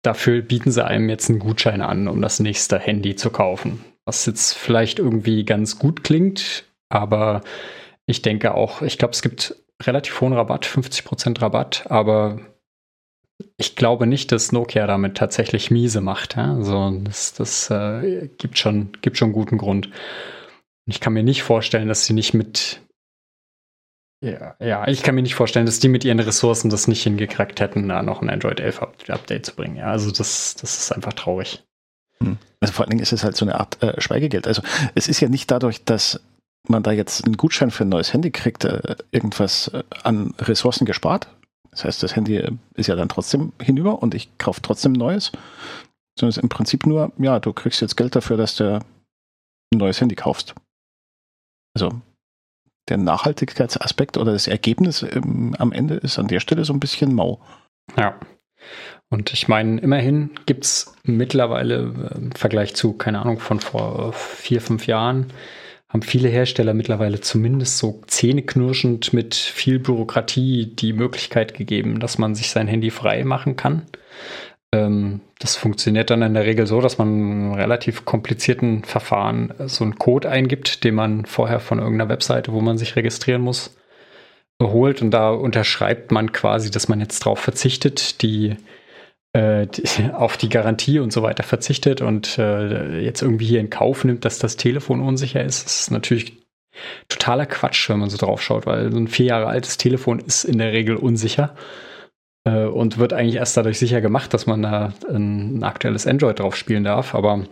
dafür 0.02 0.42
bieten 0.42 0.72
sie 0.72 0.84
einem 0.84 1.08
jetzt 1.08 1.30
einen 1.30 1.38
Gutschein 1.38 1.82
an, 1.82 2.08
um 2.08 2.20
das 2.20 2.40
nächste 2.40 2.78
Handy 2.78 3.14
zu 3.14 3.30
kaufen. 3.30 3.84
Was 4.04 4.26
jetzt 4.26 4.54
vielleicht 4.54 4.98
irgendwie 4.98 5.44
ganz 5.44 5.78
gut 5.78 6.02
klingt, 6.02 6.64
aber 6.88 7.42
ich 8.06 8.22
denke 8.22 8.54
auch, 8.54 8.82
ich 8.82 8.98
glaube, 8.98 9.12
es 9.12 9.22
gibt 9.22 9.54
relativ 9.80 10.20
hohen 10.20 10.32
Rabatt, 10.32 10.66
50% 10.66 11.40
Rabatt, 11.40 11.84
aber 11.90 12.40
ich 13.56 13.76
glaube 13.76 14.06
nicht, 14.06 14.32
dass 14.32 14.52
Nokia 14.52 14.86
damit 14.86 15.16
tatsächlich 15.16 15.70
miese 15.70 16.00
macht. 16.00 16.36
Ja? 16.36 16.54
Also 16.54 16.90
das, 17.02 17.32
das 17.34 17.70
äh, 17.70 18.28
gibt, 18.38 18.58
schon, 18.58 18.92
gibt 19.00 19.16
schon 19.16 19.32
guten 19.32 19.58
Grund. 19.58 19.90
Ich 20.86 21.00
kann 21.00 21.12
mir 21.12 21.22
nicht 21.22 21.42
vorstellen, 21.42 21.88
dass 21.88 22.04
sie 22.04 22.12
nicht 22.12 22.34
mit 22.34 22.80
ja, 24.22 24.54
ja, 24.60 24.86
ich 24.86 25.02
kann 25.02 25.14
mir 25.14 25.22
nicht 25.22 25.34
vorstellen, 25.34 25.64
dass 25.64 25.80
die 25.80 25.88
mit 25.88 26.04
ihren 26.04 26.20
Ressourcen 26.20 26.68
das 26.68 26.88
nicht 26.88 27.02
hingekriegt 27.02 27.58
hätten, 27.58 27.88
da 27.88 28.02
noch 28.02 28.20
ein 28.20 28.28
Android 28.28 28.60
11 28.60 28.82
Update 29.08 29.46
zu 29.46 29.56
bringen. 29.56 29.76
Ja, 29.76 29.86
also 29.86 30.10
das, 30.10 30.56
das 30.56 30.76
ist 30.76 30.92
einfach 30.92 31.14
traurig. 31.14 31.64
Hm. 32.22 32.36
Also 32.60 32.74
vor 32.74 32.84
allen 32.84 32.90
Dingen 32.90 33.02
ist 33.02 33.12
es 33.12 33.24
halt 33.24 33.34
so 33.34 33.46
eine 33.46 33.58
Art 33.58 33.82
äh, 33.82 33.98
Schweigegeld. 33.98 34.46
Also 34.46 34.60
es 34.94 35.08
ist 35.08 35.20
ja 35.20 35.30
nicht 35.30 35.50
dadurch, 35.50 35.84
dass 35.84 36.20
man 36.68 36.82
da 36.82 36.92
jetzt 36.92 37.24
einen 37.24 37.36
Gutschein 37.36 37.70
für 37.70 37.84
ein 37.84 37.88
neues 37.88 38.12
Handy 38.12 38.30
kriegt, 38.30 38.64
äh, 38.64 38.96
irgendwas 39.10 39.68
äh, 39.68 39.82
an 40.02 40.34
Ressourcen 40.38 40.84
gespart. 40.84 41.28
Das 41.70 41.84
heißt, 41.84 42.02
das 42.02 42.16
Handy 42.16 42.36
äh, 42.36 42.52
ist 42.74 42.88
ja 42.88 42.96
dann 42.96 43.08
trotzdem 43.08 43.52
hinüber 43.60 44.02
und 44.02 44.14
ich 44.14 44.36
kaufe 44.38 44.60
trotzdem 44.62 44.92
ein 44.92 44.98
neues. 44.98 45.32
Sondern 46.18 46.30
es 46.30 46.36
ist 46.36 46.42
im 46.42 46.48
Prinzip 46.48 46.86
nur, 46.86 47.12
ja, 47.18 47.38
du 47.40 47.52
kriegst 47.52 47.80
jetzt 47.80 47.96
Geld 47.96 48.14
dafür, 48.14 48.36
dass 48.36 48.56
du 48.56 48.74
ein 48.74 49.78
neues 49.78 50.00
Handy 50.00 50.16
kaufst. 50.16 50.54
Also 51.74 51.90
der 52.88 52.98
Nachhaltigkeitsaspekt 52.98 54.18
oder 54.18 54.32
das 54.32 54.48
Ergebnis 54.48 55.02
ähm, 55.02 55.54
am 55.58 55.72
Ende 55.72 55.94
ist 55.94 56.18
an 56.18 56.28
der 56.28 56.40
Stelle 56.40 56.64
so 56.64 56.72
ein 56.72 56.80
bisschen 56.80 57.14
mau. 57.14 57.40
Ja. 57.96 58.18
Und 59.08 59.32
ich 59.32 59.48
meine, 59.48 59.80
immerhin 59.80 60.30
gibt 60.46 60.64
es 60.64 60.94
mittlerweile 61.04 62.12
im 62.14 62.32
Vergleich 62.32 62.74
zu, 62.74 62.92
keine 62.92 63.20
Ahnung, 63.20 63.38
von 63.38 63.58
vor 63.58 64.12
vier, 64.12 64.60
fünf 64.60 64.86
Jahren, 64.86 65.32
haben 65.90 66.02
viele 66.02 66.28
Hersteller 66.28 66.72
mittlerweile 66.72 67.20
zumindest 67.20 67.78
so 67.78 68.00
zähneknirschend 68.06 69.12
mit 69.12 69.34
viel 69.34 69.80
Bürokratie 69.80 70.66
die 70.66 70.92
Möglichkeit 70.92 71.54
gegeben, 71.54 71.98
dass 71.98 72.16
man 72.16 72.34
sich 72.34 72.50
sein 72.50 72.68
Handy 72.68 72.90
frei 72.90 73.24
machen 73.24 73.56
kann. 73.56 73.82
Ähm, 74.72 75.20
das 75.40 75.56
funktioniert 75.56 76.10
dann 76.10 76.22
in 76.22 76.34
der 76.34 76.44
Regel 76.46 76.68
so, 76.68 76.80
dass 76.80 76.98
man 76.98 77.54
relativ 77.54 78.04
komplizierten 78.04 78.84
Verfahren 78.84 79.52
so 79.66 79.82
einen 79.82 79.98
Code 79.98 80.30
eingibt, 80.30 80.84
den 80.84 80.94
man 80.94 81.26
vorher 81.26 81.58
von 81.58 81.80
irgendeiner 81.80 82.08
Webseite, 82.08 82.52
wo 82.52 82.60
man 82.60 82.78
sich 82.78 82.94
registrieren 82.94 83.42
muss, 83.42 83.76
holt 84.62 85.02
und 85.02 85.10
da 85.10 85.30
unterschreibt 85.30 86.12
man 86.12 86.32
quasi, 86.32 86.70
dass 86.70 86.88
man 86.88 87.00
jetzt 87.00 87.20
darauf 87.26 87.40
verzichtet, 87.40 88.22
die, 88.22 88.56
äh, 89.32 89.66
auf 90.12 90.36
die 90.36 90.48
Garantie 90.48 90.98
und 90.98 91.12
so 91.12 91.22
weiter 91.22 91.42
verzichtet 91.42 92.00
und 92.00 92.38
äh, 92.38 93.00
jetzt 93.00 93.22
irgendwie 93.22 93.46
hier 93.46 93.60
in 93.60 93.70
Kauf 93.70 94.04
nimmt, 94.04 94.24
dass 94.24 94.38
das 94.38 94.56
Telefon 94.56 95.00
unsicher 95.00 95.42
ist. 95.42 95.64
Das 95.64 95.80
ist 95.82 95.90
natürlich 95.90 96.40
totaler 97.08 97.46
Quatsch, 97.46 97.88
wenn 97.88 97.98
man 97.98 98.10
so 98.10 98.16
drauf 98.16 98.42
schaut, 98.42 98.66
weil 98.66 98.90
so 98.90 98.98
ein 98.98 99.08
vier 99.08 99.26
Jahre 99.26 99.46
altes 99.46 99.76
Telefon 99.76 100.18
ist 100.18 100.44
in 100.44 100.58
der 100.58 100.72
Regel 100.72 100.96
unsicher 100.96 101.54
äh, 102.44 102.64
und 102.64 102.98
wird 102.98 103.12
eigentlich 103.12 103.36
erst 103.36 103.56
dadurch 103.56 103.78
sicher 103.78 104.00
gemacht, 104.00 104.32
dass 104.34 104.46
man 104.46 104.62
da 104.62 104.92
ein, 105.08 105.58
ein 105.58 105.64
aktuelles 105.64 106.06
Android 106.06 106.38
drauf 106.38 106.56
spielen 106.56 106.84
darf. 106.84 107.14
Aber 107.14 107.44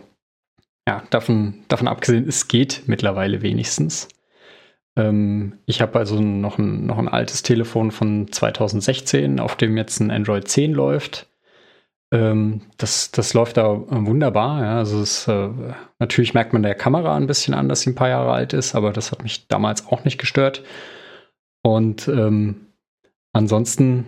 ja, 0.87 1.03
davon, 1.09 1.63
davon 1.67 1.87
abgesehen, 1.87 2.27
es 2.27 2.47
geht 2.47 2.83
mittlerweile 2.87 3.41
wenigstens. 3.41 4.07
Ähm, 4.97 5.59
ich 5.65 5.81
habe 5.81 5.99
also 5.99 6.19
noch 6.19 6.57
ein, 6.57 6.85
noch 6.85 6.97
ein 6.97 7.07
altes 7.07 7.43
Telefon 7.43 7.91
von 7.91 8.31
2016, 8.31 9.39
auf 9.39 9.55
dem 9.55 9.77
jetzt 9.77 9.99
ein 9.99 10.11
Android 10.11 10.47
10 10.47 10.73
läuft. 10.73 11.28
Ähm, 12.11 12.61
das, 12.77 13.11
das 13.11 13.33
läuft 13.33 13.57
da 13.57 13.83
wunderbar. 13.87 14.63
Ja. 14.63 14.77
Also 14.77 15.01
es, 15.01 15.27
äh, 15.27 15.49
natürlich 15.99 16.33
merkt 16.33 16.53
man 16.53 16.63
der 16.63 16.75
Kamera 16.75 17.15
ein 17.15 17.27
bisschen 17.27 17.53
an, 17.53 17.69
dass 17.69 17.81
sie 17.81 17.91
ein 17.91 17.95
paar 17.95 18.09
Jahre 18.09 18.33
alt 18.33 18.53
ist, 18.53 18.75
aber 18.75 18.91
das 18.91 19.11
hat 19.11 19.23
mich 19.23 19.47
damals 19.47 19.87
auch 19.87 20.03
nicht 20.05 20.17
gestört. 20.17 20.63
Und 21.61 22.07
ähm, 22.07 22.67
ansonsten 23.33 24.07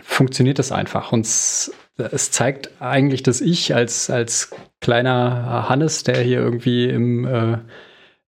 funktioniert 0.00 0.58
das 0.58 0.72
einfach. 0.72 1.12
Und 1.12 1.26
es, 1.26 1.72
es, 1.96 2.30
zeigt 2.30 2.70
eigentlich, 2.80 3.22
dass 3.22 3.40
ich 3.40 3.74
als, 3.74 4.10
als 4.10 4.50
kleiner 4.80 5.68
Hannes, 5.68 6.02
der 6.02 6.20
hier 6.20 6.40
irgendwie 6.40 6.88
im, 6.88 7.26
äh, 7.26 7.58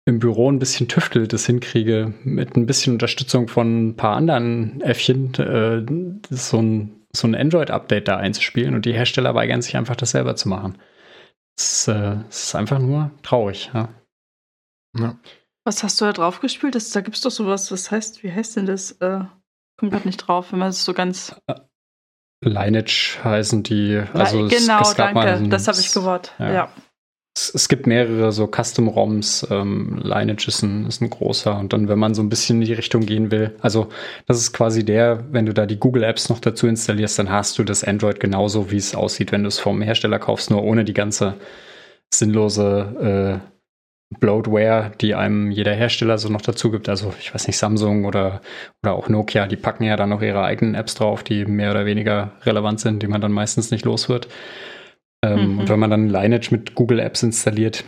im 0.05 0.19
Büro 0.19 0.51
ein 0.51 0.59
bisschen 0.59 0.89
tüftelt, 0.89 1.33
das 1.33 1.47
hinkriege, 1.47 2.12
mit 2.25 2.57
ein 2.57 2.67
bisschen 2.67 2.93
Unterstützung 2.93 3.49
von 3.49 3.89
ein 3.89 3.97
paar 3.97 4.17
anderen 4.17 4.81
Äffchen, 4.83 5.35
äh, 5.35 5.85
so 6.31 6.59
ein, 6.59 6.94
so 7.15 7.27
ein 7.27 7.35
Android-Update 7.35 8.09
da 8.09 8.17
einzuspielen 8.17 8.75
und 8.75 8.85
die 8.85 8.93
Hersteller 8.93 9.35
weigern 9.35 9.62
sich 9.62 9.77
einfach, 9.77 9.97
das 9.97 10.11
selber 10.11 10.37
zu 10.37 10.49
machen. 10.49 10.79
Es, 11.57 11.89
äh, 11.89 12.17
ist 12.29 12.55
einfach 12.55 12.79
nur 12.79 13.11
traurig. 13.23 13.71
Ja. 13.73 13.89
ja. 14.99 15.19
Was 15.65 15.83
hast 15.83 16.01
du 16.01 16.05
da 16.05 16.12
drauf 16.12 16.41
gespielt? 16.41 16.75
Das, 16.75 16.91
da 16.91 17.01
gibt 17.01 17.17
es 17.17 17.23
doch 17.23 17.31
sowas, 17.31 17.71
was 17.71 17.91
heißt, 17.91 18.23
wie 18.23 18.33
heißt 18.33 18.57
denn 18.57 18.67
das? 18.67 18.93
Äh 19.01 19.25
komme 19.77 19.91
gerade 19.91 20.07
nicht 20.07 20.19
drauf, 20.19 20.53
wenn 20.53 20.59
man 20.59 20.69
es 20.69 20.85
so 20.85 20.95
ganz. 20.95 21.35
Lineage 22.43 23.19
heißen 23.25 23.62
die. 23.62 24.03
Also 24.12 24.49
genau, 24.49 24.83
es, 24.83 24.91
es 24.91 24.95
danke, 24.95 25.21
ein, 25.21 25.51
das 25.51 25.69
habe 25.69 25.79
ich 25.79 25.93
gehört. 25.93 26.35
Ja. 26.39 26.53
ja. 26.53 26.73
Es, 27.37 27.68
gibt 27.68 27.89
mehrere 27.89 28.30
so 28.30 28.47
Custom-ROMs. 28.47 29.49
Ähm, 29.51 30.01
Lineage 30.05 30.47
ist 30.47 30.62
ein, 30.62 30.87
ist 30.87 31.03
ein 31.03 31.11
großer. 31.11 31.59
Und 31.59 31.72
dann, 31.72 31.89
wenn 31.89 31.99
man 31.99 32.14
so 32.14 32.22
ein 32.22 32.28
bisschen 32.28 32.61
in 32.61 32.66
die 32.66 32.74
Richtung 32.74 33.05
gehen 33.07 33.32
will, 33.32 33.57
also 33.61 33.89
das 34.26 34.39
ist 34.39 34.53
quasi 34.53 34.85
der, 34.85 35.24
wenn 35.32 35.45
du 35.45 35.53
da 35.53 35.66
die 35.66 35.78
Google 35.78 36.05
Apps 36.05 36.28
noch 36.28 36.39
dazu 36.39 36.68
installierst, 36.68 37.18
dann 37.18 37.30
hast 37.30 37.59
du 37.59 37.64
das 37.64 37.82
Android 37.82 38.20
genauso, 38.20 38.70
wie 38.70 38.76
es 38.76 38.95
aussieht, 38.95 39.32
wenn 39.32 39.43
du 39.43 39.49
es 39.49 39.59
vom 39.59 39.82
Hersteller 39.82 40.20
kaufst, 40.20 40.51
nur 40.51 40.62
ohne 40.62 40.85
die 40.85 40.95
ganze 40.95 41.35
sinnlose 42.14 43.41
äh, 43.43 43.55
Bloatware, 44.20 44.93
die 45.01 45.16
einem 45.16 45.51
jeder 45.51 45.74
Hersteller 45.74 46.18
so 46.18 46.28
noch 46.28 46.43
dazu 46.43 46.70
gibt. 46.70 46.89
Also 46.89 47.12
ich 47.18 47.35
weiß 47.35 47.49
nicht, 47.49 47.57
Samsung 47.57 48.05
oder, 48.05 48.43
oder 48.82 48.93
auch 48.93 49.09
Nokia, 49.09 49.49
die 49.49 49.57
packen 49.57 49.85
ja 49.85 49.97
dann 49.97 50.11
noch 50.11 50.22
ihre 50.22 50.45
eigenen 50.45 50.76
Apps 50.76 50.95
drauf, 50.95 51.24
die 51.24 51.47
mehr 51.47 51.72
oder 51.72 51.85
weniger 51.87 52.32
relevant 52.43 52.78
sind, 52.78 53.03
die 53.03 53.09
man 53.09 53.20
dann 53.20 53.32
meistens 53.32 53.72
nicht 53.72 53.85
los 53.85 54.09
wird. 54.09 54.28
Ähm, 55.25 55.55
mhm. 55.55 55.59
Und 55.61 55.68
wenn 55.68 55.81
man 55.81 55.91
dann 55.91 56.09
Lineage 56.09 56.51
mit 56.51 56.75
Google 56.75 56.99
Apps 56.99 57.22
installiert, 57.22 57.85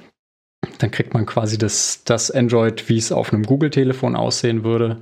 dann 0.78 0.91
kriegt 0.91 1.12
man 1.14 1.26
quasi 1.26 1.59
das, 1.59 2.03
das 2.05 2.30
Android, 2.30 2.89
wie 2.89 2.97
es 2.97 3.12
auf 3.12 3.32
einem 3.32 3.43
Google-Telefon 3.43 4.16
aussehen 4.16 4.64
würde. 4.64 5.01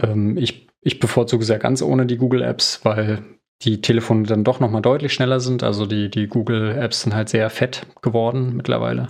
Ähm, 0.00 0.36
ich, 0.36 0.68
ich 0.82 1.00
bevorzuge 1.00 1.44
sehr 1.44 1.58
ganz 1.58 1.82
ohne 1.82 2.06
die 2.06 2.18
Google 2.18 2.42
Apps, 2.42 2.84
weil 2.84 3.22
die 3.62 3.80
Telefone 3.80 4.24
dann 4.24 4.44
doch 4.44 4.60
nochmal 4.60 4.82
deutlich 4.82 5.14
schneller 5.14 5.40
sind. 5.40 5.62
Also 5.62 5.86
die, 5.86 6.10
die 6.10 6.26
Google 6.26 6.72
Apps 6.72 7.02
sind 7.02 7.14
halt 7.14 7.30
sehr 7.30 7.48
fett 7.48 7.86
geworden 8.02 8.54
mittlerweile. 8.56 9.08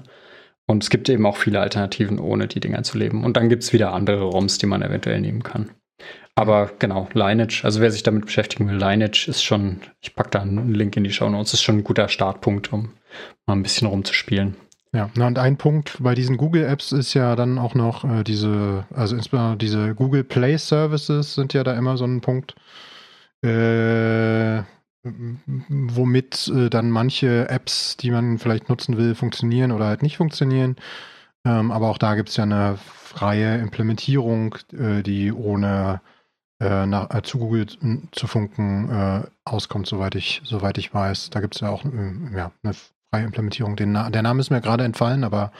Und 0.67 0.83
es 0.83 0.91
gibt 0.91 1.09
eben 1.09 1.27
auch 1.27 1.37
viele 1.37 1.61
Alternativen, 1.61 2.19
ohne 2.19 2.47
die 2.47 2.61
Dinger 2.61 2.83
zu 2.85 2.97
leben. 2.97 3.25
Und 3.25 3.37
dann 3.37 3.49
gibt 3.49 3.65
es 3.65 3.73
wieder 3.73 3.93
andere 3.93 4.23
ROMs, 4.23 4.59
die 4.59 4.67
man 4.67 4.83
eventuell 4.83 5.21
nehmen 5.21 5.43
kann. 5.43 5.71
Aber 6.37 6.71
genau, 6.79 7.09
Lineage, 7.13 7.65
also 7.65 7.81
wer 7.81 7.93
sich 7.93 8.03
damit 8.03 8.27
beschäftigen 8.27 8.69
will, 8.69 8.77
Lineage 8.77 9.29
ist 9.29 9.45
schon, 9.45 9.81
ich 10.01 10.17
packe 10.17 10.31
da 10.31 10.41
einen 10.41 10.75
Link 10.75 10.97
in 10.97 11.05
die 11.05 11.13
Show 11.13 11.29
Notes, 11.29 11.55
ist 11.55 11.63
schon 11.63 11.79
ein 11.79 11.85
guter 11.85 12.09
Startpunkt, 12.09 12.73
um 12.73 12.91
mal 13.47 13.55
ein 13.55 13.63
bisschen 13.63 13.87
rumzuspielen. 13.87 14.57
Ja, 14.93 15.11
na 15.15 15.27
und 15.27 15.39
ein 15.39 15.57
Punkt 15.57 15.97
bei 16.01 16.15
diesen 16.15 16.37
Google-Apps 16.37 16.93
ist 16.93 17.15
ja 17.15 17.35
dann 17.37 17.59
auch 17.59 17.75
noch 17.75 18.05
äh, 18.05 18.23
diese, 18.25 18.85
also 18.95 19.17
insbesondere 19.17 19.57
diese 19.57 19.95
Google 19.95 20.23
Play 20.25 20.57
Services 20.57 21.35
sind 21.35 21.53
ja 21.53 21.65
da 21.65 21.75
immer 21.75 21.97
so 21.97 22.05
ein 22.05 22.21
Punkt. 22.21 22.55
Äh, 23.43 24.63
womit 25.69 26.49
äh, 26.49 26.71
dann 26.71 26.91
manche 26.91 27.49
Apps, 27.49 27.97
die 27.97 28.11
man 28.11 28.39
vielleicht 28.39 28.69
nutzen 28.69 28.97
will, 28.97 29.15
funktionieren 29.15 29.73
oder 29.73 29.87
halt 29.87 30.03
nicht 30.03 30.17
funktionieren. 30.17 30.77
Ähm, 31.45 31.71
aber 31.71 31.91
auch 31.91 31.99
da 31.99 32.15
gibt 32.15 32.31
es 32.31 32.37
ja 32.37 32.45
eine 32.45 32.79
freie 32.79 33.59
Implementierung, 33.59 34.57
äh, 34.73 35.03
die 35.03 35.33
ohne 35.33 36.01
äh, 36.65 36.87
nach, 36.87 37.15
äh, 37.15 37.23
zu 37.23 37.39
Google 37.39 37.67
zu 38.13 38.27
funken 38.27 38.91
äh, 38.91 39.23
auskommt, 39.45 39.87
soweit 39.87 40.15
ich, 40.15 40.41
soweit 40.45 40.79
ich 40.79 40.93
weiß. 40.93 41.31
Da 41.31 41.41
gibt 41.41 41.55
es 41.55 41.61
ja 41.61 41.69
auch 41.69 41.85
ja, 41.85 42.53
eine 42.63 42.75
freie 43.11 43.25
Implementierung. 43.25 43.77
Den, 43.77 43.95
der 43.95 44.23
Name 44.23 44.41
ist 44.41 44.51
mir 44.51 44.61
gerade 44.61 44.85
entfallen, 44.85 45.25
aber 45.25 45.53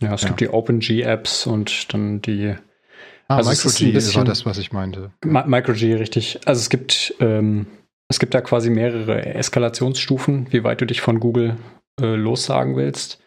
ja, 0.00 0.14
es 0.14 0.22
ja. 0.22 0.28
gibt 0.28 0.40
die 0.40 0.48
OpenG-Apps 0.48 1.46
und 1.46 1.92
dann 1.92 2.22
die 2.22 2.56
Ah, 3.28 3.36
also 3.36 3.50
MicroG 3.50 3.94
ist 3.94 4.16
war 4.16 4.24
das, 4.24 4.46
was 4.46 4.56
ich 4.56 4.72
meinte. 4.72 5.10
MicroG, 5.22 5.82
richtig. 5.82 6.40
Also 6.46 6.60
es 6.60 6.70
gibt, 6.70 7.14
ähm, 7.20 7.66
es 8.08 8.18
gibt 8.18 8.32
da 8.32 8.40
quasi 8.40 8.70
mehrere 8.70 9.26
Eskalationsstufen, 9.26 10.46
wie 10.50 10.64
weit 10.64 10.80
du 10.80 10.86
dich 10.86 11.02
von 11.02 11.20
Google 11.20 11.58
äh, 12.00 12.14
lossagen 12.14 12.76
willst. 12.76 13.22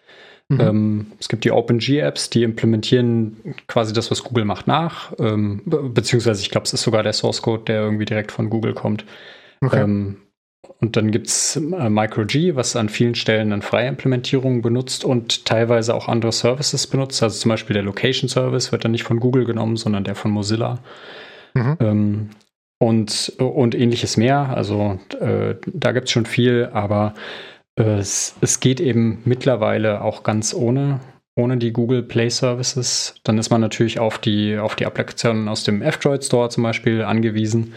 Mhm. 0.52 0.60
Ähm, 0.60 1.06
es 1.18 1.30
gibt 1.30 1.46
die 1.46 1.52
OpenG-Apps, 1.52 2.30
die 2.30 2.44
implementieren 2.44 3.56
quasi 3.68 3.94
das, 3.94 4.12
was 4.12 4.24
Google 4.24 4.44
macht, 4.44 4.68
nach. 4.68 5.14
Ähm, 5.18 5.62
beziehungsweise 5.66 6.42
ich 6.42 6.50
glaube, 6.50 6.66
es 6.66 6.74
ist 6.74 6.82
sogar 6.82 7.04
der 7.04 7.14
Source 7.14 7.42
Code, 7.42 7.64
der 7.64 7.82
irgendwie 7.82 8.06
direkt 8.06 8.34
von 8.34 8.50
Google 8.50 8.74
kommt. 8.74 9.06
Okay. 9.62 9.82
Ähm, 9.82 10.18
und 10.80 10.98
dann 10.98 11.12
gibt 11.12 11.28
es 11.28 11.56
äh, 11.56 11.90
MicroG, 11.90 12.56
was 12.56 12.76
an 12.76 12.90
vielen 12.90 13.16
Stellen 13.16 13.54
eine 13.54 13.62
freie 13.62 13.88
Implementierung 13.88 14.62
benutzt 14.62 15.06
und 15.06 15.46
teilweise 15.46 15.96
auch 15.96 16.10
andere 16.10 16.34
Services 16.34 16.86
benutzt. 16.86 17.24
Also 17.24 17.40
zum 17.40 17.50
Beispiel 17.50 17.74
der 17.74 17.84
Location 17.84 18.28
Service 18.28 18.74
wird 18.74 18.84
dann 18.84 18.92
nicht 18.92 19.04
von 19.04 19.22
Google 19.22 19.46
genommen, 19.46 19.78
sondern 19.78 20.04
der 20.04 20.16
von 20.16 20.32
Mozilla. 20.32 20.80
Mhm. 21.54 21.78
Ähm, 21.80 22.30
und, 22.78 23.34
und 23.38 23.76
ähnliches 23.76 24.18
mehr. 24.18 24.50
Also 24.58 25.00
äh, 25.20 25.56
da 25.68 25.92
gibt 25.92 26.08
es 26.08 26.12
schon 26.12 26.26
viel, 26.26 26.70
aber 26.74 27.14
es, 27.76 28.36
es 28.42 28.60
geht 28.60 28.80
eben 28.80 29.22
mittlerweile 29.26 30.02
auch 30.02 30.24
ganz 30.24 30.54
ohne 30.54 31.00
ohne 31.36 31.58
die 31.58 31.72
Google 31.72 32.04
Play 32.04 32.30
Services. 32.30 33.16
Dann 33.24 33.38
ist 33.38 33.50
man 33.50 33.62
natürlich 33.62 34.00
auf 34.00 34.20
die, 34.20 34.58
auf 34.58 34.76
die 34.76 34.86
Applikationen 34.86 35.48
aus 35.48 35.64
dem 35.64 35.82
F-Droid 35.82 36.24
Store 36.24 36.50
zum 36.50 36.64
Beispiel 36.64 37.04
angewiesen. 37.04 37.74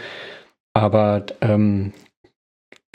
Aber 0.75 1.25
ähm, 1.41 1.93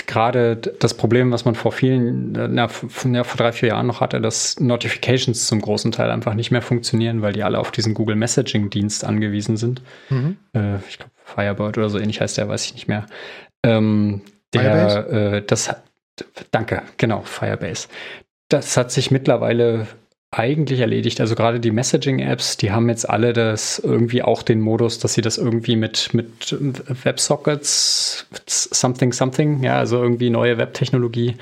gerade 0.06 0.58
das 0.58 0.95
Problem, 0.95 1.32
was 1.32 1.45
man 1.45 1.56
vor 1.56 1.72
vielen, 1.72 2.34
na, 2.34 2.68
ja, 2.68 2.68
vor 2.68 3.38
drei, 3.38 3.52
vier 3.52 3.70
Jahren 3.70 3.88
noch 3.88 4.02
hatte, 4.02 4.20
dass 4.20 4.60
Notifications 4.60 5.47
zum 5.47 5.62
großen 5.62 5.91
Teil 5.91 6.12
einfach 6.12 6.34
nicht 6.34 6.52
mehr 6.52 6.62
funktionieren, 6.62 7.22
weil 7.22 7.34
die 7.34 7.43
alle 7.43 7.60
auf 7.60 7.72
diesen 7.72 7.93
Google 7.93 8.16
Messaging 8.16 8.70
Dienst 8.70 9.06
angewiesen 9.06 9.56
sind. 9.56 9.82
Mhm. 10.10 10.38
Äh, 10.54 10.78
ich 10.89 10.97
glaube, 10.97 11.12
Firebird 11.24 11.78
oder 11.78 11.89
so 11.89 12.00
ähnlich 12.00 12.20
heißt 12.20 12.38
der, 12.38 12.50
weiß 12.50 12.66
ich 12.66 12.74
nicht 12.74 12.88
mehr. 12.88 13.06
Ähm, 13.64 14.22
der, 14.54 15.08
äh, 15.10 15.41
das, 15.45 15.76
danke, 16.51 16.84
genau, 16.97 17.22
Firebase. 17.22 17.88
Das 18.49 18.78
hat 18.78 18.91
sich 18.91 19.11
mittlerweile 19.11 19.88
eigentlich 20.32 20.80
erledigt. 20.80 21.22
Also 21.22 21.36
gerade 21.36 21.59
die 21.59 21.72
Messaging-Apps, 21.72 22.57
die 22.57 22.72
haben 22.72 22.88
jetzt 22.89 23.09
alle 23.09 23.34
das 23.34 23.80
irgendwie 23.80 24.22
auch 24.22 24.43
den 24.43 24.61
Modus, 24.61 24.99
dass 24.99 25.13
sie 25.13 25.22
das 25.22 25.38
irgendwie 25.38 25.76
mit, 25.76 26.13
mit 26.13 26.55
Websockets, 27.03 28.28
something, 28.45 29.11
something, 29.11 29.63
ja, 29.63 29.78
also 29.78 30.01
irgendwie 30.01 30.30
neue 30.30 30.57
Webtechnologie 30.57 31.36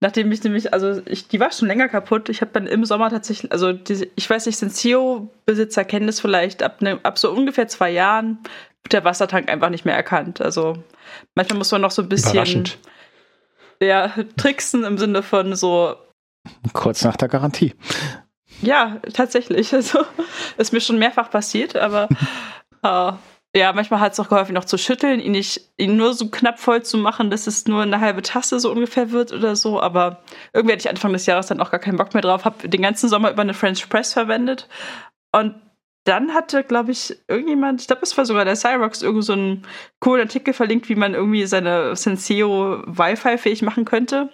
Nachdem 0.00 0.30
ich 0.32 0.42
nämlich, 0.42 0.72
also 0.72 1.00
ich, 1.06 1.28
die 1.28 1.40
war 1.40 1.50
schon 1.50 1.68
länger 1.68 1.88
kaputt. 1.88 2.28
Ich 2.28 2.40
habe 2.42 2.50
dann 2.52 2.66
im 2.66 2.84
Sommer 2.84 3.10
tatsächlich, 3.10 3.50
also 3.52 3.72
diese, 3.72 4.06
ich 4.16 4.28
weiß 4.28 4.46
nicht, 4.46 4.58
Senseo-Besitzer 4.58 5.84
kennen 5.84 6.06
das 6.06 6.20
vielleicht, 6.20 6.62
ab, 6.62 6.82
ne, 6.82 7.00
ab 7.02 7.18
so 7.18 7.32
ungefähr 7.32 7.68
zwei 7.68 7.90
Jahren 7.90 8.38
wird 8.82 8.92
der 8.92 9.04
Wassertank 9.04 9.48
einfach 9.48 9.70
nicht 9.70 9.84
mehr 9.84 9.96
erkannt. 9.96 10.40
Also 10.40 10.76
manchmal 11.34 11.58
muss 11.58 11.72
man 11.72 11.80
noch 11.80 11.90
so 11.90 12.02
ein 12.02 12.08
bisschen 12.08 12.64
ja, 13.80 14.12
tricksen 14.36 14.84
im 14.84 14.98
Sinne 14.98 15.22
von 15.22 15.56
so. 15.56 15.96
Kurz 16.72 17.02
nach 17.02 17.16
der 17.16 17.28
Garantie. 17.28 17.74
Ja, 18.62 19.00
tatsächlich. 19.12 19.72
Also 19.74 20.04
ist 20.56 20.72
mir 20.72 20.80
schon 20.80 20.98
mehrfach 20.98 21.30
passiert, 21.30 21.76
aber 21.76 22.08
äh, 22.82 23.12
ja, 23.56 23.72
manchmal 23.72 24.00
hat 24.00 24.12
es 24.14 24.20
auch 24.20 24.28
geholfen, 24.28 24.54
noch 24.54 24.64
zu 24.64 24.76
schütteln, 24.76 25.20
ihn 25.20 25.32
nicht, 25.32 25.60
ihn 25.76 25.96
nur 25.96 26.14
so 26.14 26.28
knapp 26.28 26.58
voll 26.58 26.82
zu 26.82 26.98
machen, 26.98 27.30
dass 27.30 27.46
es 27.46 27.66
nur 27.66 27.82
eine 27.82 28.00
halbe 28.00 28.22
Tasse 28.22 28.58
so 28.58 28.70
ungefähr 28.70 29.12
wird 29.12 29.32
oder 29.32 29.54
so. 29.54 29.80
Aber 29.80 30.22
irgendwie 30.52 30.72
hatte 30.72 30.82
ich 30.82 30.90
Anfang 30.90 31.12
des 31.12 31.26
Jahres 31.26 31.46
dann 31.46 31.60
auch 31.60 31.70
gar 31.70 31.78
keinen 31.78 31.96
Bock 31.96 32.14
mehr 32.14 32.22
drauf, 32.22 32.44
habe 32.44 32.68
den 32.68 32.82
ganzen 32.82 33.08
Sommer 33.08 33.30
über 33.30 33.42
eine 33.42 33.54
French 33.54 33.88
Press 33.88 34.12
verwendet. 34.12 34.68
Und 35.32 35.54
dann 36.04 36.34
hatte, 36.34 36.64
glaube 36.64 36.90
ich, 36.90 37.16
irgendjemand, 37.28 37.80
ich 37.80 37.86
glaube, 37.86 38.02
es 38.02 38.16
war 38.18 38.26
sogar 38.26 38.44
der 38.44 38.56
Cyrox, 38.56 39.02
irgend 39.02 39.24
so 39.24 39.32
einen 39.34 39.66
coolen 40.00 40.22
Artikel 40.22 40.52
verlinkt, 40.52 40.88
wie 40.88 40.96
man 40.96 41.14
irgendwie 41.14 41.46
seine 41.46 41.94
Senseo 41.94 42.82
Wi-Fi 42.86 43.38
fähig 43.38 43.62
machen 43.62 43.84
könnte. 43.84 44.30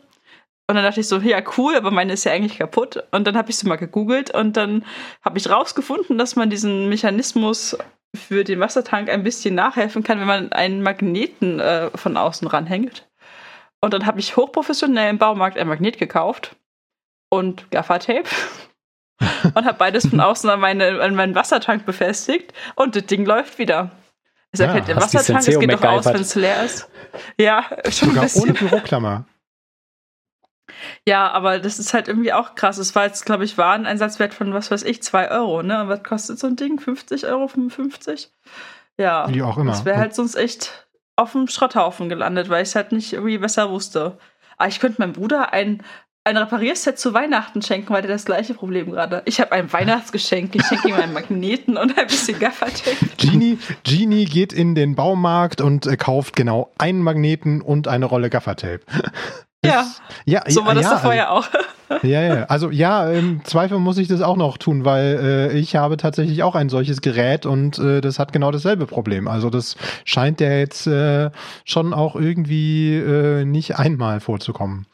Und 0.66 0.76
dann 0.76 0.84
dachte 0.84 1.00
ich 1.00 1.08
so, 1.08 1.18
ja, 1.18 1.42
cool, 1.58 1.76
aber 1.76 1.90
meine 1.90 2.12
ist 2.14 2.24
ja 2.24 2.32
eigentlich 2.32 2.58
kaputt. 2.58 3.04
Und 3.10 3.26
dann 3.26 3.36
habe 3.36 3.50
ich 3.50 3.58
sie 3.58 3.68
mal 3.68 3.76
gegoogelt 3.76 4.32
und 4.32 4.56
dann 4.56 4.84
habe 5.22 5.36
ich 5.36 5.50
rausgefunden, 5.50 6.16
dass 6.16 6.36
man 6.36 6.48
diesen 6.48 6.88
Mechanismus 6.88 7.76
für 8.14 8.44
den 8.44 8.60
Wassertank 8.60 9.08
ein 9.08 9.22
bisschen 9.22 9.54
nachhelfen 9.54 10.02
kann, 10.02 10.20
wenn 10.20 10.26
man 10.26 10.52
einen 10.52 10.82
Magneten 10.82 11.60
äh, 11.60 11.90
von 11.94 12.16
außen 12.16 12.48
ranhängt. 12.48 13.08
Und 13.80 13.94
dann 13.94 14.06
habe 14.06 14.20
ich 14.20 14.36
hochprofessionell 14.36 15.10
im 15.10 15.18
Baumarkt 15.18 15.56
ein 15.56 15.68
Magnet 15.68 15.98
gekauft 15.98 16.56
und 17.30 17.70
Gaffertape 17.70 18.28
und 19.54 19.64
habe 19.64 19.78
beides 19.78 20.06
von 20.08 20.20
außen 20.20 20.50
an, 20.50 20.60
meine, 20.60 21.00
an 21.00 21.14
meinen 21.14 21.34
Wassertank 21.34 21.86
befestigt 21.86 22.52
und 22.74 22.96
das 22.96 23.06
Ding 23.06 23.24
läuft 23.24 23.58
wieder. 23.58 23.92
Es 24.52 24.60
ja, 24.60 24.66
erkennt 24.66 24.88
den 24.88 24.96
Wassertank, 24.96 25.46
es 25.46 25.58
geht 25.58 25.72
doch 25.72 25.82
aus, 25.82 26.06
wenn 26.06 26.22
es 26.22 26.34
leer 26.34 26.64
ist. 26.64 26.90
Ja, 27.38 27.64
schon 27.84 28.08
Sogar 28.08 28.14
ein 28.14 28.20
bisschen. 28.22 28.42
ohne 28.42 28.52
Büroklammer. 28.54 29.24
Ja, 31.06 31.30
aber 31.30 31.58
das 31.58 31.78
ist 31.78 31.94
halt 31.94 32.08
irgendwie 32.08 32.32
auch 32.32 32.54
krass. 32.54 32.78
Es 32.78 32.94
war 32.94 33.06
jetzt, 33.06 33.26
glaube 33.26 33.44
ich, 33.44 33.58
Wareneinsatzwert 33.58 34.34
von, 34.34 34.54
was 34.54 34.70
weiß 34.70 34.82
ich, 34.84 35.02
2 35.02 35.30
Euro, 35.30 35.62
ne? 35.62 35.82
Und 35.82 35.88
was 35.88 36.02
kostet 36.02 36.38
so 36.38 36.46
ein 36.46 36.56
Ding? 36.56 36.80
50 36.80 37.26
Euro, 37.26 37.48
55? 37.48 38.30
Ja. 38.98 39.26
Wie 39.28 39.42
auch 39.42 39.56
immer. 39.56 39.70
Das 39.72 39.84
wäre 39.84 39.98
halt 39.98 40.14
sonst 40.14 40.34
echt 40.34 40.86
auf 41.16 41.32
dem 41.32 41.48
Schrotthaufen 41.48 42.08
gelandet, 42.08 42.48
weil 42.48 42.62
ich 42.62 42.70
es 42.70 42.74
halt 42.74 42.92
nicht 42.92 43.12
irgendwie 43.12 43.38
besser 43.38 43.70
wusste. 43.70 44.18
Aber 44.56 44.68
ich 44.68 44.80
könnte 44.80 45.00
meinem 45.00 45.12
Bruder 45.12 45.52
ein, 45.52 45.82
ein 46.24 46.36
Reparierset 46.36 46.98
zu 46.98 47.14
Weihnachten 47.14 47.62
schenken, 47.62 47.92
weil 47.92 48.02
der 48.02 48.10
das 48.10 48.24
gleiche 48.24 48.54
Problem 48.54 48.90
gerade. 48.90 49.22
Ich 49.24 49.40
habe 49.40 49.52
ein 49.52 49.72
Weihnachtsgeschenk. 49.72 50.54
Ich 50.54 50.64
schenke 50.66 50.88
ihm 50.88 50.94
einen 50.94 51.12
Magneten 51.12 51.76
und 51.76 51.98
ein 51.98 52.06
bisschen 52.06 52.38
Gaffertape. 52.38 53.06
Genie, 53.16 53.58
Genie 53.84 54.26
geht 54.26 54.52
in 54.52 54.74
den 54.74 54.94
Baumarkt 54.94 55.60
und 55.60 55.86
äh, 55.86 55.96
kauft 55.96 56.36
genau 56.36 56.72
einen 56.78 57.02
Magneten 57.02 57.62
und 57.62 57.88
eine 57.88 58.06
Rolle 58.06 58.28
Gaffertape. 58.28 58.80
Ja, 59.64 59.86
ja 60.24 60.42
so 60.48 60.64
war 60.64 60.74
das 60.74 60.84
ja, 60.84 60.98
vorher 60.98 61.32
auch. 61.32 61.46
Ja, 62.04 62.22
ja. 62.22 62.44
Also 62.44 62.70
ja, 62.70 63.10
im 63.10 63.44
Zweifel 63.44 63.80
muss 63.80 63.98
ich 63.98 64.06
das 64.06 64.20
auch 64.20 64.36
noch 64.36 64.58
tun, 64.58 64.84
weil 64.84 65.50
äh, 65.52 65.58
ich 65.58 65.74
habe 65.74 65.96
tatsächlich 65.96 66.44
auch 66.44 66.54
ein 66.54 66.68
solches 66.68 67.00
Gerät 67.00 67.46
und 67.46 67.80
äh, 67.80 68.00
das 68.00 68.20
hat 68.20 68.32
genau 68.32 68.52
dasselbe 68.52 68.86
Problem. 68.86 69.26
Also 69.26 69.50
das 69.50 69.76
scheint 70.04 70.40
ja 70.40 70.52
jetzt 70.52 70.86
äh, 70.86 71.32
schon 71.64 71.92
auch 71.92 72.14
irgendwie 72.14 72.94
äh, 72.94 73.44
nicht 73.44 73.76
einmal 73.76 74.20
vorzukommen. 74.20 74.86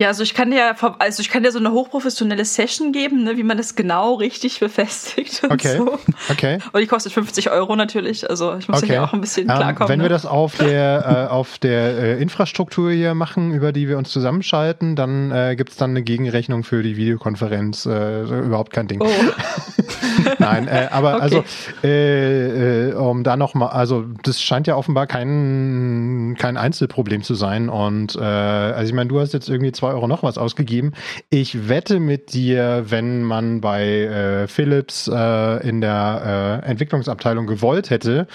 Ja, 0.00 0.08
also 0.08 0.22
ich 0.22 0.32
kann 0.32 0.50
dir 0.50 0.74
also 0.98 1.20
ich 1.20 1.28
kann 1.28 1.42
dir 1.42 1.52
so 1.52 1.58
eine 1.58 1.72
hochprofessionelle 1.72 2.46
Session 2.46 2.90
geben, 2.90 3.22
ne, 3.22 3.36
wie 3.36 3.42
man 3.42 3.58
das 3.58 3.74
genau 3.74 4.14
richtig 4.14 4.58
befestigt 4.58 5.44
und 5.44 5.52
okay. 5.52 5.76
so. 5.76 5.98
Okay. 6.30 6.58
Und 6.72 6.80
die 6.80 6.86
kostet 6.86 7.12
50 7.12 7.50
Euro 7.50 7.76
natürlich. 7.76 8.28
Also 8.28 8.56
ich 8.56 8.66
muss 8.66 8.82
okay. 8.82 8.94
ja 8.94 9.04
auch 9.04 9.12
ein 9.12 9.20
bisschen 9.20 9.50
ähm, 9.50 9.56
klarkommen. 9.56 9.90
Wenn 9.90 9.98
ne? 9.98 10.04
wir 10.04 10.08
das 10.08 10.24
auf 10.24 10.56
der 10.56 11.26
äh, 11.28 11.30
auf 11.30 11.58
der 11.58 11.98
äh, 11.98 12.22
Infrastruktur 12.22 12.92
hier 12.92 13.14
machen, 13.14 13.52
über 13.52 13.72
die 13.72 13.88
wir 13.88 13.98
uns 13.98 14.08
zusammenschalten, 14.08 14.96
dann 14.96 15.30
äh, 15.32 15.54
gibt 15.54 15.72
es 15.72 15.76
dann 15.76 15.90
eine 15.90 16.02
Gegenrechnung 16.02 16.64
für 16.64 16.82
die 16.82 16.96
Videokonferenz. 16.96 17.84
Äh, 17.84 18.22
überhaupt 18.22 18.72
kein 18.72 18.88
Ding. 18.88 19.02
Oh. 19.02 19.06
Nein, 20.38 20.68
äh, 20.68 20.88
aber 20.90 21.16
okay. 21.16 21.22
also, 21.22 21.44
äh, 21.82 22.90
äh, 22.90 22.94
um 22.94 23.24
da 23.24 23.36
nochmal, 23.36 23.70
also 23.70 24.04
das 24.22 24.40
scheint 24.40 24.66
ja 24.66 24.76
offenbar 24.76 25.06
kein, 25.06 26.36
kein 26.38 26.56
Einzelproblem 26.56 27.22
zu 27.22 27.34
sein. 27.34 27.68
Und 27.68 28.16
äh, 28.16 28.20
also 28.20 28.88
ich 28.88 28.94
meine, 28.94 29.08
du 29.08 29.20
hast 29.20 29.32
jetzt 29.32 29.48
irgendwie 29.48 29.72
zwei 29.72 29.88
Euro 29.88 30.06
noch 30.06 30.22
was 30.22 30.38
ausgegeben. 30.38 30.92
Ich 31.28 31.68
wette 31.68 32.00
mit 32.00 32.32
dir, 32.32 32.84
wenn 32.88 33.22
man 33.22 33.60
bei 33.60 33.84
äh, 33.84 34.46
Philips 34.46 35.08
äh, 35.08 35.68
in 35.68 35.80
der 35.80 36.62
äh, 36.64 36.70
Entwicklungsabteilung 36.70 37.46
gewollt 37.46 37.90
hätte, 37.90 38.26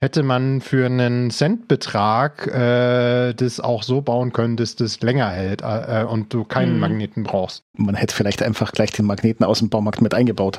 hätte 0.00 0.24
man 0.24 0.60
für 0.60 0.86
einen 0.86 1.30
Centbetrag 1.30 2.48
äh, 2.48 3.34
das 3.34 3.60
auch 3.60 3.84
so 3.84 4.02
bauen 4.02 4.32
können, 4.32 4.56
dass 4.56 4.74
das 4.74 5.00
länger 5.00 5.30
hält 5.30 5.62
äh, 5.62 6.04
und 6.08 6.34
du 6.34 6.44
keinen 6.44 6.74
mhm. 6.74 6.80
Magneten 6.80 7.22
brauchst. 7.22 7.62
Man 7.76 7.94
hätte 7.94 8.14
vielleicht 8.14 8.42
einfach 8.42 8.72
gleich 8.72 8.90
den 8.90 9.06
Magneten 9.06 9.44
aus 9.44 9.60
dem 9.60 9.68
Baumarkt 9.68 10.02
mit 10.02 10.12
eingebaut. 10.12 10.58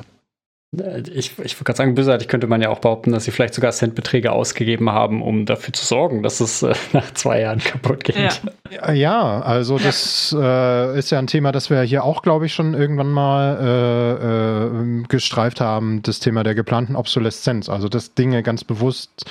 Äh, 0.80 1.02
ich, 1.12 1.38
ich 1.38 1.56
würde 1.56 1.64
gerade 1.64 1.76
sagen, 1.76 1.94
bösartig 1.94 2.28
könnte 2.28 2.46
man 2.46 2.60
ja 2.60 2.68
auch 2.68 2.78
behaupten, 2.78 3.12
dass 3.12 3.24
sie 3.24 3.30
vielleicht 3.30 3.54
sogar 3.54 3.72
Centbeträge 3.72 4.32
ausgegeben 4.32 4.90
haben, 4.90 5.22
um 5.22 5.46
dafür 5.46 5.72
zu 5.72 5.84
sorgen, 5.84 6.22
dass 6.22 6.40
es 6.40 6.62
äh, 6.62 6.74
nach 6.92 7.12
zwei 7.14 7.40
Jahren 7.40 7.58
kaputt 7.60 8.04
geht. 8.04 8.42
Ja, 8.70 8.92
ja 8.92 9.40
also 9.40 9.78
das 9.78 10.34
äh, 10.38 10.98
ist 10.98 11.10
ja 11.10 11.18
ein 11.18 11.26
Thema, 11.26 11.52
das 11.52 11.70
wir 11.70 11.82
hier 11.82 12.04
auch, 12.04 12.22
glaube 12.22 12.46
ich, 12.46 12.54
schon 12.54 12.74
irgendwann 12.74 13.10
mal 13.10 13.58
äh, 13.60 15.00
äh, 15.00 15.02
gestreift 15.08 15.60
haben, 15.60 16.02
das 16.02 16.20
Thema 16.20 16.42
der 16.42 16.54
geplanten 16.54 16.96
Obsoleszenz. 16.96 17.68
Also 17.68 17.88
dass 17.88 18.14
Dinge 18.14 18.42
ganz 18.42 18.64
bewusst 18.64 19.24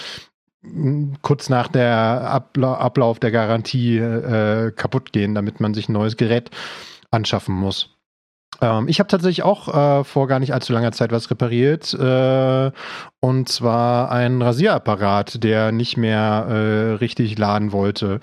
kurz 1.21 1.49
nach 1.49 1.67
der 1.67 1.97
Abla 1.97 2.75
Ablauf 2.75 3.19
der 3.19 3.31
Garantie 3.31 3.97
äh, 3.97 4.71
kaputt 4.71 5.11
gehen, 5.11 5.35
damit 5.35 5.59
man 5.59 5.73
sich 5.73 5.89
ein 5.89 5.93
neues 5.93 6.15
Gerät 6.15 6.51
anschaffen 7.11 7.53
muss. 7.53 7.92
Ähm, 8.61 8.87
ich 8.87 8.99
habe 8.99 9.07
tatsächlich 9.07 9.43
auch 9.43 9.67
äh, 9.67 10.03
vor 10.03 10.27
gar 10.27 10.39
nicht 10.39 10.53
allzu 10.53 10.73
langer 10.73 10.91
Zeit 10.91 11.11
was 11.11 11.29
repariert. 11.29 11.93
Äh, 11.93 12.71
und 13.19 13.49
zwar 13.49 14.11
ein 14.11 14.41
Rasierapparat, 14.41 15.43
der 15.43 15.71
nicht 15.71 15.97
mehr 15.97 16.47
äh, 16.49 16.93
richtig 16.95 17.37
laden 17.37 17.71
wollte. 17.71 18.19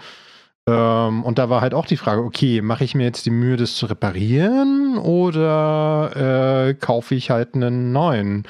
Ähm, 0.66 1.24
und 1.24 1.38
da 1.38 1.50
war 1.50 1.60
halt 1.60 1.74
auch 1.74 1.86
die 1.86 1.96
Frage, 1.96 2.22
okay, 2.22 2.62
mache 2.62 2.84
ich 2.84 2.94
mir 2.94 3.04
jetzt 3.04 3.26
die 3.26 3.30
Mühe, 3.30 3.56
das 3.56 3.76
zu 3.76 3.86
reparieren 3.86 4.98
oder 4.98 6.68
äh, 6.68 6.74
kaufe 6.74 7.14
ich 7.14 7.30
halt 7.30 7.54
einen 7.54 7.92
neuen? 7.92 8.44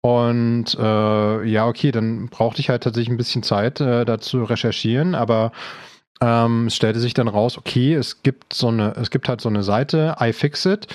Und 0.00 0.76
äh, 0.78 1.44
ja, 1.44 1.66
okay, 1.66 1.90
dann 1.90 2.28
brauchte 2.28 2.60
ich 2.60 2.70
halt 2.70 2.84
tatsächlich 2.84 3.10
ein 3.10 3.16
bisschen 3.16 3.42
Zeit, 3.42 3.80
äh, 3.80 4.04
dazu 4.04 4.44
recherchieren, 4.44 5.14
aber 5.14 5.52
ähm, 6.20 6.68
es 6.68 6.76
stellte 6.76 7.00
sich 7.00 7.14
dann 7.14 7.28
raus, 7.28 7.58
okay, 7.58 7.94
es 7.94 8.22
gibt 8.22 8.52
so 8.52 8.68
eine, 8.68 8.94
es 8.96 9.10
gibt 9.10 9.28
halt 9.28 9.40
so 9.40 9.48
eine 9.48 9.62
Seite, 9.62 10.16
iFixit, 10.20 10.86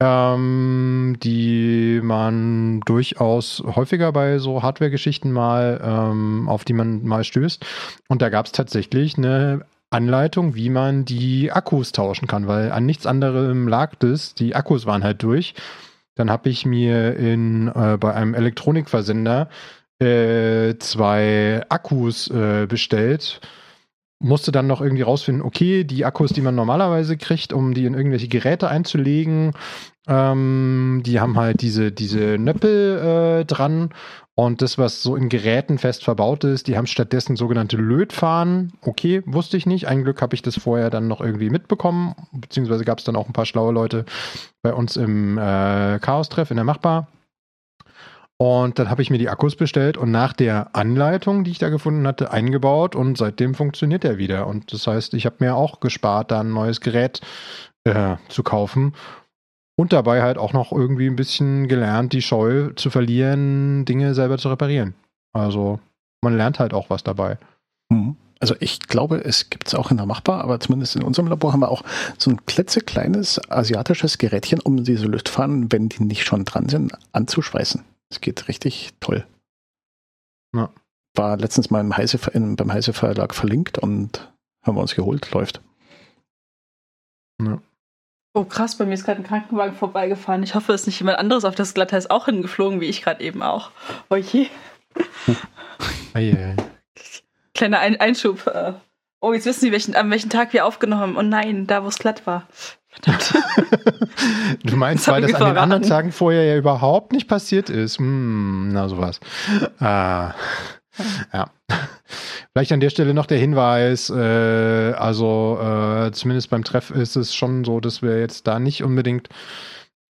ähm, 0.00 1.16
die 1.22 2.00
man 2.02 2.80
durchaus 2.80 3.62
häufiger 3.64 4.12
bei 4.12 4.38
so 4.38 4.62
Hardware-Geschichten 4.62 5.32
mal, 5.32 5.80
ähm, 5.82 6.48
auf 6.48 6.64
die 6.64 6.72
man 6.72 7.04
mal 7.04 7.24
stößt. 7.24 7.64
Und 8.08 8.22
da 8.22 8.28
gab 8.28 8.46
es 8.46 8.52
tatsächlich 8.52 9.18
eine 9.18 9.64
Anleitung, 9.90 10.54
wie 10.54 10.70
man 10.70 11.04
die 11.04 11.50
Akkus 11.50 11.92
tauschen 11.92 12.28
kann, 12.28 12.46
weil 12.46 12.70
an 12.70 12.86
nichts 12.86 13.06
anderem 13.06 13.68
lag 13.68 13.94
das. 13.96 14.34
Die 14.34 14.54
Akkus 14.54 14.86
waren 14.86 15.02
halt 15.02 15.22
durch. 15.22 15.54
Dann 16.14 16.30
habe 16.30 16.48
ich 16.48 16.66
mir 16.66 17.16
in, 17.16 17.68
äh, 17.68 17.96
bei 17.98 18.12
einem 18.12 18.34
Elektronikversender 18.34 19.48
äh, 20.00 20.76
zwei 20.78 21.64
Akkus 21.68 22.28
äh, 22.30 22.66
bestellt 22.66 23.40
musste 24.20 24.52
dann 24.52 24.66
noch 24.66 24.80
irgendwie 24.80 25.02
rausfinden, 25.02 25.42
okay, 25.42 25.84
die 25.84 26.04
Akkus, 26.04 26.32
die 26.32 26.40
man 26.40 26.54
normalerweise 26.54 27.16
kriegt, 27.16 27.52
um 27.52 27.74
die 27.74 27.84
in 27.84 27.94
irgendwelche 27.94 28.28
Geräte 28.28 28.68
einzulegen, 28.68 29.52
ähm, 30.08 31.02
die 31.04 31.20
haben 31.20 31.36
halt 31.36 31.60
diese, 31.60 31.92
diese 31.92 32.38
Nöppel 32.38 33.40
äh, 33.40 33.44
dran 33.44 33.90
und 34.34 34.62
das, 34.62 34.78
was 34.78 35.02
so 35.02 35.16
in 35.16 35.28
Geräten 35.28 35.78
fest 35.78 36.04
verbaut 36.04 36.44
ist, 36.44 36.66
die 36.66 36.76
haben 36.76 36.86
stattdessen 36.86 37.36
sogenannte 37.36 37.76
Lötfahnen. 37.76 38.72
Okay, 38.82 39.22
wusste 39.26 39.56
ich 39.56 39.66
nicht. 39.66 39.88
Ein 39.88 40.04
Glück 40.04 40.22
habe 40.22 40.34
ich 40.34 40.42
das 40.42 40.56
vorher 40.56 40.90
dann 40.90 41.08
noch 41.08 41.20
irgendwie 41.20 41.50
mitbekommen, 41.50 42.14
beziehungsweise 42.32 42.84
gab 42.84 42.98
es 42.98 43.04
dann 43.04 43.16
auch 43.16 43.26
ein 43.26 43.32
paar 43.32 43.46
schlaue 43.46 43.72
Leute 43.72 44.04
bei 44.62 44.72
uns 44.72 44.96
im 44.96 45.38
äh, 45.38 45.98
Chaos-Treff 45.98 46.50
in 46.50 46.56
der 46.56 46.64
Machbar 46.64 47.08
und 48.40 48.78
dann 48.78 48.88
habe 48.88 49.02
ich 49.02 49.10
mir 49.10 49.18
die 49.18 49.28
Akkus 49.28 49.56
bestellt 49.56 49.96
und 49.96 50.12
nach 50.12 50.32
der 50.32 50.76
Anleitung, 50.76 51.42
die 51.42 51.50
ich 51.50 51.58
da 51.58 51.70
gefunden 51.70 52.06
hatte, 52.06 52.30
eingebaut 52.30 52.94
und 52.94 53.18
seitdem 53.18 53.54
funktioniert 53.54 54.04
er 54.04 54.16
wieder. 54.16 54.46
Und 54.46 54.72
das 54.72 54.86
heißt, 54.86 55.14
ich 55.14 55.26
habe 55.26 55.36
mir 55.40 55.56
auch 55.56 55.80
gespart, 55.80 56.30
da 56.30 56.40
ein 56.40 56.52
neues 56.52 56.80
Gerät 56.80 57.20
äh, 57.82 58.16
zu 58.28 58.44
kaufen 58.44 58.94
und 59.76 59.92
dabei 59.92 60.22
halt 60.22 60.38
auch 60.38 60.52
noch 60.52 60.70
irgendwie 60.70 61.08
ein 61.08 61.16
bisschen 61.16 61.66
gelernt, 61.66 62.12
die 62.12 62.22
Scheu 62.22 62.70
zu 62.76 62.90
verlieren, 62.90 63.84
Dinge 63.84 64.14
selber 64.14 64.38
zu 64.38 64.48
reparieren. 64.48 64.94
Also 65.32 65.80
man 66.22 66.36
lernt 66.36 66.60
halt 66.60 66.74
auch 66.74 66.90
was 66.90 67.02
dabei. 67.02 67.38
Mhm. 67.90 68.16
Also 68.38 68.54
ich 68.60 68.78
glaube, 68.78 69.24
es 69.24 69.50
gibt 69.50 69.66
es 69.66 69.74
auch 69.74 69.90
in 69.90 69.96
der 69.96 70.06
Machbar, 70.06 70.44
aber 70.44 70.60
zumindest 70.60 70.94
in 70.94 71.02
unserem 71.02 71.26
Labor 71.26 71.52
haben 71.52 71.60
wir 71.60 71.72
auch 71.72 71.82
so 72.18 72.30
ein 72.30 72.46
klitzekleines 72.46 73.40
asiatisches 73.50 74.18
Gerätchen, 74.18 74.60
um 74.60 74.84
diese 74.84 75.06
Lüftfahnen, 75.06 75.72
wenn 75.72 75.88
die 75.88 76.04
nicht 76.04 76.24
schon 76.24 76.44
dran 76.44 76.68
sind, 76.68 76.92
anzuschweißen. 77.10 77.82
Es 78.10 78.20
geht 78.20 78.48
richtig 78.48 78.94
toll. 79.00 79.26
Ja. 80.54 80.70
War 81.14 81.36
letztens 81.36 81.70
mal 81.70 81.80
im 81.80 81.96
Heise, 81.96 82.18
in, 82.32 82.56
beim 82.56 82.72
Heise 82.72 82.92
Verlag 82.92 83.34
verlinkt 83.34 83.78
und 83.78 84.32
haben 84.62 84.76
wir 84.76 84.80
uns 84.80 84.94
geholt, 84.94 85.30
läuft. 85.32 85.62
Ja. 87.40 87.60
Oh 88.34 88.44
krass, 88.44 88.76
bei 88.76 88.84
mir 88.84 88.94
ist 88.94 89.04
gerade 89.04 89.20
ein 89.20 89.26
Krankenwagen 89.26 89.74
vorbeigefahren. 89.74 90.42
Ich 90.42 90.54
hoffe, 90.54 90.72
es 90.72 90.82
ist 90.82 90.86
nicht 90.86 91.00
jemand 91.00 91.18
anderes 91.18 91.44
auf 91.44 91.54
das 91.54 91.74
Glatteis 91.74 92.08
auch 92.08 92.26
hingeflogen, 92.26 92.80
wie 92.80 92.86
ich 92.86 93.02
gerade 93.02 93.24
eben 93.24 93.42
auch. 93.42 93.72
Oh 94.10 94.16
je. 94.16 94.48
Kleiner 97.54 97.80
ein 97.80 97.98
Einschub. 98.00 98.46
Äh. 98.46 98.74
Oh, 99.20 99.32
jetzt 99.32 99.46
wissen 99.46 99.60
Sie, 99.60 99.72
welchen, 99.72 99.96
an 99.96 100.10
welchem 100.10 100.30
Tag 100.30 100.52
wir 100.52 100.66
aufgenommen 100.66 101.00
haben. 101.00 101.16
Oh 101.16 101.22
nein, 101.22 101.66
da 101.66 101.82
wo 101.82 101.88
es 101.88 101.98
glatt 101.98 102.26
war. 102.26 102.46
du 104.64 104.76
meinst, 104.76 105.06
das 105.06 105.14
weil 105.14 105.22
das 105.22 105.34
an 105.34 105.48
den 105.48 105.58
anderen 105.58 105.82
Tagen 105.82 106.12
vorher 106.12 106.44
ja 106.44 106.56
überhaupt 106.56 107.12
nicht 107.12 107.28
passiert 107.28 107.70
ist. 107.70 107.98
Hm, 107.98 108.70
na, 108.72 108.88
sowas. 108.88 109.20
Ah, 109.78 110.34
ja. 111.32 111.50
Vielleicht 112.52 112.72
an 112.72 112.80
der 112.80 112.90
Stelle 112.90 113.14
noch 113.14 113.26
der 113.26 113.38
Hinweis, 113.38 114.10
äh, 114.10 114.92
also 114.92 115.58
äh, 115.60 116.10
zumindest 116.12 116.50
beim 116.50 116.64
Treff 116.64 116.90
ist 116.90 117.16
es 117.16 117.34
schon 117.34 117.64
so, 117.64 117.78
dass 117.80 118.02
wir 118.02 118.18
jetzt 118.18 118.46
da 118.46 118.58
nicht 118.58 118.82
unbedingt 118.82 119.28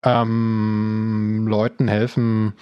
ähm, 0.04 1.46
Leuten 1.48 1.88
helfen, 1.88 2.54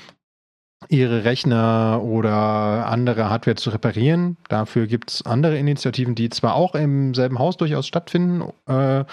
ihre 0.89 1.24
Rechner 1.24 2.01
oder 2.03 2.87
andere 2.87 3.31
Hardware 3.31 3.57
zu 3.57 3.70
reparieren. 3.70 4.37
Dafür 4.49 4.87
gibt 4.87 5.11
es 5.11 5.22
andere 5.22 5.59
Initiativen, 5.59 6.14
die 6.14 6.29
zwar 6.29 6.55
auch 6.55 6.74
im 6.74 7.14
selben 7.14 7.39
Haus 7.39 7.57
durchaus 7.57 7.87
stattfinden. 7.87 8.53
Äh, 8.66 9.05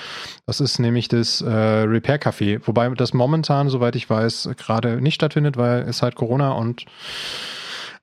das 0.45 0.59
ist 0.59 0.79
nämlich 0.79 1.07
das 1.07 1.41
äh, 1.41 1.49
Repair 1.49 2.19
Café, 2.19 2.61
wobei 2.65 2.89
das 2.89 3.13
momentan, 3.13 3.69
soweit 3.69 3.95
ich 3.95 4.09
weiß, 4.09 4.49
gerade 4.57 5.01
nicht 5.01 5.15
stattfindet, 5.15 5.57
weil 5.57 5.81
es 5.83 6.01
halt 6.01 6.15
Corona 6.15 6.51
und 6.51 6.85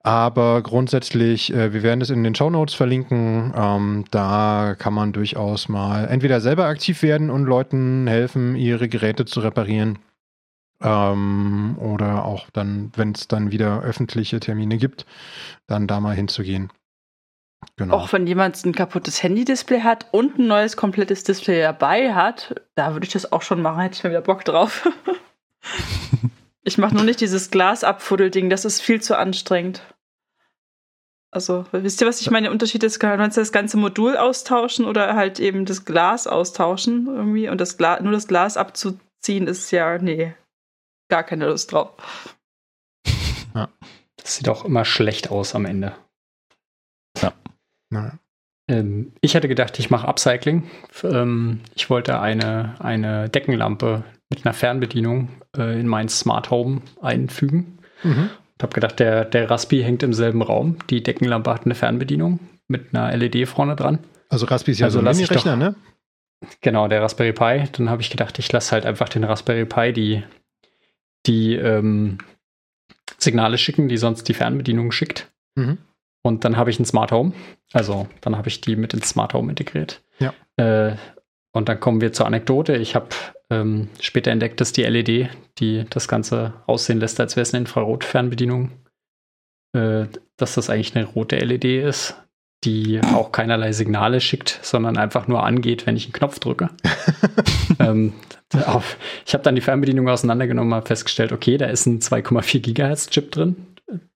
aber 0.03 0.63
grundsätzlich, 0.63 1.53
äh, 1.53 1.75
wir 1.75 1.83
werden 1.83 2.01
es 2.01 2.09
in 2.09 2.25
den 2.25 2.35
Show 2.35 2.49
Notes 2.49 2.75
verlinken. 2.75 3.53
Ähm, 3.55 4.05
da 4.11 4.75
kann 4.79 4.95
man 4.95 5.13
durchaus 5.13 5.69
mal 5.69 6.09
entweder 6.09 6.41
selber 6.41 6.65
aktiv 6.65 7.03
werden 7.03 7.29
und 7.29 7.45
Leuten 7.45 8.07
helfen, 8.07 8.57
ihre 8.57 8.89
Geräte 8.89 9.27
zu 9.27 9.41
reparieren 9.41 9.99
ähm, 10.83 11.77
oder 11.79 12.25
auch 12.25 12.51
dann, 12.51 12.93
wenn 12.97 13.13
es 13.13 13.29
dann 13.29 13.51
wieder 13.51 13.83
öffentliche 13.83 14.41
Termine 14.41 14.79
gibt, 14.79 15.07
dann 15.67 15.87
da 15.87 16.01
mal 16.01 16.15
hinzugehen. 16.15 16.73
Genau. 17.77 17.95
Auch 17.95 18.13
wenn 18.13 18.27
jemand 18.27 18.65
ein 18.65 18.75
kaputtes 18.75 19.23
Handy-Display 19.23 19.83
hat 19.83 20.07
und 20.13 20.39
ein 20.39 20.47
neues 20.47 20.77
komplettes 20.77 21.25
Display 21.25 21.61
dabei 21.61 22.15
hat, 22.15 22.55
da 22.75 22.95
würde 22.95 23.07
ich 23.07 23.13
das 23.13 23.33
auch 23.33 23.43
schon 23.43 23.61
machen, 23.61 23.81
hätte 23.81 23.97
ich 23.97 24.05
mal 24.05 24.11
wieder 24.11 24.23
Bock 24.23 24.45
drauf. 24.45 24.89
ich 26.63 26.79
mache 26.79 26.95
nur 26.95 27.05
nicht 27.05 27.21
dieses 27.21 27.51
Glas-Abfuddel-Ding, 27.51 28.49
das 28.49 28.65
ist 28.65 28.81
viel 28.81 29.03
zu 29.03 29.17
anstrengend. 29.17 29.83
Also, 31.33 31.65
wisst 31.71 32.01
ihr, 32.01 32.09
was 32.09 32.21
ich 32.21 32.31
meine? 32.31 32.45
Der 32.45 32.53
Unterschied 32.53 32.83
ist, 32.83 32.99
kann 32.99 33.17
man 33.17 33.31
das 33.31 33.53
ganze 33.53 33.77
Modul 33.77 34.17
austauschen 34.17 34.85
oder 34.85 35.15
halt 35.15 35.39
eben 35.39 35.65
das 35.65 35.85
Glas 35.85 36.27
austauschen 36.27 37.07
irgendwie 37.07 37.49
und 37.49 37.61
das 37.61 37.77
Glas, 37.77 38.01
nur 38.01 38.13
das 38.13 38.27
Glas 38.27 38.57
abzuziehen 38.57 39.47
ist 39.47 39.71
ja, 39.71 39.99
nee, 39.99 40.35
gar 41.11 41.25
keine 41.25 41.47
Lust 41.47 41.73
drauf. 41.73 42.37
Ja. 43.53 43.69
Das 44.17 44.37
sieht 44.37 44.49
auch 44.49 44.65
immer 44.65 44.85
schlecht 44.85 45.33
aus 45.33 45.57
am 45.57 45.65
Ende. 45.65 45.93
Ja. 47.21 47.33
ja. 47.93 48.13
Ähm, 48.69 49.13
ich 49.21 49.35
hatte 49.35 49.49
gedacht, 49.49 49.77
ich 49.81 49.91
mache 49.91 50.07
Upcycling. 50.07 50.71
Ähm, 51.03 51.61
ich 51.75 51.91
wollte 51.91 52.21
eine, 52.21 52.77
eine 52.79 53.29
Deckenlampe 53.29 54.05
mit 54.29 54.47
einer 54.47 54.55
Fernbedienung 54.55 55.31
äh, 55.57 55.81
in 55.81 55.89
mein 55.89 56.09
Smart 56.09 56.51
Home 56.51 56.83
einfügen. 57.03 57.79
Mhm. 58.05 58.31
Und 58.31 58.63
habe 58.63 58.73
gedacht, 58.73 59.01
der, 59.01 59.25
der 59.25 59.51
Raspi 59.51 59.83
hängt 59.83 60.05
im 60.05 60.13
selben 60.13 60.43
Raum. 60.43 60.79
Die 60.91 61.03
Deckenlampe 61.03 61.53
hat 61.53 61.65
eine 61.65 61.75
Fernbedienung 61.75 62.39
mit 62.69 62.95
einer 62.95 63.17
LED 63.17 63.49
vorne 63.49 63.75
dran. 63.75 63.99
Also 64.29 64.47
Raspi 64.47 64.71
ist 64.71 64.79
ja 64.79 64.87
also 64.87 65.01
so 65.01 65.07
ein 65.07 65.17
Mini-Rechner, 65.17 65.57
ne? 65.57 65.75
Genau, 66.61 66.89
der 66.89 67.03
Raspberry 67.03 67.33
Pi. 67.33 67.65
Dann 67.73 67.91
habe 67.91 68.01
ich 68.01 68.11
gedacht, 68.11 68.39
ich 68.39 68.51
lasse 68.53 68.73
halt 68.73 68.87
einfach 68.87 69.09
den 69.09 69.25
Raspberry 69.25 69.65
Pi 69.67 69.93
die 69.93 70.23
die, 71.27 71.55
ähm, 71.55 72.19
Signale 73.23 73.59
schicken, 73.59 73.89
die 73.89 73.97
sonst 73.97 74.29
die 74.29 74.35
Fernbedienung 74.35 74.93
schickt. 74.93 75.31
Mhm. 75.55 75.79
Und 76.23 76.45
dann 76.45 76.57
habe 76.57 76.71
ich 76.71 76.79
ein 76.79 76.85
Smart 76.85 77.13
Home. 77.13 77.33
Also 77.73 78.09
dann 78.21 78.37
habe 78.37 78.49
ich 78.49 78.61
die 78.61 78.77
mit 78.77 78.95
ins 78.95 79.11
Smart 79.11 79.35
Home 79.35 79.51
integriert. 79.51 80.03
Ja. 80.19 80.35
Äh, 80.57 80.97
und 81.53 81.69
dann 81.69 81.81
kommen 81.81 82.01
wir 82.01 82.13
zur 82.13 82.27
Anekdote. 82.27 82.77
Ich 82.77 82.95
habe 82.95 83.09
ähm, 83.51 83.89
später 84.01 84.31
entdeckt, 84.31 84.61
dass 84.61 84.73
die 84.73 84.83
LED, 84.83 85.31
die 85.59 85.85
das 85.91 86.09
Ganze 86.09 86.55
aussehen 86.67 87.01
lässt, 87.01 87.19
als 87.21 87.37
wäre 87.37 87.43
es 87.43 87.53
eine 87.53 87.63
Infrarot-Fernbedienung, 87.63 88.71
äh, 89.73 90.07
dass 90.37 90.55
das 90.55 90.71
eigentlich 90.71 90.95
eine 90.95 91.07
rote 91.07 91.37
LED 91.37 91.65
ist, 91.65 92.15
die 92.65 93.01
auch 93.15 93.33
keinerlei 93.33 93.73
Signale 93.73 94.21
schickt, 94.21 94.59
sondern 94.63 94.97
einfach 94.99 95.29
nur 95.29 95.45
angeht, 95.45 95.87
wenn 95.87 95.97
ich 95.97 96.05
einen 96.07 96.13
Knopf 96.13 96.39
drücke. 96.41 96.69
ähm, 97.79 98.13
auf, 98.67 98.97
ich 99.27 99.33
habe 99.33 99.43
dann 99.45 99.55
die 99.55 99.61
Fernbedienung 99.61 100.09
auseinandergenommen, 100.09 100.75
habe 100.75 100.87
festgestellt, 100.87 101.33
okay, 101.33 101.57
da 101.57 101.67
ist 101.67 101.87
ein 101.87 102.01
2,4 102.01 102.61
Gigahertz 102.61 103.09
Chip 103.09 103.31
drin, 103.33 103.57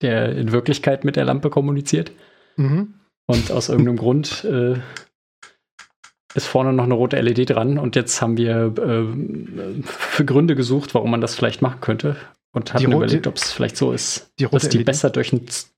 der 0.02 0.36
in 0.36 0.52
Wirklichkeit 0.52 1.04
mit 1.04 1.16
der 1.16 1.24
Lampe 1.24 1.50
kommuniziert. 1.50 2.12
Mhm. 2.56 2.94
Und 3.26 3.50
aus 3.50 3.68
irgendeinem 3.70 3.96
Grund 3.96 4.44
äh, 4.44 4.74
ist 6.34 6.46
vorne 6.46 6.72
noch 6.72 6.84
eine 6.84 6.94
rote 6.94 7.20
LED 7.20 7.50
dran. 7.50 7.78
Und 7.78 7.96
jetzt 7.96 8.20
haben 8.20 8.36
wir 8.36 8.74
äh, 8.76 9.82
für 9.84 10.24
Gründe 10.24 10.54
gesucht, 10.56 10.94
warum 10.94 11.10
man 11.10 11.20
das 11.20 11.34
vielleicht 11.34 11.62
machen 11.62 11.80
könnte. 11.80 12.16
Und 12.52 12.74
haben 12.74 12.82
überlegt, 12.92 13.26
ob 13.26 13.36
es 13.36 13.52
vielleicht 13.52 13.76
so 13.76 13.92
ist, 13.92 14.30
Die 14.38 14.46
dass 14.46 14.68
die 14.68 14.78
LED? 14.78 14.86
besser 14.86 15.10
durch 15.10 15.32
ein. 15.32 15.46
Z- 15.48 15.68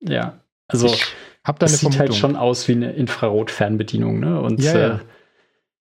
Ja, 0.00 0.40
also 0.66 0.86
Ich 0.88 1.06
hab 1.48 1.58
da 1.58 1.66
eine 1.66 1.74
es 1.74 1.80
sieht 1.80 1.98
halt 1.98 2.14
schon 2.14 2.36
aus 2.36 2.68
wie 2.68 2.72
eine 2.72 2.92
Infrarot-Fernbedienung. 2.92 4.20
Ne? 4.20 4.40
Und 4.40 4.62
Ja, 4.62 4.78
ja. 4.78 4.94
Äh, 4.96 4.98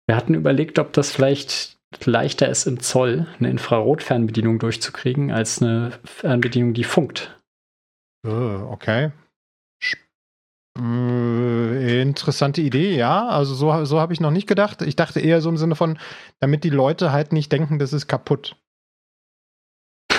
wir 0.07 0.17
hatten 0.17 0.35
überlegt, 0.35 0.79
ob 0.79 0.93
das 0.95 1.11
vielleicht 1.11 1.77
leichter 2.05 2.49
ist 2.49 2.67
im 2.67 2.81
Zoll, 2.81 3.27
eine 3.39 3.51
Infrarot-Fernbedienung 3.51 4.59
durchzukriegen, 4.59 5.31
als 5.33 5.61
eine 5.61 5.93
Fernbedienung, 6.05 6.75
die 6.75 6.85
funkt. 6.85 7.37
Äh, 8.25 8.31
okay. 8.31 9.11
Äh, 10.79 12.03
interessante 12.03 12.61
Idee, 12.61 12.97
ja. 12.97 13.27
Also 13.27 13.55
so, 13.55 13.85
so 13.85 14.01
habe 14.01 14.13
ich 14.13 14.21
noch 14.21 14.31
nicht 14.31 14.47
gedacht. 14.47 14.83
Ich 14.83 14.97
dachte 14.97 15.21
eher 15.21 15.41
so 15.41 15.49
im 15.51 15.57
Sinne 15.57 15.75
von, 15.75 15.99
damit 16.41 16.63
die 16.65 16.71
Leute 16.71 17.11
halt 17.11 17.33
nicht 17.33 17.51
denken, 17.51 17.79
das 17.79 17.93
ist 17.93 18.07
kaputt. 18.07 18.57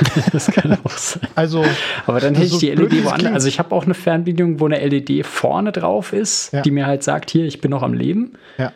das 0.31 0.47
kann 0.51 0.77
auch 0.83 0.89
sein. 0.91 1.27
Also, 1.35 1.63
Aber 2.05 2.19
dann 2.19 2.35
hätte 2.35 2.45
ich 2.47 2.51
so 2.53 2.59
die 2.59 2.69
LED 2.71 3.03
woanders. 3.05 3.33
Also 3.33 3.47
ich 3.47 3.59
habe 3.59 3.73
auch 3.75 3.85
eine 3.85 3.93
Fernbedienung, 3.93 4.59
wo 4.59 4.65
eine 4.65 4.79
LED 4.85 5.25
vorne 5.25 5.71
drauf 5.71 6.13
ist, 6.13 6.53
Ja. 6.53 6.61
die 6.61 6.71
mir 6.71 6.85
halt 6.85 7.03
sagt, 7.03 7.31
hier, 7.31 7.45
ich 7.45 7.61
bin 7.61 7.71
noch 7.71 7.83
am 7.83 7.93
Leben. 7.93 8.33
Ja. 8.57 8.71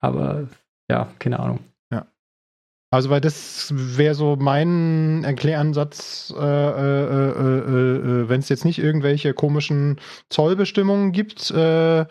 Aber 0.00 0.48
ja, 0.90 1.08
keine 1.18 1.40
Ahnung. 1.40 1.60
also 2.90 3.10
weil 3.10 3.20
das 3.20 3.72
wäre 3.74 4.14
so 4.14 4.36
mein 4.38 5.24
Erkläransatz, 5.24 6.32
äh, 6.38 6.44
äh, 6.44 7.04
äh, 7.04 7.28
äh, 7.40 8.22
äh, 8.22 8.28
wenn 8.28 8.38
es 8.38 8.48
jetzt 8.48 8.64
nicht 8.64 8.78
irgendwelche 8.78 9.34
komischen 9.34 9.98
Zollbestimmungen 10.30 11.10
gibt, 11.10 11.50
äh, 11.50 12.04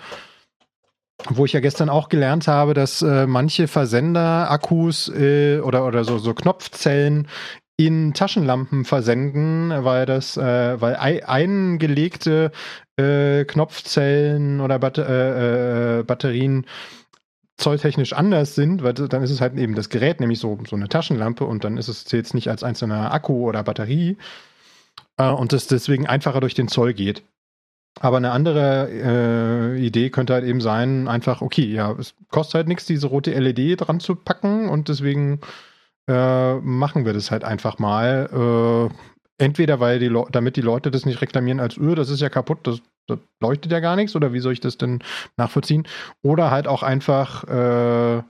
wo 1.30 1.46
ich 1.46 1.54
ja 1.54 1.62
gestern 1.62 1.90
auch 1.90 2.10
gelernt 2.10 2.48
habe, 2.50 2.74
dass 2.74 3.02
äh, 3.02 3.28
manche 3.28 3.68
Versender 3.70 4.52
Akkus 4.52 5.08
äh, 5.08 5.60
oder, 5.60 5.86
oder 5.86 6.04
so, 6.04 6.18
so 6.18 6.34
Knopfzellen 6.34 7.28
in 7.78 8.14
Taschenlampen 8.14 8.86
versenden, 8.86 9.72
weil 9.84 10.06
das, 10.06 10.38
äh, 10.38 10.80
weil 10.80 10.96
ei- 10.96 11.28
eingelegte 11.28 12.52
äh, 12.98 13.46
Knopfzellen 13.46 14.62
oder 14.62 14.80
Bat 14.80 15.00
äh, 15.00 16.00
äh, 16.00 16.04
Batterien 16.04 16.66
zolltechnisch 17.58 18.14
anders 18.14 18.56
sind, 18.56 18.84
weil 18.84 18.94
dann 18.94 19.24
ist 19.24 19.32
es 19.32 19.42
halt 19.42 19.58
eben 19.58 19.76
das 19.76 19.90
Gerät, 19.90 20.20
nämlich 20.20 20.40
so, 20.40 20.60
so 20.68 20.76
eine 20.76 20.90
Taschenlampe 20.90 21.46
und 21.46 21.64
dann 21.64 21.78
ist 21.78 21.88
es 21.88 22.12
jetzt 22.12 22.34
nicht 22.34 22.50
als 22.50 22.64
einzelner 22.64 23.14
Akku 23.14 23.48
oder 23.48 23.64
Batterie 23.64 24.18
äh, 25.18 25.30
und 25.30 25.54
das 25.54 25.68
deswegen 25.68 26.08
einfacher 26.08 26.42
durch 26.42 26.54
den 26.56 26.68
Zoll 26.68 26.94
geht. 26.94 27.24
Aber 28.00 28.18
eine 28.18 28.32
andere 28.32 28.90
äh, 29.78 29.86
Idee 29.86 30.10
könnte 30.10 30.34
halt 30.34 30.46
eben 30.46 30.62
sein, 30.62 31.08
einfach, 31.08 31.42
okay, 31.42 31.66
ja, 31.66 31.92
es 31.94 32.16
kostet 32.30 32.56
halt 32.56 32.68
nichts, 32.68 32.86
diese 32.88 33.08
rote 33.08 33.32
LED 33.32 33.82
dran 33.82 34.00
zu 34.00 34.16
packen 34.16 34.68
und 34.68 34.90
deswegen 34.90 35.40
äh, 36.08 36.56
machen 36.56 37.06
wir 37.06 37.14
das 37.14 37.32
halt 37.32 37.44
einfach 37.44 37.80
mal. 37.80 38.90
Äh, 38.92 39.44
entweder 39.44 39.80
weil 39.80 40.00
die 40.00 40.16
damit 40.32 40.56
die 40.56 40.62
Leute 40.62 40.92
das 40.92 41.06
nicht 41.06 41.22
reklamieren 41.22 41.60
als, 41.60 41.78
öh, 41.78 41.96
das 41.96 42.10
ist 42.10 42.22
ja 42.22 42.30
kaputt, 42.30 42.60
das, 42.64 42.82
das 43.08 43.20
leuchtet 43.42 43.72
ja 43.72 43.80
gar 43.80 43.96
nichts, 43.96 44.16
oder 44.16 44.34
wie 44.34 44.40
soll 44.40 44.54
ich 44.54 44.62
das 44.62 44.78
denn 44.78 45.00
nachvollziehen? 45.38 45.88
Oder 46.22 46.52
halt 46.52 46.68
auch 46.68 46.84
einfach, 46.84 47.44
äh, 47.46 48.24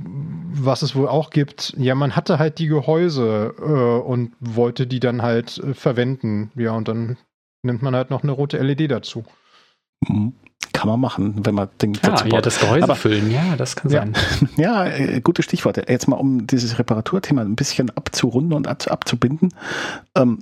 was 0.00 0.82
es 0.82 0.94
wohl 0.94 1.08
auch 1.08 1.30
gibt, 1.30 1.74
ja, 1.76 1.94
man 1.94 2.14
hatte 2.14 2.38
halt 2.38 2.58
die 2.58 2.68
Gehäuse 2.68 3.54
äh, 3.58 4.06
und 4.06 4.32
wollte 4.40 4.86
die 4.86 5.00
dann 5.00 5.22
halt 5.22 5.58
äh, 5.58 5.74
verwenden. 5.74 6.52
Ja, 6.54 6.72
und 6.72 6.88
dann 6.88 7.16
nimmt 7.62 7.82
man 7.82 7.96
halt 7.96 8.10
noch 8.10 8.22
eine 8.22 8.32
rote 8.32 8.58
LED 8.58 8.90
dazu. 8.90 9.24
Mhm. 10.06 10.34
Kann 10.78 10.88
man 10.88 11.00
machen, 11.00 11.44
wenn 11.44 11.54
man 11.56 11.68
den 11.82 11.94
Ja, 11.94 12.00
dazu 12.02 12.24
ja 12.26 12.30
baut. 12.30 12.46
das 12.46 12.60
Gehäuse 12.60 12.84
Aber- 12.84 12.94
füllen, 12.94 13.30
ja, 13.32 13.56
das 13.56 13.74
kann 13.74 13.90
Ja. 13.90 14.02
sein. 14.02 14.14
Ja, 14.56 14.86
äh, 14.86 15.20
gute 15.20 15.42
Stichworte. 15.42 15.84
Jetzt 15.88 16.06
mal, 16.06 16.14
um 16.16 16.46
dieses 16.46 16.78
Reparaturthema 16.78 17.42
ein 17.42 17.56
bisschen 17.56 17.90
abzurunden 17.90 18.52
und 18.52 18.68
ab, 18.68 18.86
abzubinden. 18.88 19.52
Ähm, 20.14 20.38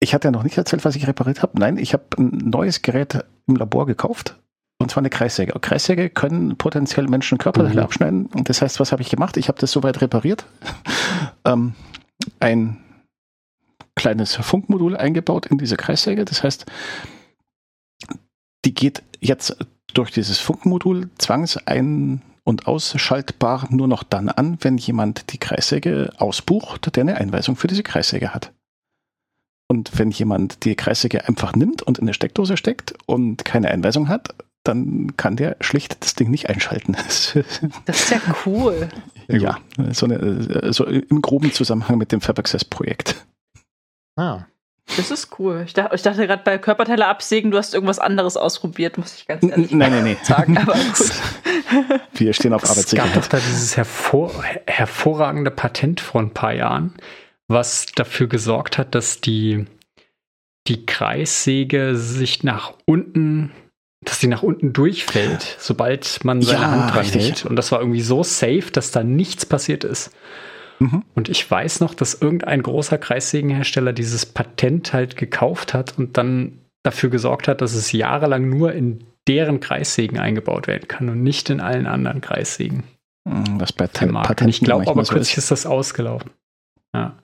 ich 0.00 0.14
hatte 0.14 0.28
ja 0.28 0.32
noch 0.32 0.42
nicht 0.42 0.58
erzählt, 0.58 0.84
was 0.84 0.96
ich 0.96 1.06
repariert 1.06 1.42
habe. 1.42 1.58
Nein, 1.60 1.76
ich 1.78 1.92
habe 1.92 2.04
ein 2.18 2.38
neues 2.50 2.82
Gerät 2.82 3.24
im 3.46 3.54
Labor 3.56 3.86
gekauft. 3.86 4.36
Und 4.80 4.90
zwar 4.90 5.00
eine 5.00 5.10
Kreissäge. 5.10 5.52
Kreissäge 5.60 6.08
können 6.10 6.56
potenziell 6.56 7.06
Menschen 7.08 7.38
Körperteile 7.38 7.74
Mhm. 7.80 7.84
abschneiden. 7.84 8.26
Und 8.26 8.48
das 8.48 8.62
heißt, 8.62 8.78
was 8.80 8.90
habe 8.92 9.02
ich 9.02 9.10
gemacht? 9.10 9.36
Ich 9.36 9.46
habe 9.48 9.58
das 9.60 9.70
soweit 9.72 10.00
repariert. 10.00 10.44
ähm, 11.44 11.74
ein 12.40 12.78
kleines 13.96 14.36
Funkmodul 14.36 14.96
eingebaut 14.96 15.46
in 15.46 15.58
diese 15.58 15.76
Kreissäge. 15.76 16.24
Das 16.24 16.42
heißt, 16.44 16.66
die 18.64 18.74
geht 18.74 19.02
jetzt 19.20 19.56
durch 19.94 20.10
dieses 20.10 20.38
Funkmodul 20.38 21.10
zwangsein- 21.18 22.22
und 22.44 22.66
ausschaltbar 22.66 23.66
nur 23.70 23.88
noch 23.88 24.02
dann 24.02 24.28
an, 24.28 24.58
wenn 24.62 24.78
jemand 24.78 25.32
die 25.32 25.38
Kreissäge 25.38 26.12
ausbucht, 26.16 26.94
der 26.96 27.02
eine 27.02 27.16
Einweisung 27.16 27.56
für 27.56 27.66
diese 27.66 27.82
Kreissäge 27.82 28.32
hat. 28.32 28.52
Und 29.66 29.98
wenn 29.98 30.10
jemand 30.10 30.64
die 30.64 30.74
Kreissäge 30.74 31.28
einfach 31.28 31.54
nimmt 31.54 31.82
und 31.82 31.98
in 31.98 32.04
eine 32.04 32.14
Steckdose 32.14 32.56
steckt 32.56 32.94
und 33.04 33.44
keine 33.44 33.70
Einweisung 33.70 34.08
hat, 34.08 34.34
dann 34.64 35.16
kann 35.16 35.36
der 35.36 35.56
schlicht 35.60 36.02
das 36.02 36.14
Ding 36.14 36.30
nicht 36.30 36.48
einschalten. 36.48 36.96
Das 37.84 38.00
ist 38.00 38.10
ja 38.10 38.20
cool. 38.46 38.88
Ja, 39.28 39.58
so, 39.92 40.06
eine, 40.06 40.72
so 40.72 40.86
im 40.86 41.20
groben 41.20 41.52
Zusammenhang 41.52 41.98
mit 41.98 42.12
dem 42.12 42.22
FabAccess-Projekt. 42.22 43.26
Ah. 44.16 44.46
Das 44.96 45.10
ist 45.10 45.38
cool. 45.38 45.62
Ich 45.66 45.74
dachte, 45.74 45.94
ich 45.94 46.02
dachte 46.02 46.26
gerade 46.26 46.42
bei 46.44 46.58
Körperteile 46.58 47.06
absägen, 47.06 47.50
du 47.50 47.58
hast 47.58 47.74
irgendwas 47.74 47.98
anderes 47.98 48.36
ausprobiert, 48.36 48.98
muss 48.98 49.14
ich 49.16 49.26
ganz 49.26 49.42
ehrlich 49.44 49.70
Nein, 49.70 49.92
nein, 49.92 50.04
nein. 50.04 50.16
sagen. 50.22 50.56
Aber 50.62 50.72
gut. 50.74 51.12
Wir 52.14 52.32
stehen 52.32 52.52
auf 52.52 52.62
Es 52.62 52.68
gab 52.68 52.76
Arbeitssicherheit. 52.76 53.16
doch 53.16 53.26
da 53.26 53.36
dieses 53.38 53.76
hervor 53.76 54.32
hervorragende 54.66 55.50
Patent 55.50 56.00
vor 56.00 56.20
ein 56.22 56.32
paar 56.32 56.52
Jahren, 56.54 56.94
was 57.48 57.86
dafür 57.94 58.26
gesorgt 58.28 58.78
hat, 58.78 58.94
dass 58.94 59.20
die, 59.20 59.66
die 60.66 60.86
Kreissäge 60.86 61.94
sich 61.96 62.42
nach 62.42 62.72
unten, 62.86 63.52
dass 64.04 64.20
sie 64.20 64.26
nach 64.28 64.42
unten 64.42 64.72
durchfällt, 64.72 65.56
sobald 65.58 66.24
man 66.24 66.40
seine 66.42 66.60
Ja, 66.62 66.70
Hand 66.70 66.90
dran 66.92 66.98
richtig. 67.00 67.22
hält. 67.24 67.44
Und 67.46 67.56
das 67.56 67.72
war 67.72 67.80
irgendwie 67.80 68.00
so 68.00 68.22
safe, 68.22 68.70
dass 68.72 68.90
da 68.90 69.02
nichts 69.04 69.44
passiert 69.44 69.84
ist. 69.84 70.10
Mhm. 70.78 71.02
Und 71.14 71.28
ich 71.28 71.48
weiß 71.50 71.80
noch, 71.80 71.94
dass 71.94 72.14
irgendein 72.14 72.62
großer 72.62 72.98
Kreissägenhersteller 72.98 73.92
dieses 73.92 74.26
Patent 74.26 74.92
halt 74.92 75.16
gekauft 75.16 75.74
hat 75.74 75.98
und 75.98 76.16
dann 76.16 76.58
dafür 76.82 77.10
gesorgt 77.10 77.48
hat, 77.48 77.60
dass 77.60 77.74
es 77.74 77.92
jahrelang 77.92 78.48
nur 78.48 78.72
in 78.72 79.04
deren 79.26 79.60
Kreissägen 79.60 80.18
eingebaut 80.18 80.66
werden 80.66 80.88
kann 80.88 81.08
und 81.08 81.22
nicht 81.22 81.50
in 81.50 81.60
allen 81.60 81.86
anderen 81.86 82.20
Kreissägen 82.20 82.84
Was 83.24 83.72
bei 83.72 83.86
der 83.86 84.10
Markt. 84.10 84.28
Patenten 84.28 84.46
Und 84.46 84.50
ich 84.50 84.60
glaube 84.60 84.88
aber 84.88 85.04
so 85.04 85.12
kürzlich 85.12 85.36
ist. 85.36 85.44
ist 85.44 85.50
das 85.50 85.66
ausgelaufen. 85.66 86.30
Ja. 86.94 87.16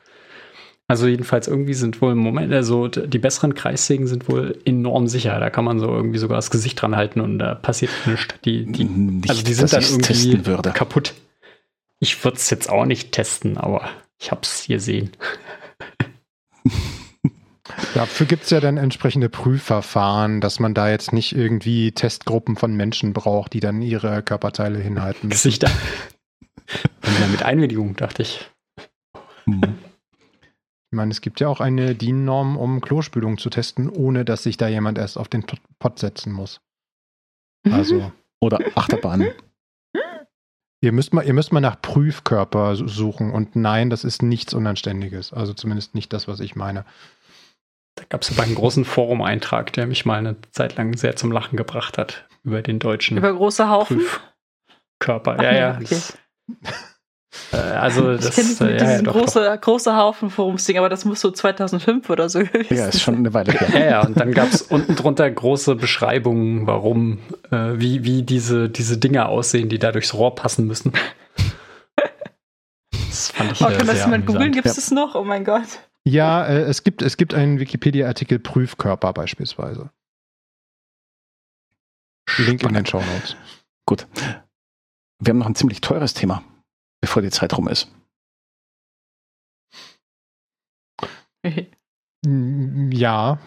Also 0.86 1.06
jedenfalls 1.06 1.48
irgendwie 1.48 1.72
sind 1.72 2.02
wohl 2.02 2.12
im 2.12 2.18
Moment, 2.18 2.52
also 2.52 2.88
die 2.88 3.18
besseren 3.18 3.54
Kreissägen 3.54 4.06
sind 4.06 4.28
wohl 4.28 4.58
enorm 4.66 5.06
sicher. 5.06 5.40
Da 5.40 5.48
kann 5.48 5.64
man 5.64 5.78
so 5.80 5.86
irgendwie 5.86 6.18
sogar 6.18 6.36
das 6.36 6.50
Gesicht 6.50 6.82
dran 6.82 6.94
halten 6.94 7.20
und 7.20 7.38
da 7.38 7.54
passiert 7.54 7.90
nichts. 8.04 8.34
Die, 8.44 8.66
die, 8.66 8.84
Nicht, 8.84 9.30
also 9.30 9.42
die 9.42 9.54
sind 9.54 9.72
dann 9.72 9.82
irgendwie 9.82 10.70
kaputt. 10.72 11.14
Ich 12.00 12.22
würde 12.24 12.36
es 12.36 12.50
jetzt 12.50 12.68
auch 12.68 12.84
nicht 12.84 13.12
testen, 13.12 13.56
aber 13.56 13.88
ich 14.20 14.30
habe 14.30 14.42
es 14.42 14.66
gesehen. 14.66 15.12
Dafür 17.94 18.26
gibt 18.26 18.44
es 18.44 18.50
ja 18.50 18.60
dann 18.60 18.76
entsprechende 18.76 19.28
Prüfverfahren, 19.28 20.40
dass 20.40 20.60
man 20.60 20.74
da 20.74 20.90
jetzt 20.90 21.12
nicht 21.12 21.34
irgendwie 21.34 21.92
Testgruppen 21.92 22.56
von 22.56 22.74
Menschen 22.74 23.12
braucht, 23.12 23.52
die 23.54 23.60
dann 23.60 23.80
ihre 23.82 24.22
Körperteile 24.22 24.78
hinhalten. 24.78 25.28
müssen. 25.28 25.38
Gesichter. 25.48 25.70
mit 27.30 27.42
Einwilligung, 27.42 27.96
dachte 27.96 28.22
ich. 28.22 28.50
Mhm. 29.46 29.78
Ich 30.90 30.96
meine, 30.96 31.10
es 31.10 31.20
gibt 31.20 31.40
ja 31.40 31.48
auch 31.48 31.60
eine 31.60 31.94
DIN-Norm, 31.94 32.56
um 32.56 32.80
Klospülung 32.80 33.38
zu 33.38 33.50
testen, 33.50 33.88
ohne 33.88 34.24
dass 34.24 34.44
sich 34.44 34.56
da 34.56 34.68
jemand 34.68 34.98
erst 34.98 35.18
auf 35.18 35.28
den 35.28 35.44
Pott 35.78 35.98
setzen 35.98 36.32
muss. 36.32 36.60
Also, 37.68 38.12
Oder 38.40 38.60
Achterbahn. 38.74 39.28
Ihr 40.84 40.92
müsst 40.92 41.14
mal, 41.14 41.24
ihr 41.24 41.32
müsst 41.32 41.50
mal 41.50 41.60
nach 41.60 41.80
Prüfkörper 41.80 42.76
suchen 42.76 43.30
und 43.30 43.56
nein, 43.56 43.88
das 43.88 44.04
ist 44.04 44.22
nichts 44.22 44.52
Unanständiges. 44.52 45.32
Also 45.32 45.54
zumindest 45.54 45.94
nicht 45.94 46.12
das, 46.12 46.28
was 46.28 46.40
ich 46.40 46.56
meine. 46.56 46.84
Da 47.94 48.04
gab 48.06 48.20
es 48.20 48.30
aber 48.30 48.42
einen 48.42 48.54
großen 48.54 48.84
Forum-Eintrag, 48.84 49.72
der 49.72 49.86
mich 49.86 50.04
mal 50.04 50.18
eine 50.18 50.36
Zeit 50.50 50.76
lang 50.76 50.94
sehr 50.94 51.16
zum 51.16 51.32
Lachen 51.32 51.56
gebracht 51.56 51.96
hat 51.96 52.28
über 52.42 52.60
den 52.60 52.80
deutschen 52.80 53.16
Über 53.16 53.32
große 53.32 53.70
Haufen. 53.70 54.02
Prüfkörper. 54.98 55.36
Ach 55.38 55.42
ja, 55.42 55.54
ja. 55.54 55.78
okay. 55.80 56.00
Das, 57.50 57.60
äh, 57.60 57.76
also 57.76 58.12
Ich 58.12 58.20
das 58.20 58.34
kenne 58.34 58.48
es 58.48 58.60
mit 58.60 58.70
äh, 58.70 58.78
ja, 58.78 58.90
ja, 58.92 59.02
große, 59.02 59.58
große 59.60 59.96
Haufen 59.96 60.30
Forumsding, 60.30 60.78
aber 60.78 60.88
das 60.88 61.04
muss 61.04 61.20
so 61.20 61.30
2005 61.30 62.08
oder 62.10 62.28
so 62.28 62.40
gewesen 62.40 62.74
Ja, 62.76 62.86
ist 62.86 63.00
schon 63.00 63.16
eine 63.16 63.34
Weile 63.34 63.52
her. 63.52 63.68
Ja, 63.72 63.90
ja, 63.90 64.06
und 64.06 64.18
dann 64.18 64.32
gab 64.32 64.52
es 64.52 64.62
unten 64.62 64.96
drunter 64.96 65.30
große 65.30 65.74
Beschreibungen, 65.76 66.66
warum, 66.66 67.18
äh, 67.50 67.74
wie, 67.74 68.04
wie 68.04 68.22
diese, 68.22 68.68
diese 68.68 68.98
Dinger 68.98 69.28
aussehen, 69.28 69.68
die 69.68 69.78
da 69.78 69.92
durchs 69.92 70.14
Rohr 70.14 70.34
passen 70.34 70.66
müssen. 70.66 70.92
Das 73.08 73.30
fand 73.30 73.52
ich 73.52 73.60
Oh, 73.62 73.68
äh, 73.68 73.76
kann 73.76 73.86
das 73.86 74.04
jemand 74.04 74.26
googeln? 74.26 74.52
Gibt 74.52 74.66
es 74.66 74.74
das 74.74 74.90
noch? 74.90 75.14
Oh 75.14 75.24
mein 75.24 75.44
Gott. 75.44 75.80
Ja, 76.04 76.44
äh, 76.44 76.62
es 76.62 76.82
gibt, 76.82 77.00
es 77.00 77.16
gibt 77.16 77.32
einen 77.32 77.60
Wikipedia-Artikel 77.60 78.38
Prüfkörper 78.38 79.12
beispielsweise. 79.12 79.90
Link 82.38 82.62
in 82.62 82.74
den 82.74 82.86
Show 82.86 82.98
Notes. 82.98 83.36
Gut. 83.86 84.06
Wir 85.20 85.30
haben 85.30 85.38
noch 85.38 85.46
ein 85.46 85.54
ziemlich 85.54 85.80
teures 85.80 86.14
Thema, 86.14 86.42
bevor 87.04 87.20
die 87.22 87.30
Zeit 87.30 87.56
rum 87.58 87.68
ist. 87.68 87.88
Ja. 92.26 93.38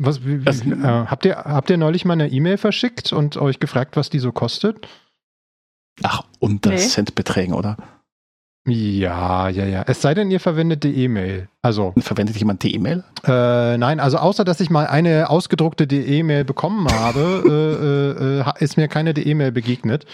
Was, 0.00 0.24
wie, 0.24 0.38
Das- 0.38 0.64
wie, 0.64 0.70
äh, 0.70 0.76
habt, 1.06 1.24
ihr, 1.24 1.34
habt 1.36 1.68
ihr 1.70 1.76
neulich 1.76 2.04
mal 2.04 2.12
eine 2.12 2.28
E-Mail 2.28 2.56
verschickt 2.56 3.12
und 3.12 3.36
euch 3.36 3.58
gefragt, 3.58 3.96
was 3.96 4.08
die 4.10 4.20
so 4.20 4.30
kostet? 4.30 4.86
Ach, 6.04 6.22
unter 6.38 6.70
Nee. 6.70 6.76
Centbeträgen, 6.76 7.54
oder? 7.54 7.76
Ja, 8.68 9.48
ja, 9.48 9.64
ja. 9.64 9.82
Es 9.88 10.00
sei 10.00 10.14
denn, 10.14 10.30
ihr 10.30 10.38
verwendet 10.38 10.84
die 10.84 10.94
E-Mail. 11.02 11.48
Also, 11.60 11.92
Verwendet 11.98 12.36
jemand 12.36 12.62
die 12.62 12.72
E-Mail? 12.76 13.02
äh, 13.24 13.76
nein, 13.78 13.98
also 13.98 14.18
außer, 14.18 14.44
dass 14.44 14.60
ich 14.60 14.70
mal 14.70 14.86
eine 14.86 15.28
ausgedruckte 15.28 15.84
E-Mail 15.84 16.44
bekommen 16.44 16.86
habe, 16.88 17.42
äh, 18.44 18.44
äh, 18.44 18.48
äh, 18.48 18.64
ist 18.64 18.76
mir 18.76 18.86
keine 18.86 19.10
E-Mail 19.10 19.50
begegnet. 19.50 20.06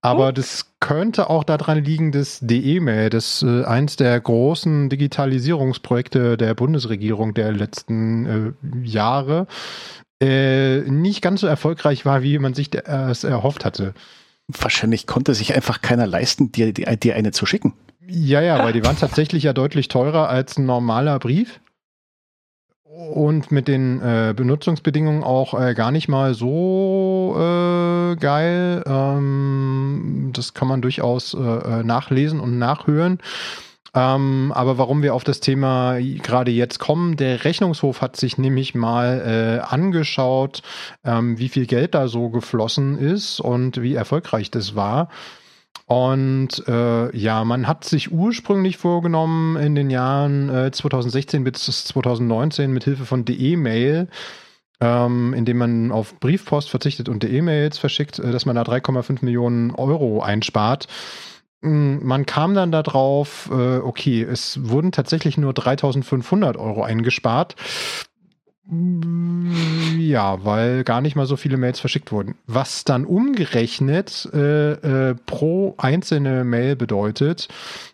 Aber 0.00 0.28
Oh. 0.28 0.32
das 0.32 0.66
könnte 0.80 1.30
auch 1.30 1.44
daran 1.44 1.84
liegen, 1.84 2.12
dass 2.12 2.40
die 2.40 2.76
E-Mail, 2.76 3.10
das 3.10 3.42
äh, 3.42 3.64
eins 3.64 3.96
der 3.96 4.18
großen 4.20 4.88
Digitalisierungsprojekte 4.88 6.36
der 6.36 6.54
Bundesregierung 6.54 7.34
der 7.34 7.52
letzten 7.52 8.26
äh, 8.26 8.86
Jahre, 8.86 9.46
äh, 10.22 10.80
nicht 10.80 11.22
ganz 11.22 11.40
so 11.40 11.46
erfolgreich 11.46 12.04
war, 12.04 12.22
wie 12.22 12.38
man 12.38 12.54
sich 12.54 12.74
äh, 12.74 13.10
es 13.10 13.24
erhofft 13.24 13.64
hatte. 13.64 13.94
Wahrscheinlich 14.48 15.06
konnte 15.06 15.34
sich 15.34 15.54
einfach 15.54 15.80
keiner 15.80 16.06
leisten, 16.06 16.50
dir, 16.52 16.72
dir, 16.72 16.96
dir 16.96 17.14
eine 17.14 17.30
zu 17.32 17.46
schicken. 17.46 17.74
Ja, 18.06 18.40
ja, 18.40 18.62
weil 18.64 18.72
die 18.72 18.84
waren 18.84 18.98
tatsächlich 18.98 19.44
ja 19.44 19.52
deutlich 19.52 19.88
teurer 19.88 20.28
als 20.28 20.58
ein 20.58 20.66
normaler 20.66 21.18
Brief. 21.18 21.60
Und 23.08 23.50
mit 23.50 23.66
den 23.66 24.00
äh, 24.02 24.34
Benutzungsbedingungen 24.36 25.24
auch 25.24 25.58
äh, 25.58 25.74
gar 25.74 25.90
nicht 25.90 26.08
mal 26.08 26.34
so 26.34 27.34
äh, 27.36 28.16
geil. 28.16 28.82
Ähm, 28.86 30.30
das 30.34 30.52
kann 30.54 30.68
man 30.68 30.82
durchaus 30.82 31.34
äh, 31.34 31.38
äh, 31.38 31.82
nachlesen 31.82 32.40
und 32.40 32.58
nachhören. 32.58 33.18
Ähm, 33.94 34.52
aber 34.54 34.78
warum 34.78 35.02
wir 35.02 35.14
auf 35.14 35.24
das 35.24 35.40
Thema 35.40 35.98
gerade 35.98 36.50
jetzt 36.50 36.78
kommen, 36.78 37.16
der 37.16 37.44
Rechnungshof 37.44 38.02
hat 38.02 38.16
sich 38.16 38.38
nämlich 38.38 38.74
mal 38.74 39.60
äh, 39.64 39.66
angeschaut, 39.66 40.62
ähm, 41.04 41.38
wie 41.38 41.48
viel 41.48 41.66
Geld 41.66 41.94
da 41.94 42.06
so 42.06 42.28
geflossen 42.28 42.98
ist 42.98 43.40
und 43.40 43.82
wie 43.82 43.94
erfolgreich 43.94 44.50
das 44.50 44.76
war. 44.76 45.08
Und 45.90 46.68
äh, 46.68 47.16
ja, 47.16 47.44
man 47.44 47.66
hat 47.66 47.82
sich 47.82 48.12
ursprünglich 48.12 48.76
vorgenommen, 48.76 49.56
in 49.56 49.74
den 49.74 49.90
Jahren 49.90 50.48
äh, 50.48 50.70
2016 50.70 51.42
bis 51.42 51.64
2019 51.64 52.70
mit 52.70 52.84
Hilfe 52.84 53.04
von 53.04 53.24
DE-Mail, 53.24 54.06
ähm, 54.80 55.34
indem 55.34 55.58
man 55.58 55.90
auf 55.90 56.20
Briefpost 56.20 56.70
verzichtet 56.70 57.08
und 57.08 57.24
DE-Mails 57.24 57.78
verschickt, 57.78 58.20
äh, 58.20 58.30
dass 58.30 58.46
man 58.46 58.54
da 58.54 58.62
3,5 58.62 59.24
Millionen 59.24 59.72
Euro 59.72 60.22
einspart. 60.22 60.86
Mm, 61.60 61.96
Man 62.06 62.24
kam 62.24 62.54
dann 62.54 62.70
darauf, 62.70 63.50
äh, 63.50 63.78
okay, 63.78 64.22
es 64.22 64.60
wurden 64.70 64.92
tatsächlich 64.92 65.38
nur 65.38 65.52
3500 65.54 66.56
Euro 66.56 66.84
eingespart. 66.84 67.56
Mm, 68.66 69.98
Ja, 70.00 70.44
weil 70.44 70.84
gar 70.84 71.00
nicht 71.00 71.16
mal 71.16 71.26
so 71.26 71.36
viele 71.36 71.56
Mails 71.56 71.80
verschickt 71.80 72.12
wurden. 72.12 72.36
Was 72.46 72.84
dann 72.84 73.04
umgerechnet 73.04 74.28
äh, 74.32 74.72
äh, 75.10 75.14
pro 75.26 75.74
einzelne 75.78 76.44
Mail 76.44 76.76
bedeutet, 76.76 77.48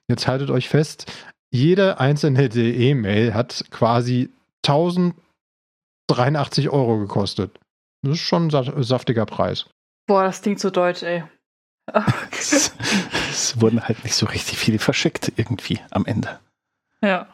jetzt 0.08 0.26
haltet 0.26 0.50
euch 0.50 0.68
fest, 0.68 1.10
jede 1.50 2.00
einzelne 2.00 2.48
DE-Mail 2.48 3.34
hat 3.34 3.64
quasi 3.70 4.30
1083 4.66 6.70
Euro 6.70 6.98
gekostet. 6.98 7.58
Das 8.02 8.14
ist 8.14 8.20
schon 8.20 8.46
ein 8.46 8.50
sa- 8.50 8.82
saftiger 8.82 9.26
Preis. 9.26 9.66
Boah, 10.06 10.24
das 10.24 10.42
klingt 10.42 10.60
so 10.60 10.70
deutsch, 10.70 11.02
ey. 11.02 11.24
Es, 12.32 12.72
es 13.30 13.60
wurden 13.60 13.82
halt 13.86 14.02
nicht 14.04 14.14
so 14.14 14.26
richtig 14.26 14.58
viele 14.58 14.78
verschickt 14.78 15.32
irgendwie 15.36 15.80
am 15.90 16.04
Ende. 16.06 16.38
ja. 17.02 17.28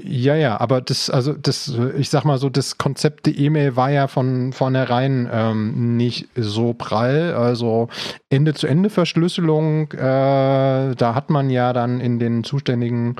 Ja, 0.00 0.36
ja, 0.36 0.60
aber 0.60 0.80
das, 0.80 1.10
also 1.10 1.32
das, 1.32 1.76
ich 1.96 2.08
sag 2.08 2.24
mal 2.24 2.38
so, 2.38 2.50
das 2.50 2.78
Konzept 2.78 3.26
der 3.26 3.36
E-Mail 3.36 3.74
war 3.74 3.90
ja 3.90 4.06
von 4.06 4.52
vornherein 4.52 5.28
ähm, 5.32 5.96
nicht 5.96 6.28
so 6.36 6.72
prall. 6.72 7.34
Also 7.34 7.88
Ende-zu-Ende-Verschlüsselung, 8.30 9.90
äh, 9.92 10.94
da 10.94 11.14
hat 11.14 11.30
man 11.30 11.50
ja 11.50 11.72
dann 11.72 12.00
in 12.00 12.20
den 12.20 12.44
zuständigen 12.44 13.16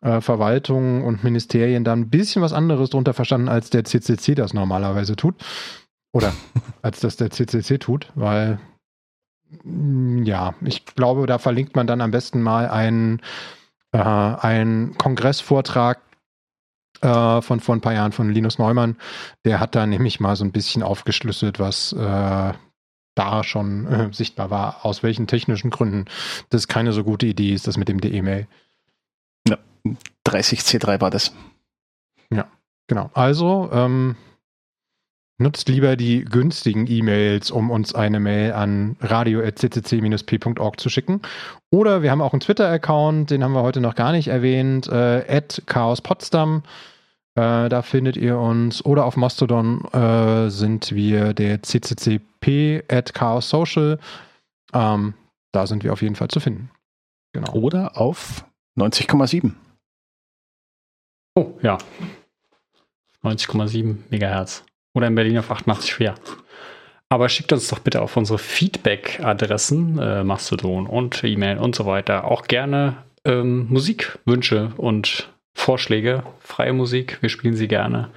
äh, 0.00 0.22
Verwaltungen 0.22 1.02
und 1.02 1.22
Ministerien 1.22 1.84
dann 1.84 2.00
ein 2.00 2.10
bisschen 2.10 2.40
was 2.40 2.54
anderes 2.54 2.88
drunter 2.90 3.12
verstanden, 3.12 3.48
als 3.48 3.68
der 3.68 3.84
CCC 3.84 4.34
das 4.34 4.54
normalerweise 4.54 5.16
tut. 5.16 5.34
Oder 6.12 6.32
als 6.82 7.00
das 7.00 7.16
der 7.16 7.30
CCC 7.30 7.78
tut, 7.78 8.10
weil 8.14 8.58
ja, 10.24 10.54
ich 10.64 10.86
glaube, 10.86 11.26
da 11.26 11.38
verlinkt 11.38 11.76
man 11.76 11.86
dann 11.86 12.00
am 12.00 12.10
besten 12.10 12.42
mal 12.42 12.68
einen 12.68 13.20
äh, 13.92 13.98
ein 13.98 14.94
Kongressvortrag 14.98 16.00
äh, 17.02 17.42
von 17.42 17.60
vor 17.60 17.74
ein 17.74 17.80
paar 17.80 17.94
Jahren 17.94 18.12
von 18.12 18.30
Linus 18.30 18.58
Neumann. 18.58 18.96
Der 19.44 19.60
hat 19.60 19.74
da 19.74 19.86
nämlich 19.86 20.20
mal 20.20 20.36
so 20.36 20.44
ein 20.44 20.52
bisschen 20.52 20.82
aufgeschlüsselt, 20.82 21.58
was 21.58 21.92
äh, 21.92 22.52
da 23.14 23.44
schon 23.44 23.86
äh, 23.86 24.12
sichtbar 24.12 24.50
war, 24.50 24.84
aus 24.84 25.02
welchen 25.02 25.26
technischen 25.26 25.70
Gründen 25.70 26.04
das 26.50 26.68
keine 26.68 26.92
so 26.92 27.02
gute 27.04 27.26
Idee 27.26 27.54
ist, 27.54 27.66
das 27.66 27.76
mit 27.76 27.88
dem 27.88 28.00
E-Mail. 28.02 28.46
30 30.24 30.60
C3 30.60 31.00
war 31.00 31.10
das. 31.10 31.32
Genau. 32.88 33.10
Also 33.14 33.68
ähm, 33.72 34.16
nutzt 35.38 35.68
lieber 35.68 35.96
die 35.96 36.24
günstigen 36.24 36.86
E-Mails, 36.86 37.50
um 37.50 37.70
uns 37.70 37.94
eine 37.94 38.20
Mail 38.20 38.52
an 38.52 38.96
radio.ccc-p.org 39.00 40.80
zu 40.80 40.88
schicken. 40.88 41.22
Oder 41.70 42.02
wir 42.02 42.10
haben 42.10 42.22
auch 42.22 42.32
einen 42.32 42.40
Twitter-Account, 42.40 43.30
den 43.30 43.44
haben 43.44 43.52
wir 43.52 43.62
heute 43.62 43.80
noch 43.80 43.94
gar 43.94 44.12
nicht 44.12 44.28
erwähnt, 44.28 44.88
äh, 44.88 45.42
@chaospotsdam. 45.66 46.62
Äh, 47.34 47.68
da 47.68 47.82
findet 47.82 48.16
ihr 48.16 48.38
uns. 48.38 48.84
Oder 48.84 49.04
auf 49.04 49.16
Mastodon 49.16 49.84
äh, 49.92 50.48
sind 50.48 50.92
wir 50.94 51.34
der 51.34 51.62
cccp 51.62 52.82
at 52.90 53.12
Chaos 53.12 53.50
Social. 53.50 53.98
Ähm, 54.72 55.14
da 55.52 55.66
sind 55.66 55.84
wir 55.84 55.92
auf 55.92 56.02
jeden 56.02 56.14
Fall 56.14 56.28
zu 56.28 56.40
finden. 56.40 56.70
Genau. 57.32 57.52
Oder 57.52 58.00
auf 58.00 58.46
90,7. 58.78 59.52
Oh, 61.34 61.52
ja. 61.60 61.76
90,7 63.22 63.96
Megahertz. 64.08 64.64
Oder 64.96 65.08
in 65.08 65.14
Berlin 65.14 65.36
auf 65.36 65.50
88,4. 65.50 66.14
Aber 67.10 67.28
schickt 67.28 67.52
uns 67.52 67.68
doch 67.68 67.80
bitte 67.80 68.00
auf 68.00 68.16
unsere 68.16 68.38
Feedback-Adressen, 68.38 69.98
äh, 69.98 70.24
Mastodon 70.24 70.86
und 70.86 71.22
E-Mail 71.22 71.58
und 71.58 71.74
so 71.74 71.84
weiter, 71.84 72.24
auch 72.24 72.48
gerne 72.48 72.96
ähm, 73.26 73.66
Musikwünsche 73.68 74.72
und 74.78 75.30
Vorschläge. 75.54 76.22
Freie 76.40 76.72
Musik, 76.72 77.18
wir 77.20 77.28
spielen 77.28 77.56
sie 77.56 77.68
gerne. 77.68 78.08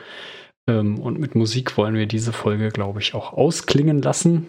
Ähm, 0.70 1.00
und 1.00 1.20
mit 1.20 1.36
Musik 1.36 1.76
wollen 1.78 1.96
wir 1.96 2.06
diese 2.06 2.32
Folge, 2.32 2.70
glaube 2.70 3.02
ich, 3.02 3.14
auch 3.14 3.34
ausklingen 3.34 4.02
lassen. 4.02 4.48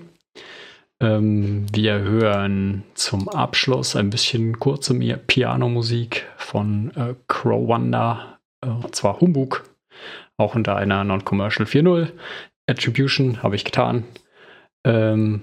Ähm, 1.00 1.66
wir 1.72 1.98
hören 1.98 2.84
zum 2.94 3.28
Abschluss 3.28 3.96
ein 3.96 4.10
bisschen 4.10 4.60
kurze 4.60 4.94
Pianomusik 4.94 6.28
von 6.36 6.92
äh, 6.94 7.14
Crow 7.26 7.66
Wonder, 7.66 8.38
äh, 8.64 8.68
und 8.68 8.94
zwar 8.94 9.18
Humbug, 9.20 9.64
auch 10.40 10.54
unter 10.54 10.76
einer 10.76 11.04
Non-Commercial 11.04 11.66
4.0. 11.66 12.10
Attribution 12.68 13.42
habe 13.42 13.56
ich 13.56 13.64
getan. 13.64 14.04
Ähm, 14.84 15.42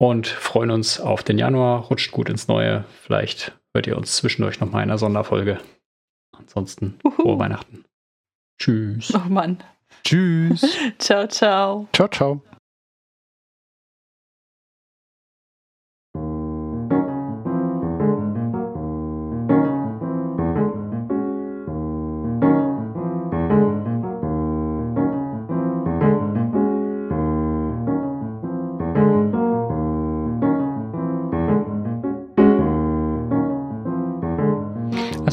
und 0.00 0.28
freuen 0.28 0.70
uns 0.70 1.00
auf 1.00 1.24
den 1.24 1.38
Januar. 1.38 1.86
Rutscht 1.86 2.12
gut 2.12 2.28
ins 2.28 2.46
Neue. 2.46 2.84
Vielleicht 3.02 3.58
hört 3.74 3.86
ihr 3.86 3.96
uns 3.96 4.16
zwischendurch 4.16 4.60
noch 4.60 4.70
mal 4.70 4.82
in 4.82 4.90
einer 4.90 4.98
Sonderfolge. 4.98 5.58
Ansonsten 6.36 6.98
Uhu. 7.04 7.10
frohe 7.10 7.38
Weihnachten. 7.38 7.84
Tschüss. 8.60 9.12
Oh 9.14 9.28
Mann. 9.28 9.62
Tschüss. 10.04 10.64
Ciao, 10.98 11.26
ciao. 11.26 11.88
Ciao, 11.92 12.08
ciao. 12.08 12.42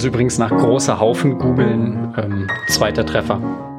Übrigens 0.05 0.37
nach 0.37 0.51
großer 0.51 0.99
Haufen 0.99 1.37
googeln 1.37 2.13
ähm, 2.17 2.47
zweiter 2.67 3.05
Treffer. 3.05 3.74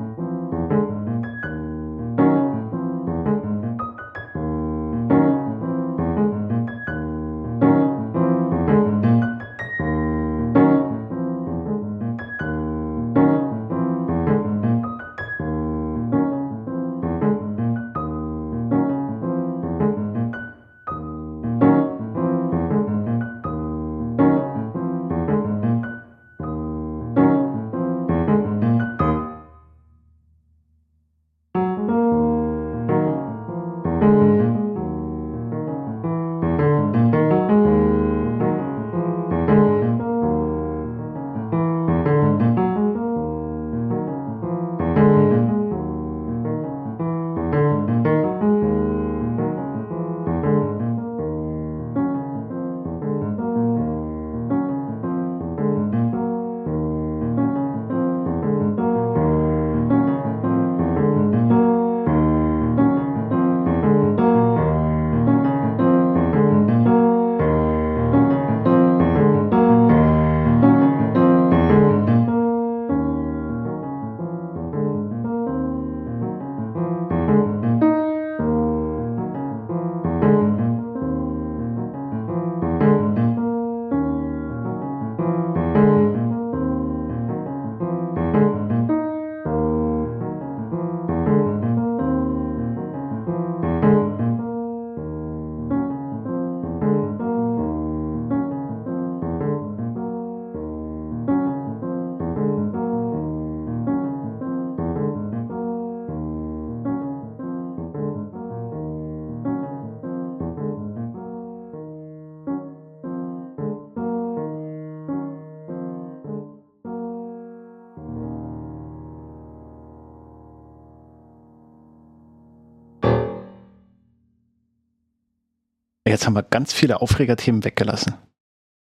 Jetzt 126.16 126.24
haben 126.24 126.34
wir 126.34 126.42
ganz 126.44 126.72
viele 126.72 127.02
Aufregerthemen 127.02 127.62
weggelassen. 127.62 128.14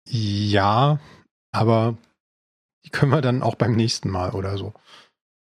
Ja, 0.07 0.99
aber 1.51 1.97
die 2.85 2.91
können 2.91 3.11
wir 3.11 3.21
dann 3.21 3.41
auch 3.41 3.55
beim 3.55 3.75
nächsten 3.75 4.11
Mal 4.11 4.35
oder 4.35 4.55
so. 4.55 4.75